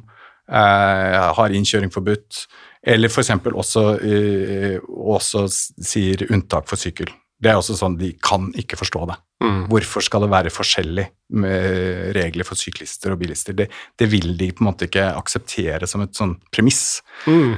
eh, 0.49 1.19
har 1.38 1.53
innkjøring 1.53 1.93
forbudt, 1.93 2.45
eller 2.86 3.09
f.eks. 3.09 3.32
Også, 3.51 3.86
eh, 4.03 4.80
også 4.84 5.45
sier 5.49 6.26
unntak 6.30 6.67
for 6.67 6.82
sykkel. 6.82 7.13
Det 7.41 7.51
er 7.51 7.59
også 7.59 7.76
sånn 7.78 7.97
de 7.99 8.13
kan 8.23 8.47
ikke 8.57 8.78
forstå 8.80 9.05
det. 9.09 9.15
Mm. 9.43 9.61
Hvorfor 9.69 10.01
skal 10.01 10.23
det 10.23 10.32
være 10.32 10.53
forskjellig 10.53 11.05
med 11.36 12.13
regler 12.15 12.47
for 12.47 12.57
syklister 12.57 13.11
og 13.11 13.19
bilister? 13.19 13.53
Det, 13.53 13.67
det 13.99 14.07
vil 14.09 14.38
de 14.39 14.49
på 14.55 14.63
en 14.63 14.69
måte 14.69 14.88
ikke 14.88 15.09
akseptere 15.19 15.89
som 15.89 16.05
et 16.05 16.15
sånn 16.15 16.38
premiss. 16.55 17.01
Mm. 17.28 17.57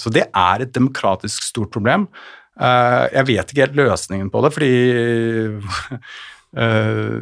så 0.00 0.12
det 0.14 0.24
er 0.28 0.64
et 0.64 0.72
demokratisk 0.72 1.44
stort 1.44 1.70
problem. 1.74 2.08
Eh, 2.60 3.04
jeg 3.16 3.28
vet 3.30 3.52
ikke 3.52 3.64
helt 3.64 3.78
løsningen 3.78 4.28
på 4.32 4.42
det, 4.44 4.50
fordi 4.52 4.72
eh, 6.60 7.20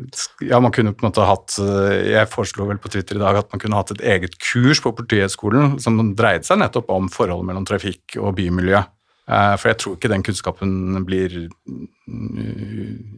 ja, 0.49 0.59
man 0.59 0.75
kunne 0.75 0.95
på 0.95 1.05
en 1.05 1.11
måte 1.13 1.27
hatt 1.29 1.55
eh, 1.63 2.09
Jeg 2.17 2.31
foreslo 2.33 2.67
vel 2.67 2.81
på 2.83 2.91
Twitter 2.91 3.19
i 3.19 3.23
dag 3.23 3.39
at 3.39 3.53
man 3.55 3.63
kunne 3.63 3.79
hatt 3.79 3.93
et 3.95 4.03
eget 4.17 4.35
kurs 4.43 4.83
på 4.83 4.95
Politihøgskolen 4.99 5.79
som 5.83 6.01
dreide 6.19 6.49
seg 6.49 6.59
nettopp 6.63 6.91
om 6.95 7.07
forholdet 7.13 7.47
mellom 7.53 7.69
trafikk 7.69 8.19
og 8.19 8.35
bymiljø. 8.41 8.83
For 9.31 9.69
jeg 9.71 9.79
tror 9.79 9.93
ikke 9.95 10.09
den 10.11 10.25
kunnskapen 10.27 10.71
blir 11.07 11.31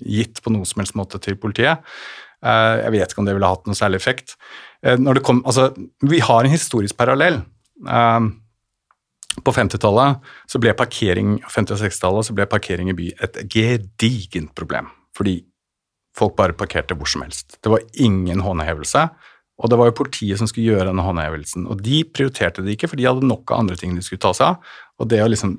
gitt 0.04 0.42
på 0.44 0.52
noe 0.52 0.68
som 0.68 0.82
helst 0.82 0.98
måte 0.98 1.16
til 1.24 1.38
politiet. 1.40 1.80
Jeg 2.44 2.92
vet 2.92 3.14
ikke 3.14 3.22
om 3.22 3.30
det 3.30 3.32
ville 3.38 3.48
hatt 3.48 3.64
noen 3.64 3.78
særlig 3.78 4.02
effekt. 4.02 4.34
Kom, 5.24 5.40
altså, 5.48 5.70
vi 6.04 6.20
har 6.20 6.44
en 6.44 6.52
historisk 6.52 6.98
parallell 7.00 7.40
på 9.41 9.55
50-tallet 9.55 10.33
så 10.51 10.61
ble 10.61 10.74
parkering 10.76 11.39
50- 11.47 11.74
og 11.74 11.80
60-tallet 11.80 12.28
så 12.28 12.37
ble 12.37 12.47
parkering 12.51 12.93
i 12.93 12.97
by 12.97 13.09
et 13.24 13.41
gedigent 13.53 14.53
problem. 14.59 14.91
Fordi 15.16 15.39
folk 16.16 16.37
bare 16.37 16.57
parkerte 16.57 16.97
hvor 16.99 17.09
som 17.09 17.24
helst. 17.24 17.57
Det 17.64 17.72
var 17.72 17.85
ingen 17.95 18.43
håndhevelse. 18.45 19.07
Og 19.62 19.70
det 19.70 19.78
var 19.78 19.89
jo 19.89 19.97
politiet 20.03 20.41
som 20.41 20.49
skulle 20.51 20.74
gjøre 20.74 20.89
denne 20.91 21.05
håndhevelsen. 21.07 21.68
Og 21.70 21.80
de 21.85 22.03
prioriterte 22.09 22.64
det 22.64 22.76
ikke, 22.76 22.91
for 22.91 23.01
de 23.01 23.07
hadde 23.09 23.28
nok 23.28 23.53
av 23.53 23.62
andre 23.62 23.78
ting 23.78 23.95
de 23.97 24.05
skulle 24.05 24.22
ta 24.22 24.33
seg 24.37 24.53
av. 24.53 24.76
Og 25.01 25.09
det 25.12 25.20
å 25.22 25.28
liksom 25.30 25.57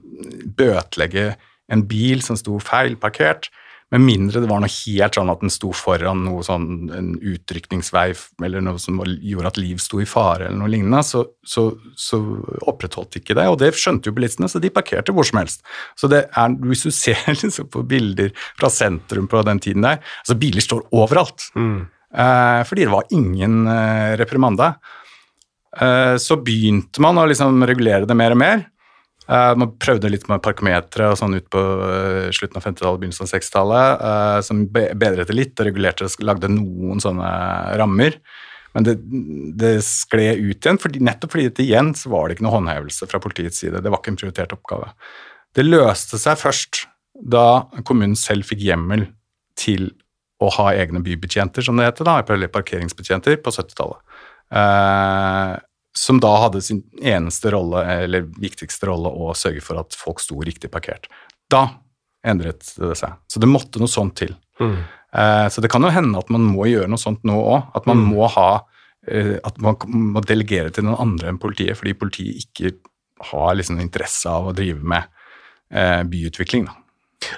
bøtelegge 0.60 1.34
en 1.72 1.86
bil 1.88 2.22
som 2.26 2.38
sto 2.38 2.60
feil 2.62 2.98
parkert, 3.00 3.50
med 3.94 4.02
mindre 4.02 4.42
det 4.42 4.50
var 4.50 4.62
noe 4.64 4.74
helt 4.74 5.18
sånn 5.18 5.30
at 5.30 5.44
den 5.44 5.52
sto 5.54 5.70
foran 5.78 6.24
noe 6.26 6.42
sånn, 6.46 6.68
en 6.98 7.12
utrykningsvei 7.22 8.08
eller 8.46 8.64
noe 8.66 8.82
som 8.82 8.98
gjorde 9.06 9.52
at 9.52 9.60
liv 9.62 9.82
sto 9.84 10.02
i 10.02 10.08
fare, 10.10 10.48
eller 10.48 10.58
noe 10.64 10.72
lignende, 10.74 11.04
så, 11.06 11.22
så, 11.46 11.68
så 11.94 12.20
opprettholdt 12.66 13.14
de 13.14 13.22
ikke 13.22 13.38
det. 13.38 13.46
Og 13.54 13.60
det 13.62 13.74
skjønte 13.78 14.10
jo 14.10 14.16
bilistene, 14.18 14.50
så 14.50 14.62
de 14.64 14.74
parkerte 14.74 15.14
hvor 15.14 15.28
som 15.30 15.44
helst. 15.44 15.62
Så 16.00 16.10
det 16.10 16.24
er, 16.26 16.58
hvis 16.66 16.88
du 16.88 16.90
ser 16.90 17.22
liksom 17.44 17.70
på 17.74 17.86
bilder 17.90 18.34
fra 18.58 18.72
sentrum 18.74 19.30
på 19.30 19.46
den 19.46 19.62
tiden 19.62 19.86
der, 19.86 20.02
altså 20.24 20.40
biler 20.42 20.66
står 20.66 20.88
overalt. 20.90 21.52
Mm. 21.54 21.86
Eh, 22.14 22.60
fordi 22.70 22.86
det 22.88 22.94
var 22.94 23.14
ingen 23.14 23.62
eh, 23.68 24.18
reprimande. 24.18 24.74
Eh, 25.78 26.16
så 26.22 26.38
begynte 26.42 27.02
man 27.02 27.18
å 27.18 27.26
liksom 27.30 27.62
regulere 27.66 28.10
det 28.10 28.18
mer 28.18 28.34
og 28.36 28.42
mer. 28.42 28.70
Uh, 29.24 29.54
man 29.56 29.72
prøvde 29.80 30.10
litt 30.12 30.26
med 30.28 30.42
parkometeret 30.44 31.14
og 31.14 31.20
sånn 31.20 31.38
ut 31.38 31.46
på 31.54 31.60
uh, 31.60 32.32
slutten 32.36 32.60
av 32.60 32.66
50-tallet, 32.66 33.00
begynnelsen 33.00 33.28
av 33.28 33.32
60-tallet, 33.32 34.02
uh, 34.04 34.40
som 34.44 34.66
be 34.74 34.90
bedret 35.00 35.30
det 35.32 35.38
litt 35.38 35.56
og 35.60 35.70
regulerte 35.70 36.10
og 36.10 36.26
lagde 36.28 36.52
noen 36.52 37.00
sånne 37.04 37.30
rammer. 37.80 38.20
Men 38.74 38.88
det, 38.88 38.98
det 39.60 39.74
skled 39.86 40.42
ut 40.42 40.66
igjen, 40.66 40.80
fordi, 40.82 41.04
nettopp 41.06 41.36
fordi 41.36 41.50
det 41.54 41.68
igjen 41.68 41.94
så 41.96 42.12
var 42.12 42.28
det 42.28 42.36
ikke 42.36 42.48
noe 42.48 42.58
håndhevelse 42.58 43.08
fra 43.08 43.22
politiets 43.24 43.62
side. 43.64 43.84
Det 43.86 43.94
var 43.94 44.02
ikke 44.02 44.16
en 44.16 44.20
prioritert 44.20 44.56
oppgave. 44.58 44.92
Det 45.54 45.66
løste 45.68 46.20
seg 46.20 46.40
først 46.42 46.88
da 47.14 47.70
kommunen 47.86 48.18
selv 48.20 48.50
fikk 48.50 48.64
hjemmel 48.66 49.06
til 49.60 49.92
å 50.44 50.50
ha 50.58 50.72
egne 50.76 51.00
bybetjenter, 51.06 51.64
som 51.64 51.78
det 51.78 51.86
heter, 51.88 52.10
da, 52.10 52.48
parkeringsbetjenter, 52.52 53.38
på 53.46 53.54
70-tallet. 53.54 54.02
Som 55.98 56.20
da 56.24 56.32
hadde 56.46 56.62
sin 56.66 56.82
eneste 57.02 57.52
rolle, 57.54 57.84
eller 58.06 58.26
viktigste 58.42 58.90
rolle, 58.90 59.12
å 59.14 59.36
sørge 59.38 59.62
for 59.62 59.82
at 59.84 59.94
folk 59.98 60.24
sto 60.24 60.40
riktig 60.42 60.72
parkert. 60.74 61.06
Da 61.54 61.68
endret 62.26 62.66
det 62.80 62.96
seg. 62.98 63.18
Så 63.30 63.42
det 63.44 63.50
måtte 63.52 63.82
noe 63.82 63.92
sånt 63.92 64.16
til. 64.22 64.34
Mm. 64.62 64.78
Eh, 65.14 65.48
så 65.54 65.62
det 65.62 65.70
kan 65.72 65.84
jo 65.86 65.92
hende 65.94 66.20
at 66.20 66.32
man 66.34 66.46
må 66.48 66.68
gjøre 66.70 66.90
noe 66.92 67.02
sånt 67.02 67.24
nå 67.28 67.36
òg. 67.38 67.74
At 67.78 67.90
man 67.90 68.02
mm. 68.02 68.08
må 68.16 68.30
ha 68.34 68.50
eh, 69.08 69.36
At 69.46 69.60
man 69.62 69.78
må 70.16 70.24
delegere 70.26 70.74
til 70.74 70.88
noen 70.88 71.02
andre 71.04 71.34
enn 71.34 71.42
politiet, 71.42 71.78
fordi 71.80 71.98
politiet 72.00 72.48
ikke 72.48 72.76
har 73.34 73.54
liksom 73.60 73.80
interesse 73.84 74.30
av 74.30 74.50
å 74.50 74.56
drive 74.56 74.82
med 74.82 75.06
eh, 75.72 76.02
byutvikling. 76.10 76.68
Da. 76.70 76.80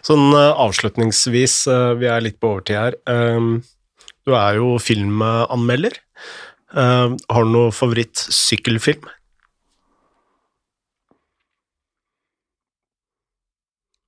Sånn 0.06 0.34
avslutningsvis, 0.34 1.60
vi 2.00 2.08
er 2.10 2.24
litt 2.24 2.40
på 2.42 2.56
overtid 2.56 2.80
her. 2.80 2.96
Du 4.26 4.32
er 4.34 4.56
jo 4.58 4.72
filmanmelder. 4.82 6.00
Uh, 6.74 7.14
har 7.30 7.46
du 7.46 7.52
noe 7.54 7.74
favoritt-sykkelfilm? 7.76 9.06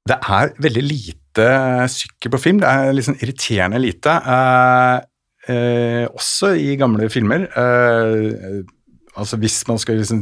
Det 0.08 0.18
er 0.24 0.54
veldig 0.64 0.84
lite 0.86 1.48
sykkel 1.92 2.32
på 2.34 2.42
film. 2.42 2.62
Det 2.64 2.72
er 2.72 2.96
liksom 2.96 3.18
irriterende 3.20 3.82
lite. 3.84 4.14
Uh, 4.24 5.04
uh, 5.52 6.06
også 6.16 6.54
i 6.56 6.76
gamle 6.80 7.10
filmer. 7.12 7.48
Uh, 7.54 8.64
altså 9.18 9.38
Hvis 9.42 9.58
man 9.68 9.80
skal 9.82 10.00
liksom 10.00 10.22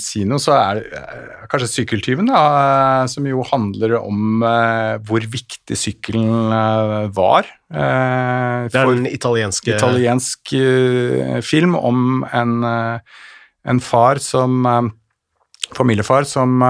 si 0.00 0.24
noe, 0.28 0.42
så 0.42 0.56
er 0.56 0.80
det 0.80 1.02
kanskje 1.50 1.68
'Sykkeltyven', 1.70 2.28
da, 2.28 3.06
som 3.10 3.26
jo 3.28 3.44
handler 3.46 3.96
om 4.00 4.42
uh, 4.42 4.98
hvor 5.06 5.22
viktig 5.22 5.78
sykkelen 5.78 6.52
uh, 6.52 7.06
var. 7.14 7.48
Uh, 7.70 8.66
det 8.66 8.80
er 8.80 8.92
en 8.92 9.10
italienske 9.10 9.76
italiensk 9.76 10.54
film 11.46 11.76
om 11.78 12.24
en, 12.32 12.54
en, 12.64 13.80
far 13.80 14.22
som 14.22 14.92
Familiefar 15.74 16.22
som 16.30 16.62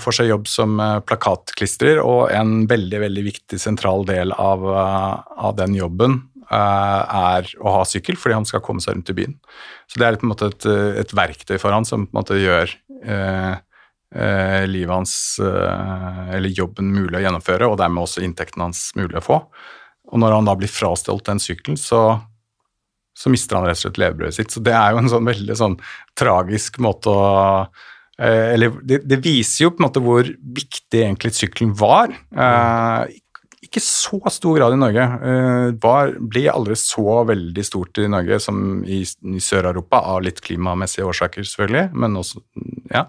får 0.00 0.14
seg 0.14 0.30
jobb 0.30 0.46
som 0.48 0.78
plakatklistrer, 1.04 1.98
og 2.00 2.30
en 2.32 2.68
veldig 2.70 3.00
veldig 3.02 3.24
viktig 3.26 3.58
sentral 3.60 4.06
del 4.08 4.32
av, 4.32 4.64
av 4.64 5.56
den 5.58 5.74
jobben 5.76 6.20
Eh, 6.29 6.29
er 6.50 7.50
å 7.62 7.74
ha 7.78 7.82
sykkel, 7.86 8.18
fordi 8.18 8.38
han 8.40 8.46
skal 8.48 8.62
komme 8.64 8.82
seg 8.82 8.96
rundt 8.96 9.12
i 9.12 9.16
byen. 9.16 9.36
Så 9.90 10.00
det 10.00 10.06
er 10.06 10.18
på 10.18 10.26
en 10.26 10.32
måte 10.32 10.50
et, 10.50 10.66
et 11.04 11.12
verktøy 11.14 11.56
for 11.62 11.74
han 11.74 11.86
som 11.86 12.06
på 12.06 12.14
en 12.14 12.20
måte 12.20 12.38
gjør 12.40 12.72
eh, 13.04 13.52
eh, 14.14 14.64
livet 14.70 14.94
hans, 14.94 15.14
eh, 15.42 16.32
eller 16.36 16.56
jobben, 16.56 16.90
mulig 16.94 17.20
å 17.20 17.22
gjennomføre, 17.24 17.68
og 17.68 17.78
dermed 17.80 18.04
også 18.04 18.24
inntekten 18.26 18.64
hans 18.66 18.88
mulig 18.98 19.20
å 19.20 19.24
få. 19.24 19.38
Og 20.10 20.22
når 20.22 20.38
han 20.38 20.50
da 20.50 20.56
blir 20.58 20.70
frastjålet 20.70 21.30
den 21.30 21.42
sykkelen, 21.42 21.78
så, 21.78 22.02
så 23.16 23.32
mister 23.32 23.58
han 23.58 23.68
rett 23.68 23.78
og 23.78 23.84
slett 23.84 24.02
levebrødet 24.02 24.40
sitt. 24.40 24.54
Så 24.54 24.62
det 24.64 24.74
er 24.74 24.94
jo 24.94 25.02
en 25.04 25.12
sånn 25.12 25.30
veldig 25.30 25.56
sånn 25.58 25.78
tragisk 26.18 26.80
måte 26.82 27.14
å 27.14 27.24
eh, 28.18 28.54
Eller 28.56 28.74
det, 28.82 29.04
det, 29.06 29.20
viser 29.22 29.68
jo 29.68 29.74
på 29.74 29.82
en 29.82 29.88
måte 29.88 30.02
hvor 30.04 30.26
viktig 30.26 31.04
egentlig 31.04 31.34
sykkelen 31.38 31.76
var. 31.78 32.10
Eh, 32.10 33.20
ikke 33.70 33.82
så 33.86 34.18
stor 34.34 34.56
grad 34.58 34.74
i 34.74 34.78
Norge. 34.80 35.02
Eh, 35.30 35.68
var, 35.78 36.10
ble 36.18 36.42
aldri 36.50 36.74
så 36.78 37.20
veldig 37.28 37.62
stort 37.62 38.00
i 38.02 38.08
Norge 38.10 38.40
som 38.42 38.80
i, 38.82 39.04
i 39.06 39.42
Sør-Europa, 39.42 40.00
av 40.10 40.24
litt 40.26 40.40
klimamessige 40.42 41.06
årsaker, 41.06 41.46
selvfølgelig. 41.46 41.84
Men 41.94 42.18
også, 42.18 42.42
ja. 42.90 43.04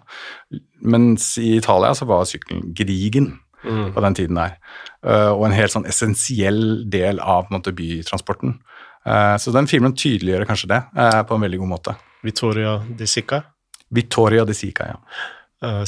Mens 0.85 1.31
i 1.41 1.55
Italia 1.57 1.95
så 1.97 2.05
var 2.09 2.29
sykkelen 2.29 2.75
grigen 2.77 3.31
mm. 3.65 3.87
på 3.95 4.03
den 4.05 4.19
tiden 4.19 4.37
der. 4.37 4.53
Uh, 5.01 5.33
og 5.33 5.47
en 5.47 5.57
helt 5.57 5.73
sånn 5.73 5.89
essensiell 5.89 6.61
del 6.93 7.17
av 7.25 7.49
måte, 7.49 7.73
bytransporten. 7.73 8.59
Uh, 9.01 9.33
så 9.41 9.53
den 9.55 9.69
filmen 9.69 9.97
tydeliggjør 9.97 10.45
kanskje 10.51 10.69
det 10.75 10.81
på 11.25 11.39
en 11.39 11.47
veldig 11.47 11.61
god 11.63 11.71
måte. 11.73 11.95
Vittoria 12.21 12.77
di 12.85 13.09
Sica? 13.09 13.41
Vittoria 13.89 14.45
di 14.45 14.53
Sica, 14.53 14.93
ja. 14.93 15.01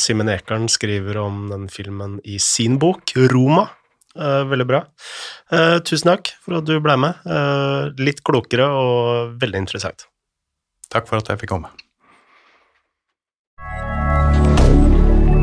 Simen 0.01 0.29
Ekern 0.29 0.67
skriver 0.69 1.17
om 1.17 1.47
den 1.49 1.63
filmen 1.73 2.19
i 2.29 2.39
sin 2.41 2.75
bok, 2.81 3.15
'Roma'. 3.17 3.69
Uh, 4.13 4.43
veldig 4.45 4.67
bra. 4.69 4.83
Uh, 5.49 5.79
tusen 5.81 6.11
takk 6.11 6.35
for 6.43 6.59
at 6.59 6.67
du 6.69 6.75
ble 6.83 6.97
med. 7.01 7.23
Uh, 7.25 7.89
litt 7.97 8.21
klokere 8.25 8.69
og 8.69 9.39
veldig 9.41 9.65
interessant. 9.65 10.05
Takk 10.93 11.09
for 11.09 11.17
at 11.17 11.33
jeg 11.33 11.41
fikk 11.41 11.55
komme. 11.55 11.73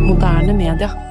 Moderne 0.06 0.54
media. 0.54 1.09